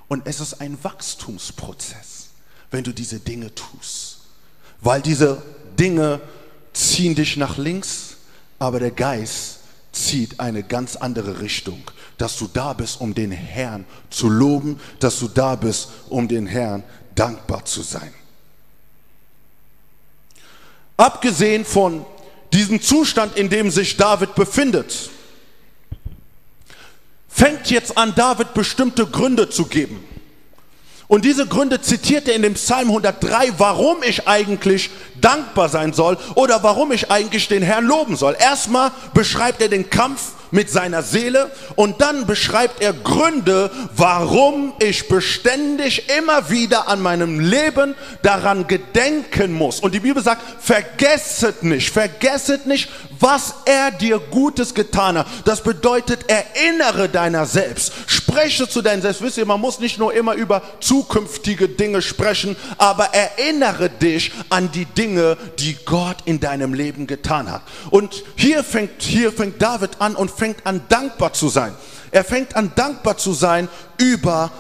Und 0.09 0.27
es 0.27 0.41
ist 0.41 0.61
ein 0.61 0.79
Wachstumsprozess, 0.83 2.29
wenn 2.71 2.85
du 2.85 2.93
diese 2.93 3.21
Dinge 3.21 3.55
tust. 3.55 4.21
Weil 4.81 5.03
diese 5.03 5.43
Dinge 5.79 6.21
ziehen 6.73 7.15
dich 7.15 7.37
nach 7.37 7.57
links, 7.59 8.17
aber 8.59 8.81
der 8.81 8.91
Geist 8.91 9.61
zieht 9.93 10.41
eine 10.41 10.63
ganz 10.63 10.97
andere 10.97 11.41
Richtung. 11.41 11.83
Dass 12.19 12.39
du 12.39 12.49
da 12.53 12.73
bist, 12.73 13.01
um 13.01 13.15
den 13.15 13.33
Herrn 13.33 13.85
zu 14.11 14.29
loben, 14.29 14.79
dass 15.01 15.19
du 15.19 15.29
da 15.29 15.57
bist, 15.57 15.89
um 16.09 16.29
den 16.29 16.47
Herrn 16.47 16.85
dankbar 17.15 17.65
zu 17.65 17.83
sein. 17.83 18.13
Abgesehen 20.97 21.65
von 21.65 22.05
diesem 22.53 22.81
Zustand, 22.81 23.37
in 23.37 23.51
dem 23.51 23.71
sich 23.71 23.97
David 23.97 24.35
befindet, 24.35 25.11
fängt 27.29 27.71
jetzt 27.71 27.99
an, 27.99 28.15
David 28.15 28.55
bestimmte 28.55 29.07
Gründe 29.07 29.51
zu 29.51 29.67
geben. 29.67 30.05
Und 31.09 31.25
diese 31.25 31.47
Gründe 31.47 31.81
zitiert 31.81 32.29
er 32.29 32.35
in 32.35 32.43
dem 32.43 32.55
Psalm 32.55 32.89
103, 32.89 33.59
warum 33.59 34.03
ich 34.03 34.27
eigentlich 34.27 34.91
dankbar 35.21 35.69
sein 35.69 35.93
soll 35.93 36.17
oder 36.35 36.63
warum 36.63 36.93
ich 36.93 37.11
eigentlich 37.11 37.49
den 37.49 37.63
Herrn 37.63 37.85
loben 37.85 38.17
soll. 38.17 38.37
Erstmal 38.39 38.91
beschreibt 39.13 39.61
er 39.61 39.69
den 39.69 39.91
Kampf 39.91 40.33
mit 40.55 40.71
seiner 40.71 41.03
Seele 41.03 41.51
und 41.75 42.01
dann 42.01 42.27
beschreibt 42.27 42.81
er 42.81 42.93
Gründe, 42.93 43.73
warum 43.97 44.73
ich 44.79 45.09
beständig 45.09 46.09
immer 46.17 46.49
wieder 46.49 46.87
an 46.87 47.03
meinem 47.03 47.41
Leben 47.41 47.97
daran 48.23 48.69
gedenken 48.69 49.53
muss. 49.53 49.81
Und 49.81 49.95
die 49.95 50.01
Bibel 50.01 50.23
sagt, 50.23 50.43
vergesset 50.63 51.65
nicht, 51.65 51.91
vergesset 51.91 52.67
nicht, 52.67 52.89
was 53.19 53.55
er 53.65 53.91
dir 53.91 54.21
Gutes 54.21 54.75
getan 54.75 55.19
hat. 55.19 55.27
Das 55.45 55.61
bedeutet, 55.61 56.31
erinnere 56.31 57.09
deiner 57.09 57.47
selbst. 57.47 57.93
Spreche 58.35 58.69
zu 58.69 58.83
deinem 58.83 59.01
Selbst. 59.01 59.23
Wisst 59.23 59.39
ihr, 59.39 59.47
man 59.47 59.61
muss 59.61 59.79
nicht 59.79 59.97
nur 59.97 60.13
immer 60.13 60.35
über 60.35 60.61
zukünftige 60.81 61.69
Dinge 61.69 62.03
sprechen, 62.03 62.57
aber 62.79 63.15
erinnere 63.15 63.89
dich 63.89 64.33
an 64.51 64.73
die 64.73 64.87
Dinge, 64.87 65.37
die 65.61 65.77
Gott 65.85 66.17
in 66.25 66.41
deinem 66.41 66.75
Leben 66.75 67.07
getan 67.07 67.49
hat. 67.49 67.63
Und 67.91 68.25
hier 68.35 68.65
fängt, 68.65 69.03
hier 69.03 69.31
fängt 69.31 69.63
David 69.63 70.01
an 70.01 70.17
und 70.17 70.33
fängt 70.33 70.67
an 70.67 70.83
dankbar 70.89 71.33
zu 71.33 71.49
sein. 71.49 71.77
Er 72.11 72.25
fängt 72.25 72.57
an 72.57 72.73
dankbar 72.75 73.17
zu 73.17 73.33
sein 73.33 73.69
über 73.99 74.51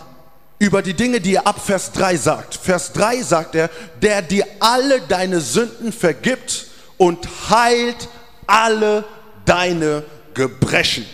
über 0.60 0.80
die 0.80 0.94
Dinge, 0.94 1.20
die 1.20 1.34
er 1.34 1.46
ab 1.48 1.60
Vers 1.60 1.90
3 1.92 2.16
sagt. 2.16 2.54
Vers 2.54 2.92
3 2.92 3.22
sagt 3.22 3.56
er, 3.56 3.68
der 4.00 4.22
dir 4.22 4.46
alle 4.60 5.00
deine 5.00 5.40
Sünden 5.40 5.92
vergibt 5.92 6.68
und 6.96 7.28
heilt 7.50 8.08
alle 8.46 9.04
deine 9.44 10.04
Gebrechen. 10.32 11.04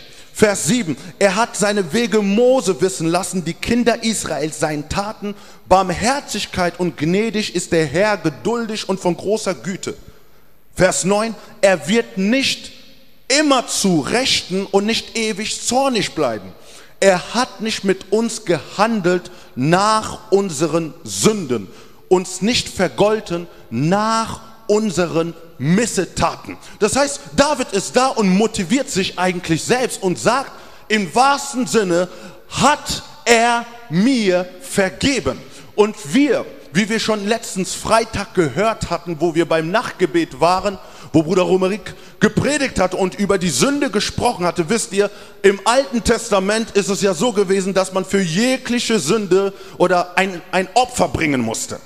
Vers 0.41 0.69
7, 0.69 0.97
er 1.19 1.37
hat 1.37 1.55
seine 1.55 1.93
Wege 1.93 2.23
Mose 2.23 2.81
wissen 2.81 3.07
lassen, 3.07 3.45
die 3.45 3.53
Kinder 3.53 4.03
Israels 4.03 4.59
seinen 4.59 4.89
Taten. 4.89 5.35
Barmherzigkeit 5.69 6.81
und 6.81 6.97
gnädig 6.97 7.55
ist 7.55 7.73
der 7.73 7.85
Herr, 7.85 8.17
geduldig 8.17 8.89
und 8.89 8.99
von 8.99 9.19
großer 9.19 9.53
Güte. 9.53 9.95
Vers 10.75 11.05
9, 11.05 11.35
er 11.61 11.87
wird 11.89 12.17
nicht 12.17 12.73
immer 13.29 13.67
zu 13.67 14.01
Rechten 14.01 14.65
und 14.65 14.87
nicht 14.87 15.15
ewig 15.19 15.61
zornig 15.61 16.15
bleiben. 16.15 16.55
Er 17.01 17.35
hat 17.35 17.61
nicht 17.61 17.85
mit 17.85 18.11
uns 18.11 18.47
gehandelt 18.47 19.31
nach 19.57 20.33
unseren 20.33 20.95
Sünden, 21.05 21.69
uns 22.09 22.41
nicht 22.41 22.71
vergolten 22.71 23.47
nach 23.69 24.41
unseren 24.69 25.35
Missetaten. 25.61 26.57
Das 26.79 26.97
heißt, 26.97 27.21
David 27.37 27.73
ist 27.73 27.95
da 27.95 28.07
und 28.07 28.31
motiviert 28.31 28.91
sich 28.91 29.19
eigentlich 29.19 29.63
selbst 29.63 30.03
und 30.03 30.19
sagt, 30.19 30.51
im 30.89 31.15
wahrsten 31.15 31.67
Sinne 31.67 32.09
hat 32.49 33.03
er 33.27 33.67
mir 33.91 34.49
vergeben. 34.63 35.39
Und 35.75 35.95
wir, 36.15 36.47
wie 36.73 36.89
wir 36.89 36.99
schon 36.99 37.29
letztens 37.29 37.75
Freitag 37.75 38.33
gehört 38.33 38.89
hatten, 38.89 39.21
wo 39.21 39.35
wir 39.35 39.47
beim 39.47 39.71
Nachtgebet 39.71 40.41
waren, 40.41 40.79
wo 41.13 41.23
Bruder 41.23 41.43
Romerik 41.43 41.95
gepredigt 42.21 42.81
hat 42.81 42.95
und 42.95 43.17
über 43.17 43.37
die 43.37 43.51
Sünde 43.51 43.91
gesprochen 43.91 44.47
hatte, 44.47 44.71
wisst 44.71 44.95
ihr, 44.95 45.11
im 45.43 45.61
Alten 45.65 46.03
Testament 46.03 46.71
ist 46.71 46.89
es 46.89 47.03
ja 47.03 47.13
so 47.13 47.33
gewesen, 47.33 47.75
dass 47.75 47.93
man 47.93 48.07
für 48.07 48.21
jegliche 48.21 48.99
Sünde 48.99 49.53
oder 49.77 50.17
ein, 50.17 50.41
ein 50.53 50.69
Opfer 50.73 51.09
bringen 51.09 51.43
musste. 51.43 51.81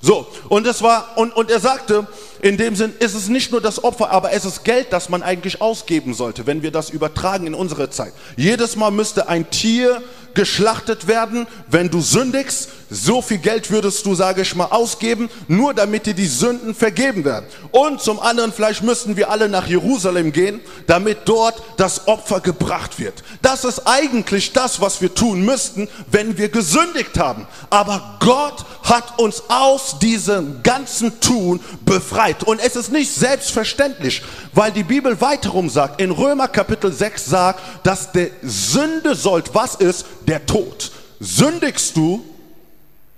So, 0.00 0.26
und 0.48 0.66
es 0.66 0.82
war, 0.82 1.16
und, 1.16 1.34
und 1.34 1.50
er 1.50 1.60
sagte, 1.60 2.06
in 2.40 2.56
dem 2.56 2.76
Sinn 2.76 2.94
ist 3.00 3.14
es 3.14 3.28
nicht 3.28 3.50
nur 3.50 3.60
das 3.60 3.82
Opfer, 3.82 4.10
aber 4.10 4.32
es 4.32 4.44
ist 4.44 4.64
Geld, 4.64 4.92
das 4.92 5.08
man 5.08 5.22
eigentlich 5.22 5.60
ausgeben 5.60 6.14
sollte, 6.14 6.46
wenn 6.46 6.62
wir 6.62 6.70
das 6.70 6.90
übertragen 6.90 7.48
in 7.48 7.54
unsere 7.54 7.90
Zeit. 7.90 8.12
Jedes 8.36 8.76
Mal 8.76 8.92
müsste 8.92 9.28
ein 9.28 9.50
Tier 9.50 10.00
geschlachtet 10.34 11.08
werden, 11.08 11.46
wenn 11.68 11.90
du 11.90 12.00
sündigst. 12.00 12.68
So 12.90 13.20
viel 13.20 13.38
Geld 13.38 13.70
würdest 13.70 14.06
du, 14.06 14.14
sage 14.14 14.42
ich 14.42 14.54
mal, 14.54 14.66
ausgeben, 14.66 15.28
nur 15.46 15.74
damit 15.74 16.06
dir 16.06 16.14
die 16.14 16.26
Sünden 16.26 16.74
vergeben 16.74 17.24
werden. 17.24 17.44
Und 17.70 18.00
zum 18.00 18.18
anderen, 18.18 18.52
vielleicht 18.52 18.82
müssten 18.82 19.16
wir 19.16 19.30
alle 19.30 19.48
nach 19.48 19.66
Jerusalem 19.66 20.32
gehen, 20.32 20.60
damit 20.86 21.18
dort 21.26 21.62
das 21.76 22.08
Opfer 22.08 22.40
gebracht 22.40 22.98
wird. 22.98 23.22
Das 23.42 23.64
ist 23.64 23.86
eigentlich 23.86 24.52
das, 24.54 24.80
was 24.80 25.02
wir 25.02 25.14
tun 25.14 25.44
müssten, 25.44 25.88
wenn 26.10 26.38
wir 26.38 26.48
gesündigt 26.48 27.18
haben. 27.18 27.46
Aber 27.68 28.18
Gott 28.20 28.64
hat 28.84 29.18
uns 29.18 29.42
aus 29.48 29.98
diesem 29.98 30.62
ganzen 30.62 31.20
Tun 31.20 31.60
befreit. 31.84 32.42
Und 32.42 32.58
es 32.60 32.74
ist 32.74 32.90
nicht 32.90 33.12
selbstverständlich, 33.12 34.22
weil 34.54 34.72
die 34.72 34.82
Bibel 34.82 35.20
weiterum 35.20 35.68
sagt, 35.68 36.00
in 36.00 36.10
Römer 36.10 36.48
Kapitel 36.48 36.90
6 36.90 37.26
sagt, 37.26 37.60
dass 37.82 38.12
der 38.12 38.30
Sünde 38.42 39.14
sollt, 39.14 39.54
was 39.54 39.74
ist? 39.74 40.06
Der 40.28 40.44
Tod. 40.44 40.92
Sündigst 41.18 41.96
du, 41.96 42.24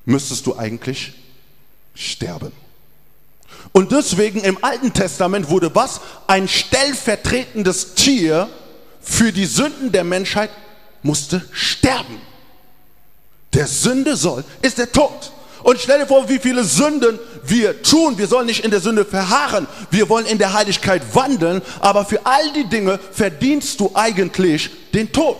müsstest 0.04 0.46
du 0.46 0.56
eigentlich 0.56 1.12
sterben. 1.94 2.52
Und 3.72 3.90
deswegen 3.92 4.40
im 4.40 4.62
Alten 4.62 4.94
Testament 4.94 5.50
wurde 5.50 5.74
was? 5.74 6.00
Ein 6.28 6.48
stellvertretendes 6.48 7.94
Tier 7.94 8.48
für 9.02 9.32
die 9.32 9.44
Sünden 9.44 9.92
der 9.92 10.04
Menschheit 10.04 10.50
musste 11.02 11.44
sterben. 11.52 12.20
Der 13.54 13.66
Sünde 13.66 14.16
soll 14.16 14.44
ist 14.62 14.78
der 14.78 14.92
Tod. 14.92 15.32
Und 15.64 15.80
stell 15.80 15.98
dir 15.98 16.06
vor, 16.06 16.28
wie 16.28 16.38
viele 16.38 16.62
Sünden 16.62 17.18
wir 17.44 17.82
tun. 17.82 18.16
Wir 18.18 18.28
sollen 18.28 18.46
nicht 18.46 18.64
in 18.64 18.70
der 18.70 18.80
Sünde 18.80 19.04
verharren. 19.04 19.66
Wir 19.90 20.08
wollen 20.08 20.26
in 20.26 20.38
der 20.38 20.52
Heiligkeit 20.52 21.02
wandeln. 21.14 21.60
Aber 21.80 22.04
für 22.04 22.24
all 22.24 22.52
die 22.52 22.68
Dinge 22.68 22.98
verdienst 23.12 23.80
du 23.80 23.90
eigentlich 23.94 24.70
den 24.94 25.12
Tod. 25.12 25.36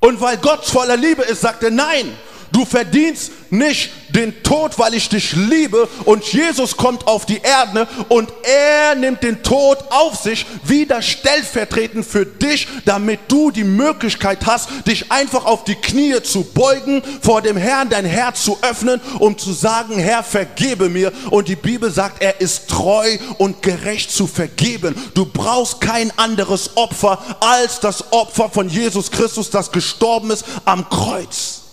Und 0.00 0.20
weil 0.20 0.36
Gott 0.38 0.64
voller 0.64 0.96
Liebe 0.96 1.22
ist, 1.22 1.40
sagt 1.40 1.62
er, 1.62 1.70
nein, 1.70 2.16
du 2.52 2.64
verdienst 2.64 3.32
nicht 3.50 3.90
den 4.08 4.42
Tod, 4.42 4.78
weil 4.78 4.94
ich 4.94 5.08
dich 5.08 5.32
liebe 5.32 5.88
und 6.04 6.24
Jesus 6.24 6.76
kommt 6.76 7.06
auf 7.06 7.26
die 7.26 7.40
Erde 7.42 7.86
und 8.08 8.32
er 8.42 8.94
nimmt 8.94 9.22
den 9.22 9.42
Tod 9.42 9.78
auf 9.90 10.16
sich, 10.16 10.46
wieder 10.64 11.02
stellvertretend 11.02 12.04
für 12.06 12.24
dich, 12.24 12.66
damit 12.84 13.20
du 13.28 13.50
die 13.50 13.64
Möglichkeit 13.64 14.46
hast, 14.46 14.68
dich 14.86 15.12
einfach 15.12 15.44
auf 15.44 15.64
die 15.64 15.74
Knie 15.74 16.22
zu 16.22 16.44
beugen, 16.44 17.02
vor 17.20 17.42
dem 17.42 17.56
Herrn 17.56 17.88
dein 17.88 18.04
Herz 18.04 18.42
zu 18.42 18.58
öffnen, 18.62 19.00
um 19.18 19.36
zu 19.36 19.52
sagen, 19.52 19.98
Herr, 19.98 20.22
vergebe 20.22 20.88
mir. 20.88 21.12
Und 21.30 21.48
die 21.48 21.56
Bibel 21.56 21.90
sagt, 21.90 22.22
er 22.22 22.40
ist 22.40 22.68
treu 22.68 23.18
und 23.38 23.62
gerecht 23.62 24.10
zu 24.10 24.26
vergeben. 24.26 24.94
Du 25.14 25.26
brauchst 25.26 25.80
kein 25.80 26.16
anderes 26.18 26.76
Opfer 26.76 27.18
als 27.40 27.80
das 27.80 28.12
Opfer 28.12 28.48
von 28.48 28.68
Jesus 28.68 29.10
Christus, 29.10 29.50
das 29.50 29.72
gestorben 29.72 30.30
ist 30.30 30.44
am 30.64 30.88
Kreuz. 30.88 31.65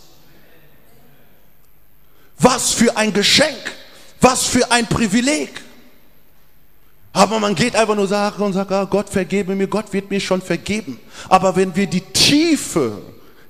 Was 2.44 2.74
für 2.74 2.98
ein 2.98 3.14
Geschenk, 3.14 3.72
was 4.20 4.44
für 4.44 4.70
ein 4.70 4.86
Privileg. 4.86 5.62
Aber 7.14 7.40
man 7.40 7.56
geht 7.56 7.74
einfach 7.74 7.96
nur 7.96 8.08
sagen 8.08 8.44
und 8.44 8.52
sagt, 8.52 8.72
ah, 8.72 8.84
Gott 8.84 9.08
vergebe 9.08 9.56
mir, 9.56 9.68
Gott 9.68 9.94
wird 9.94 10.10
mir 10.10 10.20
schon 10.20 10.42
vergeben. 10.42 11.00
Aber 11.30 11.56
wenn 11.56 11.74
wir 11.74 11.88
die 11.88 12.02
Tiefe 12.02 12.98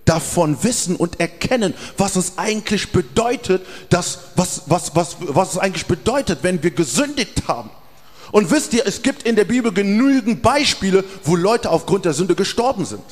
davon 0.05 0.63
wissen 0.63 0.95
und 0.95 1.19
erkennen, 1.19 1.73
was 1.97 2.17
es 2.17 2.37
eigentlich 2.37 2.91
bedeutet, 2.91 3.65
dass, 3.89 4.19
was, 4.35 4.63
was, 4.67 4.95
was, 4.95 5.15
was 5.21 5.53
es 5.53 5.57
eigentlich 5.57 5.87
bedeutet, 5.87 6.39
wenn 6.43 6.61
wir 6.61 6.71
gesündigt 6.71 7.47
haben. 7.47 7.71
Und 8.31 8.51
wisst 8.51 8.73
ihr, 8.73 8.85
es 8.85 9.01
gibt 9.01 9.23
in 9.23 9.35
der 9.35 9.45
Bibel 9.45 9.73
genügend 9.73 10.43
Beispiele, 10.43 11.03
wo 11.23 11.35
Leute 11.35 11.71
aufgrund 11.71 12.05
der 12.05 12.13
Sünde 12.13 12.35
gestorben 12.35 12.85
sind. 12.85 13.03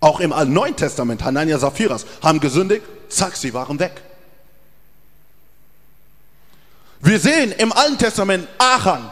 Auch 0.00 0.18
im 0.18 0.30
Neuen 0.52 0.74
Testament, 0.74 1.22
Hanania 1.22 1.60
Saphiras, 1.60 2.06
haben 2.22 2.40
gesündigt, 2.40 2.82
zack, 3.08 3.36
sie 3.36 3.54
waren 3.54 3.78
weg. 3.78 4.02
Wir 7.00 7.20
sehen 7.20 7.52
im 7.52 7.72
Alten 7.72 7.98
Testament 7.98 8.48
Achan, 8.58 9.10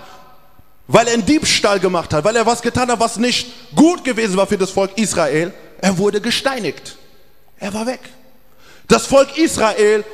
weil 0.88 1.06
er 1.06 1.14
einen 1.14 1.26
Diebstahl 1.26 1.80
gemacht 1.80 2.12
hat, 2.12 2.24
weil 2.24 2.36
er 2.36 2.46
was 2.46 2.62
getan 2.62 2.90
hat, 2.90 3.00
was 3.00 3.16
nicht 3.16 3.74
gut 3.74 4.04
gewesen 4.04 4.36
war 4.36 4.46
für 4.46 4.58
das 4.58 4.70
Volk 4.70 4.96
Israel. 4.98 5.52
Er 5.80 5.96
wurde 5.98 6.20
gesteinigt. 6.20 6.96
Er 7.58 7.72
war 7.74 7.86
weg. 7.86 8.00
Das 8.88 9.06
Volk 9.06 9.36
Israel 9.36 10.04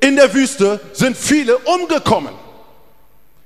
in 0.00 0.16
der 0.16 0.32
Wüste 0.32 0.80
sind 0.92 1.16
viele 1.16 1.58
umgekommen. 1.58 2.34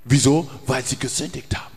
Wieso? 0.04 0.50
Weil 0.66 0.84
sie 0.84 0.96
gesündigt 0.96 1.54
haben. 1.56 1.72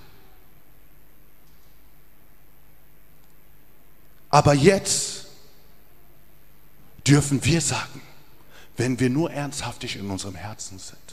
Aber 4.30 4.54
jetzt 4.54 5.26
dürfen 7.08 7.44
wir 7.46 7.62
sagen, 7.62 8.02
wenn 8.76 9.00
wir 9.00 9.10
nur 9.10 9.32
ernsthaftig 9.32 9.96
in 9.96 10.10
unserem 10.10 10.36
Herzen 10.36 10.80
sind 10.80 11.05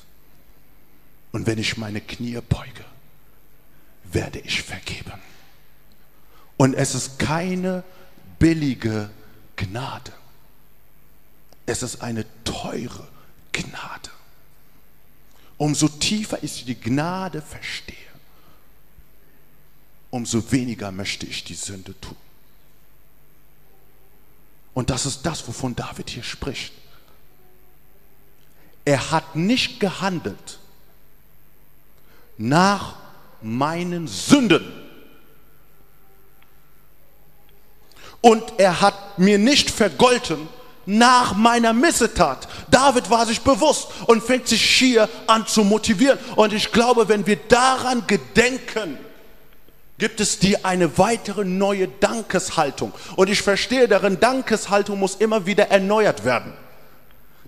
und 1.33 1.47
wenn 1.47 1.59
ich 1.59 1.77
meine 1.79 2.01
Knie 2.01 2.39
beuge, 2.49 2.85
werde 4.05 4.39
ich 4.41 4.63
vergeben. 4.63 5.21
Und 6.59 6.75
es 6.75 6.95
ist 6.95 7.19
keine 7.19 7.83
billige 8.39 9.11
Gnade. 9.57 10.13
Es 11.67 11.83
ist 11.83 12.03
eine 12.03 12.27
teure 12.45 13.09
Gnade. 13.53 14.11
Umso 15.57 15.89
tiefer 15.89 16.43
ich 16.43 16.65
die 16.65 16.79
Gnade 16.79 17.41
verstehe, 17.41 17.97
umso 20.11 20.51
weniger 20.53 20.93
möchte 20.93 21.25
ich 21.27 21.45
die 21.45 21.55
Sünde 21.55 21.99
tun. 22.01 22.17
Und 24.75 24.91
das 24.91 25.07
ist 25.07 25.23
das, 25.23 25.47
wovon 25.47 25.77
David 25.77 26.11
hier 26.11 26.23
spricht. 26.23 26.73
Er 28.85 29.11
hat 29.11 29.37
nicht 29.37 29.81
gehandelt 29.81 30.59
nach 32.39 32.95
meinen 33.41 34.07
Sünden. 34.07 34.65
Und 38.21 38.45
er 38.59 38.81
hat 38.81 39.19
mir 39.19 39.39
nicht 39.39 39.71
vergolten 39.71 40.49
nach 40.87 41.35
meiner 41.35 41.73
Missetat. 41.73 42.49
David 42.71 43.11
war 43.11 43.27
sich 43.27 43.41
bewusst 43.41 43.89
und 44.07 44.23
fängt 44.23 44.49
sich 44.49 44.63
hier 44.63 45.09
an 45.27 45.47
zu 45.47 45.65
motivieren. 45.65 46.19
Und 46.37 46.53
ich 46.53 46.73
glaube, 46.73 47.09
wenn 47.09 47.27
wir 47.27 47.37
daran 47.37 48.07
gedenken, 48.07 48.99
gibt 49.99 50.21
es 50.21 50.39
dir 50.39 50.65
eine 50.65 50.99
weitere 50.99 51.45
neue 51.45 51.89
Dankeshaltung. 51.89 52.93
Und 53.17 53.31
ich 53.31 53.43
verstehe 53.43 53.87
darin, 53.87 54.19
Dankeshaltung 54.19 54.99
muss 54.99 55.17
immer 55.17 55.47
wieder 55.47 55.71
erneuert 55.71 56.25
werden. 56.25 56.53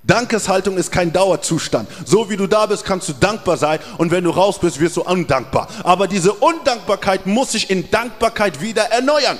Dankeshaltung 0.07 0.77
ist 0.77 0.93
kein 0.93 1.13
Dauerzustand. 1.13 1.89
So 2.05 2.29
wie 2.29 2.37
du 2.37 2.47
da 2.47 2.67
bist, 2.67 2.85
kannst 2.85 3.09
du 3.09 3.15
dankbar 3.15 3.57
sein 3.57 3.79
und 3.97 4.11
wenn 4.11 4.25
du 4.25 4.31
raus 4.31 4.59
bist, 4.59 4.79
wirst 4.79 4.97
du 4.97 5.03
undankbar. 5.03 5.69
Aber 5.83 6.07
diese 6.07 6.33
Undankbarkeit 6.35 7.27
muss 7.27 7.53
sich 7.53 7.71
in 7.71 7.91
Dankbarkeit 7.91 8.61
wieder 8.61 8.83
erneuern. 8.85 9.39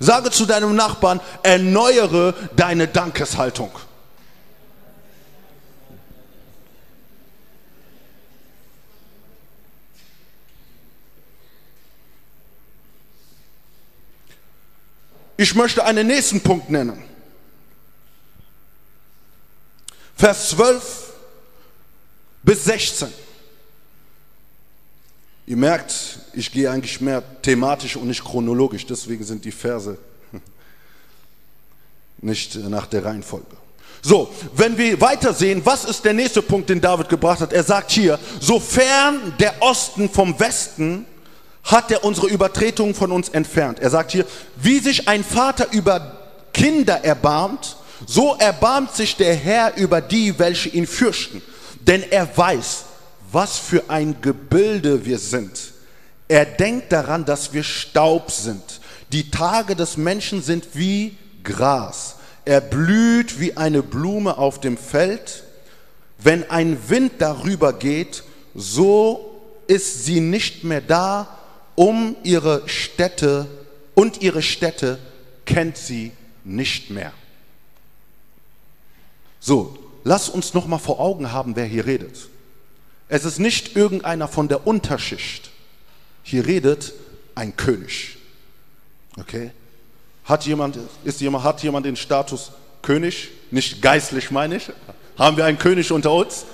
Sage 0.00 0.30
zu 0.30 0.46
deinem 0.46 0.74
Nachbarn, 0.74 1.20
erneuere 1.44 2.34
deine 2.56 2.88
Dankeshaltung. 2.88 3.70
Ich 15.36 15.54
möchte 15.54 15.84
einen 15.84 16.06
nächsten 16.06 16.40
Punkt 16.40 16.70
nennen. 16.70 17.13
Vers 20.16 20.50
12 20.50 21.12
bis 22.42 22.64
16. 22.64 23.08
Ihr 25.46 25.56
merkt, 25.56 26.18
ich 26.32 26.50
gehe 26.50 26.70
eigentlich 26.70 27.00
mehr 27.00 27.22
thematisch 27.42 27.96
und 27.96 28.08
nicht 28.08 28.24
chronologisch, 28.24 28.86
deswegen 28.86 29.24
sind 29.24 29.44
die 29.44 29.52
Verse 29.52 29.98
nicht 32.18 32.54
nach 32.56 32.86
der 32.86 33.04
Reihenfolge. 33.04 33.56
So, 34.00 34.30
wenn 34.54 34.76
wir 34.76 35.00
weitersehen, 35.00 35.64
was 35.64 35.84
ist 35.84 36.04
der 36.04 36.12
nächste 36.12 36.42
Punkt, 36.42 36.68
den 36.68 36.80
David 36.80 37.08
gebracht 37.08 37.40
hat? 37.40 37.52
Er 37.52 37.64
sagt 37.64 37.90
hier, 37.90 38.18
sofern 38.38 39.34
der 39.38 39.54
Osten 39.62 40.10
vom 40.10 40.38
Westen 40.38 41.06
hat 41.62 41.90
er 41.90 42.04
unsere 42.04 42.28
Übertretungen 42.28 42.94
von 42.94 43.10
uns 43.10 43.30
entfernt. 43.30 43.80
Er 43.80 43.88
sagt 43.88 44.12
hier, 44.12 44.26
wie 44.56 44.78
sich 44.78 45.08
ein 45.08 45.24
Vater 45.24 45.72
über 45.72 46.18
Kinder 46.52 47.02
erbarmt, 47.02 47.78
so 48.06 48.34
erbarmt 48.36 48.94
sich 48.94 49.16
der 49.16 49.34
Herr 49.34 49.76
über 49.76 50.00
die, 50.00 50.38
welche 50.38 50.68
ihn 50.70 50.86
fürchten. 50.86 51.42
Denn 51.80 52.02
er 52.10 52.36
weiß, 52.36 52.84
was 53.30 53.58
für 53.58 53.88
ein 53.88 54.20
Gebilde 54.20 55.04
wir 55.04 55.18
sind. 55.18 55.58
Er 56.28 56.44
denkt 56.44 56.92
daran, 56.92 57.24
dass 57.24 57.52
wir 57.52 57.62
Staub 57.62 58.30
sind. 58.30 58.80
Die 59.12 59.30
Tage 59.30 59.76
des 59.76 59.96
Menschen 59.96 60.42
sind 60.42 60.68
wie 60.74 61.16
Gras. 61.42 62.16
Er 62.44 62.60
blüht 62.60 63.38
wie 63.40 63.56
eine 63.56 63.82
Blume 63.82 64.38
auf 64.38 64.60
dem 64.60 64.76
Feld. 64.76 65.44
Wenn 66.18 66.48
ein 66.50 66.78
Wind 66.88 67.12
darüber 67.18 67.72
geht, 67.72 68.24
so 68.54 69.40
ist 69.66 70.04
sie 70.04 70.20
nicht 70.20 70.64
mehr 70.64 70.80
da, 70.80 71.38
um 71.74 72.16
ihre 72.22 72.68
Städte 72.68 73.46
und 73.94 74.22
ihre 74.22 74.42
Städte 74.42 74.98
kennt 75.44 75.76
sie 75.76 76.12
nicht 76.44 76.90
mehr. 76.90 77.12
So, 79.46 79.76
lass 80.04 80.30
uns 80.30 80.54
noch 80.54 80.66
mal 80.66 80.78
vor 80.78 81.00
Augen 81.00 81.30
haben, 81.30 81.54
wer 81.54 81.66
hier 81.66 81.84
redet. 81.84 82.30
Es 83.08 83.26
ist 83.26 83.38
nicht 83.38 83.76
irgendeiner 83.76 84.26
von 84.26 84.48
der 84.48 84.66
Unterschicht. 84.66 85.50
Hier 86.22 86.46
redet 86.46 86.94
ein 87.34 87.54
König. 87.54 88.16
Okay? 89.18 89.50
Hat 90.24 90.46
jemand, 90.46 90.78
ist 91.04 91.20
jemand, 91.20 91.44
hat 91.44 91.62
jemand 91.62 91.84
den 91.84 91.96
Status 91.96 92.52
König? 92.80 93.32
Nicht 93.50 93.82
geistlich 93.82 94.30
meine 94.30 94.56
ich. 94.56 94.72
Haben 95.18 95.36
wir 95.36 95.44
einen 95.44 95.58
König 95.58 95.92
unter 95.92 96.12
uns? 96.12 96.46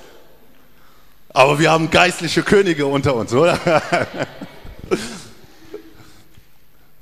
Aber 1.29 1.61
wir 1.61 1.71
haben 1.71 1.93
geistliche 1.93 2.43
Könige 2.43 2.87
unter 2.87 3.15
uns, 3.15 3.33
oder? 3.33 3.57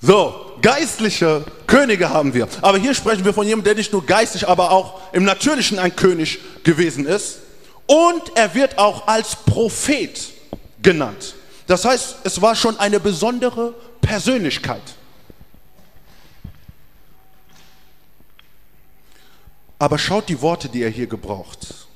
so, 0.03 0.48
geistliche 0.61 1.45
Könige 1.67 2.11
haben 2.11 2.35
wir. 2.35 2.49
Aber 2.63 2.79
hier 2.79 2.95
sprechen 2.95 3.25
wir 3.25 3.35
von 3.35 3.47
jemandem, 3.47 3.65
der 3.65 3.75
nicht 3.75 3.93
nur 3.93 4.05
geistlich, 4.05 4.49
aber 4.49 4.71
auch 4.71 5.01
im 5.13 5.25
Natürlichen 5.25 5.79
ein 5.79 5.95
König 5.95 6.39
gewesen 6.65 7.07
ist. 7.07 7.39
Und 7.87 8.37
er 8.37 8.55
wird 8.55 8.79
auch 8.79 9.07
als 9.07 9.37
Prophet 9.37 10.33
genannt. 10.83 11.35
Das 11.67 11.85
heißt, 11.85 12.17
es 12.25 12.41
war 12.41 12.55
schon 12.55 12.79
eine 12.79 13.01
besondere 13.01 13.75
Persönlichkeit. 14.01 14.83
Aber 19.79 19.99
schaut 19.99 20.29
die 20.29 20.41
Worte, 20.41 20.69
die 20.69 20.83
er 20.83 20.91
hier 20.91 21.07
gebraucht. 21.07 21.87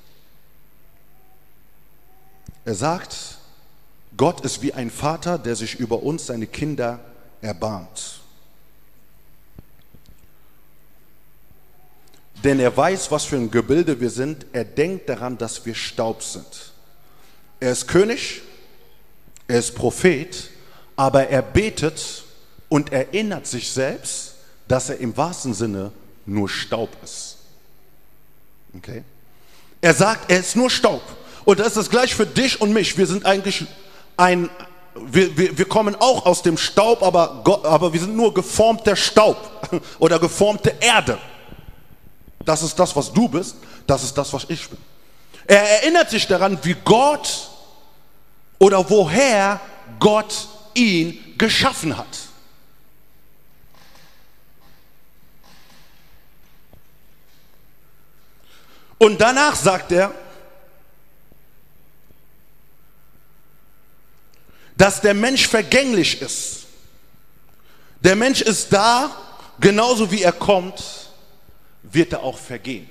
Er 2.64 2.74
sagt, 2.74 3.16
Gott 4.16 4.42
ist 4.42 4.62
wie 4.62 4.72
ein 4.72 4.90
Vater, 4.90 5.38
der 5.38 5.56
sich 5.56 5.74
über 5.74 6.02
uns, 6.02 6.26
seine 6.26 6.46
Kinder, 6.46 7.00
erbarmt. 7.40 8.21
Denn 12.44 12.58
er 12.58 12.76
weiß, 12.76 13.10
was 13.10 13.24
für 13.24 13.36
ein 13.36 13.50
Gebilde 13.50 14.00
wir 14.00 14.10
sind. 14.10 14.46
Er 14.52 14.64
denkt 14.64 15.08
daran, 15.08 15.38
dass 15.38 15.64
wir 15.64 15.74
Staub 15.74 16.22
sind. 16.22 16.72
Er 17.60 17.72
ist 17.72 17.86
König, 17.86 18.42
er 19.46 19.58
ist 19.58 19.74
Prophet, 19.74 20.50
aber 20.96 21.28
er 21.28 21.42
betet 21.42 22.24
und 22.68 22.92
erinnert 22.92 23.46
sich 23.46 23.70
selbst, 23.70 24.34
dass 24.66 24.88
er 24.88 24.98
im 24.98 25.16
wahrsten 25.16 25.54
Sinne 25.54 25.92
nur 26.26 26.48
Staub 26.48 26.90
ist. 27.04 27.36
Okay? 28.76 29.04
Er 29.80 29.94
sagt, 29.94 30.30
er 30.30 30.40
ist 30.40 30.56
nur 30.56 30.70
Staub. 30.70 31.02
Und 31.44 31.60
das 31.60 31.76
ist 31.76 31.90
gleich 31.90 32.14
für 32.14 32.26
dich 32.26 32.60
und 32.60 32.72
mich. 32.72 32.96
Wir 32.96 33.06
sind 33.06 33.26
eigentlich 33.26 33.66
ein, 34.16 34.48
wir, 34.94 35.36
wir, 35.36 35.58
wir 35.58 35.64
kommen 35.64 35.96
auch 35.96 36.24
aus 36.24 36.42
dem 36.42 36.56
Staub, 36.56 37.02
aber, 37.02 37.42
aber 37.64 37.92
wir 37.92 38.00
sind 38.00 38.16
nur 38.16 38.32
geformter 38.32 38.96
Staub 38.96 39.36
oder 39.98 40.18
geformte 40.18 40.74
Erde. 40.80 41.18
Das 42.44 42.62
ist 42.62 42.78
das, 42.78 42.94
was 42.96 43.12
du 43.12 43.28
bist, 43.28 43.56
das 43.86 44.02
ist 44.02 44.16
das, 44.16 44.32
was 44.32 44.44
ich 44.48 44.68
bin. 44.68 44.78
Er 45.46 45.82
erinnert 45.82 46.10
sich 46.10 46.26
daran, 46.26 46.58
wie 46.62 46.74
Gott 46.84 47.48
oder 48.58 48.88
woher 48.88 49.60
Gott 49.98 50.48
ihn 50.74 51.34
geschaffen 51.36 51.96
hat. 51.96 52.06
Und 58.98 59.20
danach 59.20 59.56
sagt 59.56 59.90
er, 59.90 60.14
dass 64.76 65.00
der 65.00 65.14
Mensch 65.14 65.48
vergänglich 65.48 66.22
ist. 66.22 66.66
Der 68.00 68.16
Mensch 68.16 68.40
ist 68.40 68.72
da, 68.72 69.10
genauso 69.60 70.10
wie 70.10 70.22
er 70.22 70.32
kommt, 70.32 71.01
wird 71.82 72.12
er 72.12 72.22
auch 72.22 72.38
vergehen. 72.38 72.88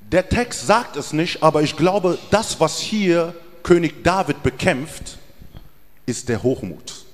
Der 0.00 0.28
Text 0.28 0.66
sagt 0.66 0.96
es 0.96 1.12
nicht, 1.12 1.42
aber 1.42 1.62
ich 1.62 1.76
glaube, 1.76 2.18
das, 2.30 2.60
was 2.60 2.78
hier 2.78 3.34
König 3.62 4.02
David 4.04 4.42
bekämpft, 4.42 5.18
ist 6.06 6.28
der 6.28 6.42
Hochmut. 6.42 7.04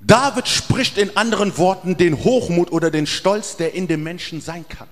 David 0.00 0.48
spricht 0.48 0.98
in 0.98 1.16
anderen 1.16 1.56
Worten 1.56 1.96
den 1.96 2.24
Hochmut 2.24 2.72
oder 2.72 2.90
den 2.90 3.06
Stolz, 3.06 3.56
der 3.56 3.74
in 3.74 3.86
dem 3.86 4.02
Menschen 4.02 4.40
sein 4.40 4.66
kann. 4.68 4.88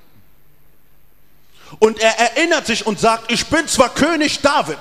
Und 1.78 2.00
er 2.00 2.18
erinnert 2.18 2.66
sich 2.66 2.86
und 2.86 3.00
sagt, 3.00 3.30
ich 3.30 3.46
bin 3.46 3.66
zwar 3.66 3.90
König 3.90 4.40
David, 4.40 4.78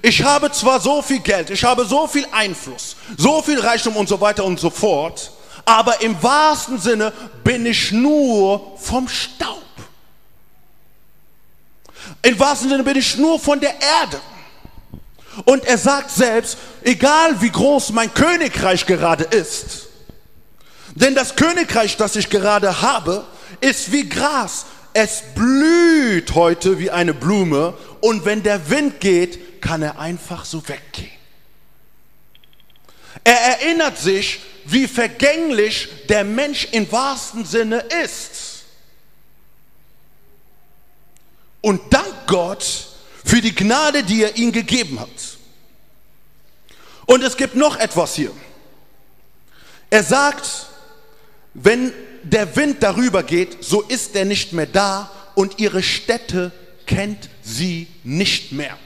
ich 0.00 0.22
habe 0.22 0.50
zwar 0.52 0.80
so 0.80 1.02
viel 1.02 1.20
Geld, 1.20 1.50
ich 1.50 1.64
habe 1.64 1.84
so 1.84 2.06
viel 2.06 2.26
Einfluss, 2.32 2.96
so 3.18 3.42
viel 3.42 3.60
Reichtum 3.60 3.96
und 3.96 4.08
so 4.08 4.20
weiter 4.20 4.44
und 4.44 4.58
so 4.58 4.70
fort, 4.70 5.32
aber 5.64 6.00
im 6.00 6.20
wahrsten 6.22 6.78
Sinne 6.78 7.12
bin 7.44 7.66
ich 7.66 7.92
nur 7.92 8.76
vom 8.78 9.08
Staub. 9.08 9.62
Im 12.22 12.38
wahrsten 12.38 12.68
Sinne 12.68 12.84
bin 12.84 12.96
ich 12.96 13.16
nur 13.16 13.38
von 13.38 13.60
der 13.60 13.74
Erde. 13.80 14.20
Und 15.44 15.64
er 15.64 15.78
sagt 15.78 16.10
selbst, 16.10 16.58
egal 16.82 17.40
wie 17.40 17.50
groß 17.50 17.92
mein 17.92 18.12
Königreich 18.12 18.84
gerade 18.86 19.24
ist, 19.24 19.88
denn 20.94 21.14
das 21.14 21.36
Königreich, 21.36 21.96
das 21.96 22.16
ich 22.16 22.28
gerade 22.28 22.82
habe, 22.82 23.24
ist 23.60 23.92
wie 23.92 24.08
Gras. 24.08 24.66
Es 24.92 25.22
blüht 25.34 26.34
heute 26.34 26.78
wie 26.78 26.90
eine 26.90 27.14
Blume 27.14 27.74
und 28.02 28.26
wenn 28.26 28.42
der 28.42 28.68
Wind 28.68 29.00
geht, 29.00 29.62
kann 29.62 29.80
er 29.80 29.98
einfach 29.98 30.44
so 30.44 30.62
weggehen. 30.68 31.21
Er 33.24 33.40
erinnert 33.58 33.98
sich, 33.98 34.40
wie 34.64 34.86
vergänglich 34.86 35.88
der 36.08 36.24
Mensch 36.24 36.68
im 36.72 36.90
wahrsten 36.90 37.44
Sinne 37.44 37.78
ist. 38.04 38.64
Und 41.60 41.80
dank 41.92 42.26
Gott 42.26 42.88
für 43.24 43.40
die 43.40 43.54
Gnade, 43.54 44.02
die 44.02 44.24
er 44.24 44.36
ihm 44.36 44.52
gegeben 44.52 44.98
hat. 44.98 45.08
Und 47.06 47.22
es 47.22 47.36
gibt 47.36 47.54
noch 47.54 47.78
etwas 47.78 48.14
hier. 48.14 48.32
Er 49.90 50.02
sagt, 50.02 50.66
wenn 51.54 51.92
der 52.22 52.56
Wind 52.56 52.82
darüber 52.82 53.22
geht, 53.22 53.62
so 53.62 53.82
ist 53.82 54.16
er 54.16 54.24
nicht 54.24 54.52
mehr 54.52 54.66
da 54.66 55.10
und 55.34 55.58
ihre 55.58 55.82
Städte 55.82 56.52
kennt 56.86 57.28
sie 57.42 57.88
nicht 58.04 58.52
mehr. 58.52 58.78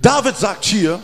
David 0.00 0.36
sagt 0.36 0.64
hier, 0.64 1.00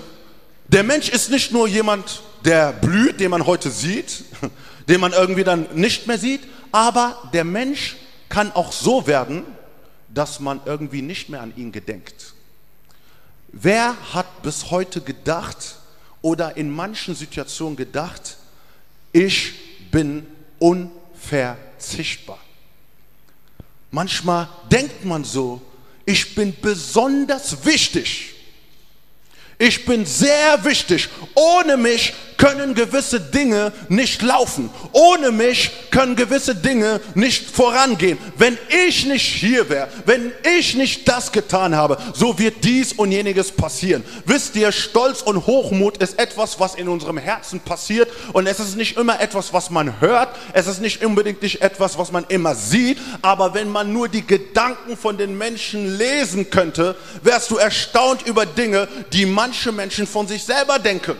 der 0.69 0.83
Mensch 0.83 1.09
ist 1.09 1.31
nicht 1.31 1.53
nur 1.53 1.67
jemand, 1.67 2.23
der 2.45 2.73
blüht, 2.73 3.21
den 3.21 3.31
man 3.31 3.47
heute 3.47 3.71
sieht, 3.71 4.25
den 4.89 5.01
man 5.01 5.13
irgendwie 5.13 5.45
dann 5.45 5.67
nicht 5.75 6.07
mehr 6.07 6.19
sieht, 6.19 6.43
aber 6.73 7.31
der 7.33 7.45
Mensch 7.45 7.97
kann 8.29 8.53
auch 8.53 8.73
so 8.73 9.07
werden, 9.07 9.45
dass 10.09 10.41
man 10.41 10.61
irgendwie 10.65 11.03
nicht 11.03 11.29
mehr 11.29 11.41
an 11.41 11.53
ihn 11.57 11.73
gedenkt. 11.73 12.35
Wer 13.49 13.97
hat 14.13 14.43
bis 14.43 14.71
heute 14.71 15.01
gedacht 15.01 15.77
oder 16.21 16.57
in 16.57 16.71
manchen 16.71 17.15
Situationen 17.15 17.77
gedacht, 17.77 18.37
ich 19.13 19.55
bin 19.91 20.27
unverzichtbar? 20.59 22.39
Manchmal 23.91 24.49
denkt 24.71 25.05
man 25.05 25.25
so, 25.25 25.63
ich 26.05 26.35
bin 26.35 26.55
besonders 26.61 27.65
wichtig. 27.65 28.35
Ich 29.59 29.85
bin 29.85 30.07
sehr 30.07 30.65
wichtig. 30.65 31.09
Ohne 31.35 31.77
mich 31.77 32.15
können 32.39 32.75
gewisse 32.75 33.21
Dinge 33.21 33.73
nicht 33.89 34.23
laufen. 34.23 34.71
Ohne 34.93 35.33
mich 35.33 35.71
können 35.91 36.17
gewisse 36.17 36.55
Dinge 36.55 37.01
nicht 37.15 37.51
vorangehen. 37.51 38.17
Wenn 38.37 38.57
ich 38.87 39.05
nicht 39.05 39.27
hier 39.27 39.69
wäre, 39.69 39.89
wenn 40.07 40.33
ich 40.59 40.75
nicht 40.75 41.07
das 41.07 41.33
getan 41.33 41.77
habe, 41.77 41.99
so 42.15 42.39
wird 42.39 42.65
dies 42.65 42.95
und 42.95 43.13
jeniges 43.13 43.53
passieren. 43.53 44.05
Wisst 44.25 44.57
ihr, 44.57 44.73
Stolz 44.73 45.21
und 45.21 45.47
Hochmut 45.47 45.99
ist 45.99 46.19
etwas, 46.19 46.59
was 46.61 46.77
in 46.77 46.89
unserem 46.89 47.19
Herzen 47.19 47.61
passiert 47.61 48.09
und 48.33 48.47
es 48.47 48.61
ist 48.61 48.77
nicht 48.77 48.97
immer 48.97 49.21
etwas, 49.21 49.53
was 49.53 49.69
man 49.69 50.01
hört. 50.01 50.35
Es 50.53 50.69
ist 50.69 50.81
nicht 50.81 51.05
unbedingt 51.05 51.43
nicht 51.43 51.61
etwas, 51.61 51.99
was 51.99 52.13
man 52.13 52.25
immer 52.29 52.55
sieht. 52.55 52.99
Aber 53.21 53.53
wenn 53.55 53.69
man 53.69 53.93
nur 53.93 54.09
die 54.09 54.27
Gedanken 54.27 54.97
von 54.97 55.19
den 55.19 55.37
Menschen 55.37 55.99
lesen 55.99 56.51
könnte, 56.51 56.95
wärst 57.23 57.51
du 57.51 57.57
erstaunt 57.57 58.27
über 58.27 58.47
Dinge, 58.47 58.87
die 59.13 59.27
manche 59.27 59.73
Menschen 59.73 60.07
von 60.07 60.29
sich 60.29 60.45
selber 60.45 60.79
denken. 60.79 61.17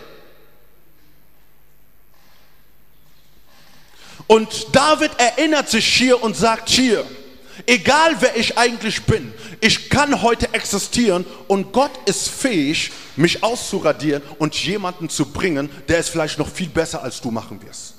Und 4.29 4.75
David 4.75 5.09
erinnert 5.17 5.69
sich 5.69 5.87
hier 5.87 6.21
und 6.21 6.37
sagt 6.37 6.69
hier, 6.69 7.03
egal 7.65 8.15
wer 8.19 8.37
ich 8.37 8.59
eigentlich 8.59 9.01
bin, 9.05 9.33
ich 9.59 9.89
kann 9.89 10.21
heute 10.21 10.53
existieren 10.53 11.25
und 11.47 11.73
Gott 11.73 11.89
ist 12.05 12.29
fähig, 12.29 12.91
mich 13.15 13.43
auszuradieren 13.43 14.21
und 14.37 14.53
jemanden 14.53 15.09
zu 15.09 15.25
bringen, 15.25 15.67
der 15.87 15.97
es 15.97 16.09
vielleicht 16.09 16.37
noch 16.37 16.47
viel 16.47 16.69
besser 16.69 17.01
als 17.01 17.19
du 17.19 17.31
machen 17.31 17.59
wirst. 17.63 17.95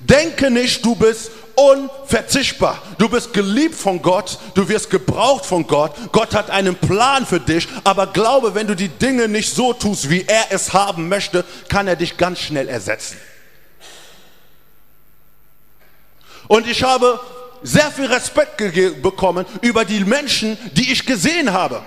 Denke 0.00 0.50
nicht, 0.50 0.84
du 0.84 0.94
bist 0.94 1.30
unverzichtbar. 1.56 2.82
Du 2.98 3.08
bist 3.08 3.32
geliebt 3.32 3.74
von 3.74 4.00
Gott, 4.02 4.38
du 4.54 4.68
wirst 4.68 4.90
gebraucht 4.90 5.46
von 5.46 5.66
Gott. 5.66 5.92
Gott 6.12 6.34
hat 6.34 6.50
einen 6.50 6.76
Plan 6.76 7.26
für 7.26 7.40
dich, 7.40 7.66
aber 7.82 8.06
glaube, 8.08 8.54
wenn 8.54 8.66
du 8.66 8.76
die 8.76 8.88
Dinge 8.88 9.26
nicht 9.26 9.54
so 9.54 9.72
tust, 9.72 10.10
wie 10.10 10.24
er 10.26 10.46
es 10.50 10.72
haben 10.72 11.08
möchte, 11.08 11.44
kann 11.68 11.88
er 11.88 11.96
dich 11.96 12.16
ganz 12.16 12.40
schnell 12.40 12.68
ersetzen. 12.68 13.16
Und 16.48 16.68
ich 16.68 16.82
habe 16.82 17.18
sehr 17.62 17.90
viel 17.90 18.06
Respekt 18.06 18.56
bekommen 19.02 19.46
über 19.62 19.84
die 19.84 20.04
Menschen, 20.04 20.56
die 20.72 20.92
ich 20.92 21.04
gesehen 21.06 21.52
habe. 21.52 21.82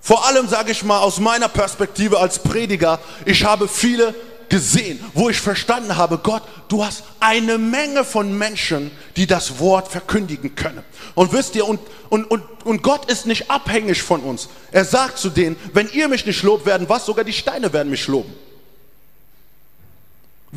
Vor 0.00 0.26
allem 0.26 0.48
sage 0.48 0.72
ich 0.72 0.82
mal 0.82 0.98
aus 0.98 1.20
meiner 1.20 1.48
Perspektive 1.48 2.18
als 2.18 2.38
Prediger, 2.38 2.98
ich 3.24 3.44
habe 3.44 3.68
viele 3.68 4.14
gesehen, 4.48 4.98
wo 5.14 5.28
ich 5.28 5.40
verstanden 5.40 5.96
habe, 5.96 6.18
Gott, 6.18 6.42
du 6.68 6.84
hast 6.84 7.04
eine 7.20 7.58
Menge 7.58 8.04
von 8.04 8.36
Menschen, 8.36 8.90
die 9.16 9.26
das 9.26 9.58
Wort 9.58 9.88
verkündigen 9.88 10.54
können. 10.54 10.82
Und 11.14 11.32
wisst 11.32 11.54
ihr, 11.56 11.66
und, 11.66 11.80
und, 12.08 12.24
und, 12.30 12.42
und 12.64 12.82
Gott 12.82 13.10
ist 13.10 13.26
nicht 13.26 13.50
abhängig 13.50 14.02
von 14.02 14.20
uns. 14.20 14.48
Er 14.72 14.84
sagt 14.84 15.18
zu 15.18 15.30
denen, 15.30 15.56
wenn 15.72 15.88
ihr 15.90 16.08
mich 16.08 16.26
nicht 16.26 16.42
lobt, 16.42 16.66
werden 16.66 16.88
was? 16.88 17.06
Sogar 17.06 17.24
die 17.24 17.32
Steine 17.32 17.72
werden 17.72 17.90
mich 17.90 18.06
loben. 18.06 18.32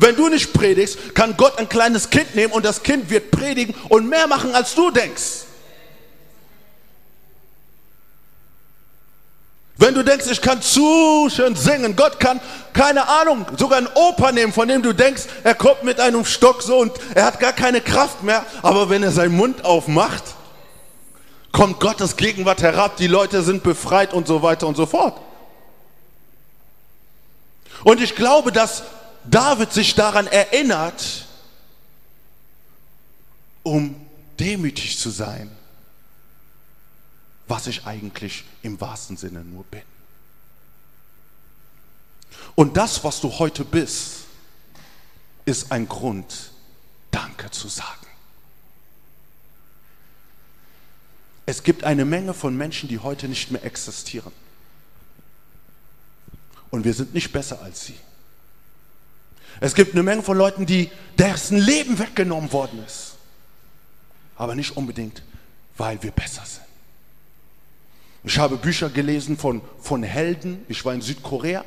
Wenn 0.00 0.14
du 0.14 0.28
nicht 0.28 0.52
predigst, 0.52 1.14
kann 1.14 1.36
Gott 1.36 1.58
ein 1.58 1.68
kleines 1.68 2.08
Kind 2.10 2.36
nehmen 2.36 2.52
und 2.52 2.64
das 2.64 2.82
Kind 2.84 3.10
wird 3.10 3.32
predigen 3.32 3.74
und 3.88 4.08
mehr 4.08 4.28
machen, 4.28 4.54
als 4.54 4.74
du 4.74 4.92
denkst. 4.92 5.47
Wenn 9.80 9.94
du 9.94 10.02
denkst, 10.02 10.26
ich 10.28 10.42
kann 10.42 10.60
zu 10.60 11.30
schön 11.30 11.54
singen, 11.54 11.94
Gott 11.94 12.18
kann, 12.18 12.40
keine 12.72 13.08
Ahnung, 13.08 13.46
sogar 13.56 13.78
einen 13.78 13.86
Opa 13.94 14.32
nehmen, 14.32 14.52
von 14.52 14.66
dem 14.66 14.82
du 14.82 14.92
denkst, 14.92 15.22
er 15.44 15.54
kommt 15.54 15.84
mit 15.84 16.00
einem 16.00 16.24
Stock 16.24 16.62
so 16.62 16.78
und 16.78 16.92
er 17.14 17.24
hat 17.24 17.38
gar 17.38 17.52
keine 17.52 17.80
Kraft 17.80 18.24
mehr, 18.24 18.44
aber 18.62 18.90
wenn 18.90 19.04
er 19.04 19.12
seinen 19.12 19.36
Mund 19.36 19.64
aufmacht, 19.64 20.24
kommt 21.52 21.78
Gottes 21.78 22.16
Gegenwart 22.16 22.60
herab, 22.60 22.96
die 22.96 23.06
Leute 23.06 23.42
sind 23.42 23.62
befreit 23.62 24.12
und 24.12 24.26
so 24.26 24.42
weiter 24.42 24.66
und 24.66 24.76
so 24.76 24.84
fort. 24.84 25.16
Und 27.84 28.00
ich 28.00 28.16
glaube, 28.16 28.50
dass 28.50 28.82
David 29.24 29.72
sich 29.72 29.94
daran 29.94 30.26
erinnert, 30.26 31.24
um 33.62 33.94
demütig 34.40 34.98
zu 34.98 35.10
sein, 35.10 35.56
was 37.48 37.66
ich 37.66 37.86
eigentlich 37.86 38.44
im 38.62 38.80
wahrsten 38.80 39.16
Sinne 39.16 39.40
nur 39.40 39.64
bin. 39.64 39.82
Und 42.54 42.76
das, 42.76 43.02
was 43.04 43.20
du 43.20 43.38
heute 43.38 43.64
bist, 43.64 44.24
ist 45.44 45.72
ein 45.72 45.88
Grund, 45.88 46.52
Danke 47.10 47.50
zu 47.50 47.68
sagen. 47.68 48.06
Es 51.46 51.62
gibt 51.62 51.84
eine 51.84 52.04
Menge 52.04 52.34
von 52.34 52.54
Menschen, 52.54 52.88
die 52.88 52.98
heute 52.98 53.26
nicht 53.26 53.50
mehr 53.50 53.64
existieren. 53.64 54.32
Und 56.70 56.84
wir 56.84 56.92
sind 56.92 57.14
nicht 57.14 57.32
besser 57.32 57.62
als 57.62 57.86
sie. 57.86 57.98
Es 59.60 59.74
gibt 59.74 59.94
eine 59.94 60.02
Menge 60.02 60.22
von 60.22 60.36
Leuten, 60.36 60.66
die 60.66 60.90
dessen 61.16 61.56
Leben 61.56 61.98
weggenommen 61.98 62.52
worden 62.52 62.84
ist. 62.84 63.14
Aber 64.36 64.54
nicht 64.54 64.76
unbedingt, 64.76 65.22
weil 65.78 66.00
wir 66.02 66.10
besser 66.10 66.44
sind. 66.44 66.67
Ich 68.24 68.38
habe 68.38 68.56
Bücher 68.56 68.88
gelesen 68.88 69.36
von, 69.36 69.60
von 69.80 70.02
Helden. 70.02 70.64
Ich 70.68 70.84
war 70.84 70.94
in 70.94 71.00
Südkorea. 71.00 71.64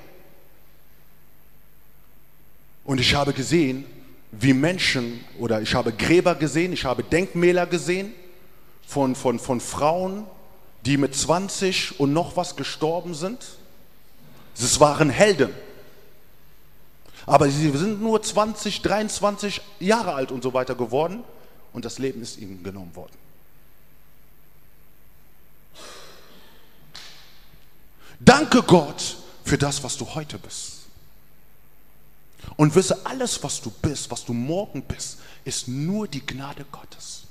Und 2.83 2.99
ich 2.99 3.15
habe 3.15 3.33
gesehen, 3.33 3.85
wie 4.31 4.53
Menschen, 4.53 5.23
oder 5.39 5.61
ich 5.61 5.73
habe 5.75 5.91
Gräber 5.91 6.35
gesehen, 6.35 6.73
ich 6.73 6.85
habe 6.85 7.03
Denkmäler 7.03 7.65
gesehen 7.65 8.13
von, 8.85 9.15
von, 9.15 9.39
von 9.39 9.59
Frauen, 9.59 10.25
die 10.85 10.97
mit 10.97 11.15
20 11.15 11.99
und 11.99 12.13
noch 12.13 12.35
was 12.35 12.55
gestorben 12.55 13.13
sind. 13.13 13.45
Es 14.55 14.79
waren 14.79 15.09
Helden. 15.09 15.51
Aber 17.25 17.49
sie 17.49 17.69
sind 17.71 18.01
nur 18.01 18.21
20, 18.21 18.81
23 18.81 19.61
Jahre 19.79 20.13
alt 20.13 20.31
und 20.31 20.43
so 20.43 20.53
weiter 20.53 20.75
geworden 20.75 21.23
und 21.71 21.85
das 21.85 21.99
Leben 21.99 22.21
ist 22.21 22.37
ihnen 22.37 22.63
genommen 22.63 22.95
worden. 22.95 23.13
Danke 28.23 28.61
Gott 28.61 29.17
für 29.43 29.57
das, 29.57 29.83
was 29.83 29.97
du 29.97 30.05
heute 30.13 30.37
bist. 30.37 30.81
Und 32.55 32.75
wisse, 32.75 33.05
alles, 33.05 33.41
was 33.43 33.61
du 33.61 33.71
bist, 33.71 34.11
was 34.11 34.25
du 34.25 34.33
morgen 34.33 34.83
bist, 34.83 35.19
ist 35.43 35.67
nur 35.67 36.07
die 36.07 36.25
Gnade 36.25 36.65
Gottes. 36.71 37.23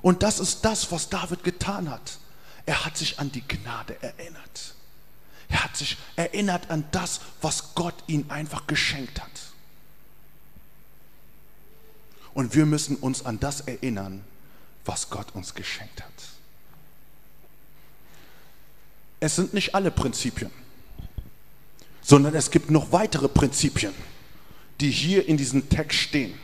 Und 0.00 0.24
das 0.24 0.40
ist 0.40 0.64
das, 0.64 0.90
was 0.90 1.08
David 1.08 1.44
getan 1.44 1.88
hat. 1.88 2.18
Er 2.66 2.84
hat 2.84 2.96
sich 2.96 3.20
an 3.20 3.30
die 3.30 3.46
Gnade 3.46 4.00
erinnert. 4.02 4.74
Er 5.48 5.64
hat 5.64 5.76
sich 5.76 5.96
erinnert 6.16 6.70
an 6.70 6.84
das, 6.90 7.20
was 7.40 7.74
Gott 7.74 7.94
ihm 8.08 8.24
einfach 8.28 8.66
geschenkt 8.66 9.20
hat. 9.20 9.30
Und 12.34 12.54
wir 12.54 12.66
müssen 12.66 12.96
uns 12.96 13.24
an 13.24 13.38
das 13.38 13.60
erinnern, 13.60 14.24
was 14.84 15.10
Gott 15.10 15.34
uns 15.34 15.54
geschenkt 15.54 16.02
hat. 16.02 16.31
Es 19.22 19.36
sind 19.36 19.54
nicht 19.54 19.72
alle 19.72 19.92
Prinzipien, 19.92 20.50
sondern 22.00 22.34
es 22.34 22.50
gibt 22.50 22.72
noch 22.72 22.90
weitere 22.90 23.28
Prinzipien, 23.28 23.94
die 24.80 24.90
hier 24.90 25.28
in 25.28 25.36
diesem 25.36 25.68
Text 25.68 26.00
stehen. 26.00 26.34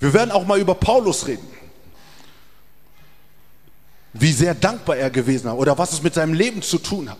Wir 0.00 0.14
werden 0.14 0.30
auch 0.30 0.46
mal 0.46 0.58
über 0.58 0.74
Paulus 0.74 1.26
reden 1.26 1.46
wie 4.20 4.32
sehr 4.32 4.54
dankbar 4.54 4.96
er 4.96 5.10
gewesen 5.10 5.50
hat 5.50 5.58
oder 5.58 5.76
was 5.76 5.92
es 5.92 6.02
mit 6.02 6.14
seinem 6.14 6.32
Leben 6.32 6.62
zu 6.62 6.78
tun 6.78 7.10
hat. 7.10 7.18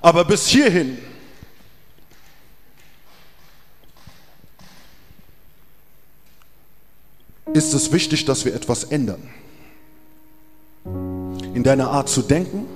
Aber 0.00 0.24
bis 0.24 0.48
hierhin 0.48 0.98
ist 7.54 7.72
es 7.72 7.92
wichtig, 7.92 8.24
dass 8.24 8.44
wir 8.44 8.52
etwas 8.52 8.82
ändern. 8.82 9.30
In 11.56 11.62
deiner 11.62 11.90
Art 11.90 12.10
zu 12.10 12.20
denken, 12.20 12.66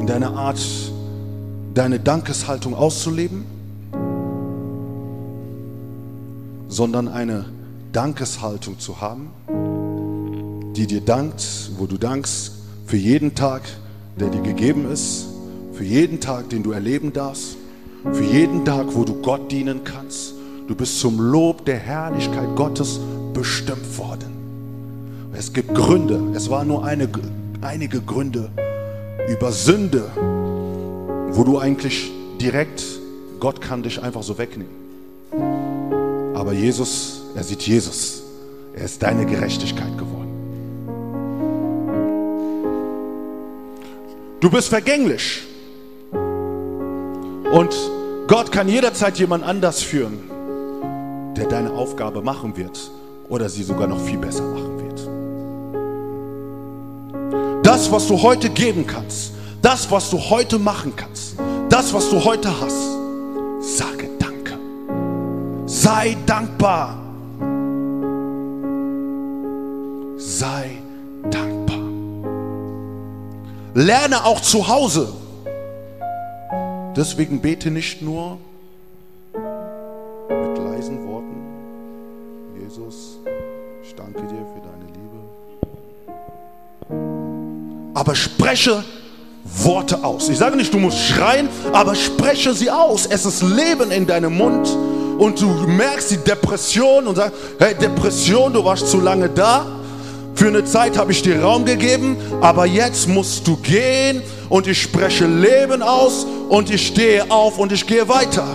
in 0.00 0.08
deiner 0.08 0.36
Art, 0.36 0.58
deine 1.72 2.00
Dankeshaltung 2.00 2.74
auszuleben, 2.74 3.44
sondern 6.68 7.06
eine 7.06 7.44
Dankeshaltung 7.92 8.80
zu 8.80 9.00
haben, 9.00 9.30
die 10.74 10.88
dir 10.88 11.00
dankt, 11.00 11.70
wo 11.78 11.86
du 11.86 11.96
dankst 11.96 12.54
für 12.86 12.96
jeden 12.96 13.36
Tag, 13.36 13.62
der 14.18 14.30
dir 14.30 14.42
gegeben 14.42 14.90
ist, 14.90 15.26
für 15.74 15.84
jeden 15.84 16.18
Tag, 16.18 16.50
den 16.50 16.64
du 16.64 16.72
erleben 16.72 17.12
darfst, 17.12 17.56
für 18.12 18.24
jeden 18.24 18.64
Tag, 18.64 18.86
wo 18.96 19.04
du 19.04 19.22
Gott 19.22 19.52
dienen 19.52 19.84
kannst. 19.84 20.34
Du 20.66 20.74
bist 20.74 20.98
zum 20.98 21.20
Lob 21.20 21.64
der 21.66 21.78
Herrlichkeit 21.78 22.56
Gottes 22.56 22.98
bestimmt 23.32 23.96
worden. 23.96 24.41
Es 25.34 25.52
gibt 25.52 25.74
Gründe, 25.74 26.20
es 26.34 26.50
waren 26.50 26.68
nur 26.68 26.84
eine, 26.84 27.08
einige 27.62 28.00
Gründe 28.02 28.50
über 29.28 29.50
Sünde, 29.50 30.10
wo 31.30 31.42
du 31.42 31.58
eigentlich 31.58 32.12
direkt, 32.40 32.84
Gott 33.40 33.60
kann 33.60 33.82
dich 33.82 34.02
einfach 34.02 34.22
so 34.22 34.36
wegnehmen. 34.36 34.72
Aber 36.34 36.52
Jesus, 36.52 37.22
er 37.34 37.44
sieht 37.44 37.62
Jesus. 37.62 38.22
Er 38.74 38.84
ist 38.84 39.02
deine 39.02 39.24
Gerechtigkeit 39.24 39.96
geworden. 39.96 40.28
Du 44.40 44.50
bist 44.50 44.68
vergänglich. 44.68 45.42
Und 47.52 47.74
Gott 48.28 48.52
kann 48.52 48.68
jederzeit 48.68 49.18
jemand 49.18 49.44
anders 49.44 49.82
führen, 49.82 50.18
der 51.36 51.46
deine 51.46 51.70
Aufgabe 51.70 52.22
machen 52.22 52.56
wird 52.56 52.90
oder 53.28 53.48
sie 53.48 53.62
sogar 53.62 53.86
noch 53.86 54.00
viel 54.00 54.18
besser 54.18 54.42
machen 54.42 54.71
Das, 57.82 57.90
was 57.90 58.06
du 58.06 58.22
heute 58.22 58.48
geben 58.48 58.86
kannst, 58.86 59.32
das, 59.60 59.90
was 59.90 60.08
du 60.08 60.16
heute 60.16 60.56
machen 60.56 60.94
kannst, 60.94 61.34
das, 61.68 61.92
was 61.92 62.10
du 62.10 62.24
heute 62.24 62.48
hast, 62.60 62.76
sage 63.76 64.08
Danke. 64.20 64.56
Sei 65.66 66.16
dankbar. 66.24 66.96
Sei 70.16 70.78
Lerne 73.74 74.26
auch 74.26 74.40
zu 74.40 74.68
Hause. 74.68 75.12
Deswegen 76.94 77.40
bete 77.40 77.72
nicht 77.72 78.00
nur 78.00 78.38
mit 79.32 80.56
leisen 80.56 81.04
Worten. 81.08 81.34
Jesus, 82.60 83.18
ich 83.82 83.92
danke 83.96 84.20
dir 84.20 84.51
Aber 88.02 88.16
spreche 88.16 88.82
Worte 89.44 90.02
aus. 90.02 90.28
Ich 90.28 90.38
sage 90.38 90.56
nicht, 90.56 90.74
du 90.74 90.78
musst 90.78 90.98
schreien, 90.98 91.48
aber 91.72 91.94
spreche 91.94 92.52
sie 92.52 92.68
aus. 92.68 93.06
Es 93.06 93.24
ist 93.24 93.44
Leben 93.44 93.92
in 93.92 94.08
deinem 94.08 94.36
Mund 94.36 94.68
und 95.18 95.40
du 95.40 95.46
merkst 95.46 96.10
die 96.10 96.16
Depression 96.16 97.06
und 97.06 97.14
sagst, 97.14 97.34
hey 97.60 97.76
Depression, 97.76 98.52
du 98.52 98.64
warst 98.64 98.88
zu 98.88 98.98
lange 98.98 99.28
da. 99.28 99.66
Für 100.34 100.48
eine 100.48 100.64
Zeit 100.64 100.98
habe 100.98 101.12
ich 101.12 101.22
dir 101.22 101.40
Raum 101.40 101.64
gegeben, 101.64 102.16
aber 102.40 102.66
jetzt 102.66 103.06
musst 103.06 103.46
du 103.46 103.56
gehen 103.58 104.20
und 104.48 104.66
ich 104.66 104.82
spreche 104.82 105.26
Leben 105.26 105.80
aus 105.80 106.26
und 106.48 106.70
ich 106.70 106.88
stehe 106.88 107.30
auf 107.30 107.56
und 107.56 107.70
ich 107.70 107.86
gehe 107.86 108.08
weiter. 108.08 108.48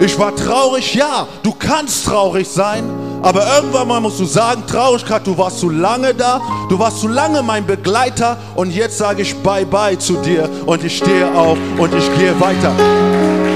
Ich 0.00 0.18
war 0.18 0.34
traurig, 0.34 0.94
ja, 0.94 1.28
du 1.42 1.52
kannst 1.52 2.06
traurig 2.06 2.48
sein, 2.48 2.84
aber 3.22 3.42
irgendwann 3.56 3.88
mal 3.88 4.00
musst 4.00 4.20
du 4.20 4.24
sagen, 4.24 4.62
Traurigkeit, 4.66 5.26
du 5.26 5.36
warst 5.36 5.58
zu 5.60 5.70
lange 5.70 6.14
da, 6.14 6.40
du 6.68 6.78
warst 6.78 7.00
zu 7.00 7.08
lange 7.08 7.42
mein 7.42 7.66
Begleiter 7.66 8.36
und 8.54 8.70
jetzt 8.70 8.98
sage 8.98 9.22
ich 9.22 9.34
Bye-bye 9.36 9.98
zu 9.98 10.14
dir 10.16 10.48
und 10.66 10.84
ich 10.84 10.98
stehe 10.98 11.34
auf 11.36 11.58
und 11.78 11.94
ich 11.94 12.18
gehe 12.18 12.38
weiter. 12.40 12.72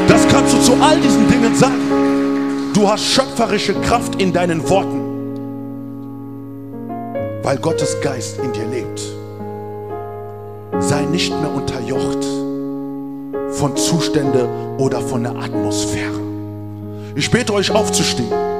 Das 0.08 0.26
kannst 0.28 0.54
du 0.54 0.60
zu 0.60 0.72
all 0.82 0.98
diesen 1.00 1.28
Dingen 1.28 1.54
sagen. 1.54 2.72
Du 2.74 2.88
hast 2.88 3.04
schöpferische 3.04 3.74
Kraft 3.74 4.20
in 4.20 4.32
deinen 4.32 4.68
Worten 4.68 5.12
weil 7.42 7.58
Gottes 7.58 8.00
Geist 8.00 8.38
in 8.38 8.52
dir 8.52 8.66
lebt. 8.66 9.00
Sei 10.78 11.02
nicht 11.02 11.30
mehr 11.30 11.52
unterjocht 11.52 12.24
von 13.50 13.76
Zustände 13.76 14.48
oder 14.78 15.00
von 15.00 15.22
der 15.24 15.36
Atmosphäre. 15.36 16.20
Ich 17.14 17.30
bete 17.30 17.52
euch 17.52 17.70
aufzustehen. 17.70 18.51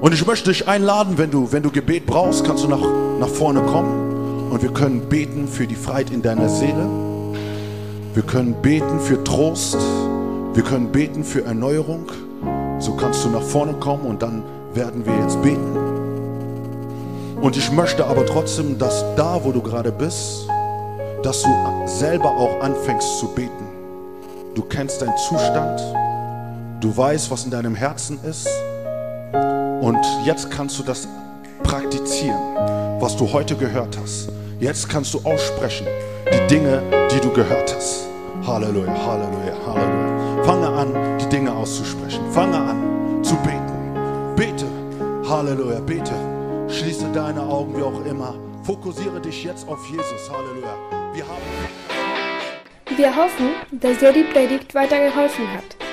Und 0.00 0.14
ich 0.14 0.24
möchte 0.26 0.50
dich 0.50 0.68
einladen, 0.68 1.18
wenn 1.18 1.30
du, 1.32 1.50
wenn 1.50 1.64
du 1.64 1.70
Gebet 1.70 2.06
brauchst, 2.06 2.44
kannst 2.44 2.62
du 2.62 2.68
nach, 2.68 2.80
nach 3.18 3.28
vorne 3.28 3.62
kommen 3.62 4.50
und 4.50 4.62
wir 4.62 4.72
können 4.72 5.08
beten 5.08 5.48
für 5.48 5.66
die 5.66 5.74
Freiheit 5.74 6.10
in 6.10 6.22
deiner 6.22 6.48
Seele. 6.48 6.88
Wir 8.14 8.22
können 8.22 8.54
beten 8.62 9.00
für 9.00 9.22
Trost. 9.24 9.76
Wir 10.54 10.62
können 10.62 10.92
beten 10.92 11.24
für 11.24 11.44
Erneuerung. 11.44 12.06
So 12.78 12.94
kannst 12.94 13.24
du 13.24 13.28
nach 13.30 13.42
vorne 13.42 13.72
kommen 13.74 14.06
und 14.06 14.22
dann 14.22 14.44
werden 14.72 15.04
wir 15.04 15.14
jetzt 15.20 15.42
beten. 15.42 15.76
Und 17.40 17.56
ich 17.56 17.72
möchte 17.72 18.06
aber 18.06 18.24
trotzdem, 18.24 18.78
dass 18.78 19.04
da, 19.16 19.40
wo 19.42 19.50
du 19.50 19.60
gerade 19.60 19.90
bist, 19.90 20.48
dass 21.24 21.42
du 21.42 21.48
selber 21.86 22.30
auch 22.30 22.60
anfängst 22.60 23.18
zu 23.18 23.28
beten. 23.34 23.66
Du 24.54 24.62
kennst 24.62 25.02
deinen 25.02 25.16
Zustand, 25.16 25.80
du 26.80 26.96
weißt, 26.96 27.32
was 27.32 27.44
in 27.44 27.50
deinem 27.50 27.74
Herzen 27.74 28.18
ist. 28.24 28.48
Und 29.88 30.04
jetzt 30.22 30.50
kannst 30.50 30.78
du 30.78 30.82
das 30.82 31.08
praktizieren, 31.62 32.38
was 33.00 33.16
du 33.16 33.32
heute 33.32 33.56
gehört 33.56 33.96
hast. 33.98 34.28
Jetzt 34.60 34.86
kannst 34.86 35.14
du 35.14 35.20
aussprechen 35.24 35.86
die 36.30 36.46
Dinge, 36.46 36.82
die 37.10 37.18
du 37.20 37.32
gehört 37.32 37.74
hast. 37.74 38.06
Halleluja, 38.46 38.92
Halleluja, 38.92 39.54
Halleluja. 39.66 40.44
Fange 40.44 40.68
an, 40.68 41.18
die 41.18 41.28
Dinge 41.30 41.50
auszusprechen. 41.50 42.20
Fange 42.32 42.58
an 42.58 43.24
zu 43.24 43.34
beten. 43.36 44.34
Bete, 44.36 44.66
Halleluja, 45.26 45.80
bete. 45.80 46.12
Schließe 46.68 47.10
deine 47.14 47.40
Augen, 47.40 47.74
wie 47.74 47.82
auch 47.82 48.04
immer. 48.04 48.34
Fokussiere 48.64 49.22
dich 49.22 49.42
jetzt 49.42 49.66
auf 49.66 49.82
Jesus. 49.90 50.30
Halleluja. 50.30 51.14
Wir 51.14 51.24
haben. 51.26 52.94
Wir 52.94 53.16
hoffen, 53.16 53.52
dass 53.70 54.00
dir 54.00 54.12
die 54.12 54.24
Predigt 54.24 54.74
weitergeholfen 54.74 55.50
hat. 55.50 55.87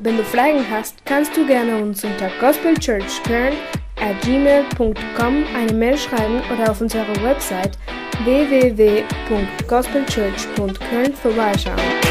Wenn 0.00 0.16
du 0.16 0.22
Fragen 0.22 0.64
hast, 0.70 1.04
kannst 1.04 1.36
du 1.36 1.44
gerne 1.44 1.82
uns 1.82 2.04
unter 2.04 2.30
gospelchurchkern 2.40 3.52
at 4.00 4.20
gmail.com 4.22 5.44
eine 5.56 5.72
Mail 5.72 5.98
schreiben 5.98 6.40
oder 6.52 6.70
auf 6.70 6.80
unserer 6.80 7.20
Website 7.24 7.76
www.gospelchurch.köln 8.22 11.14
vorbeischauen. 11.14 12.07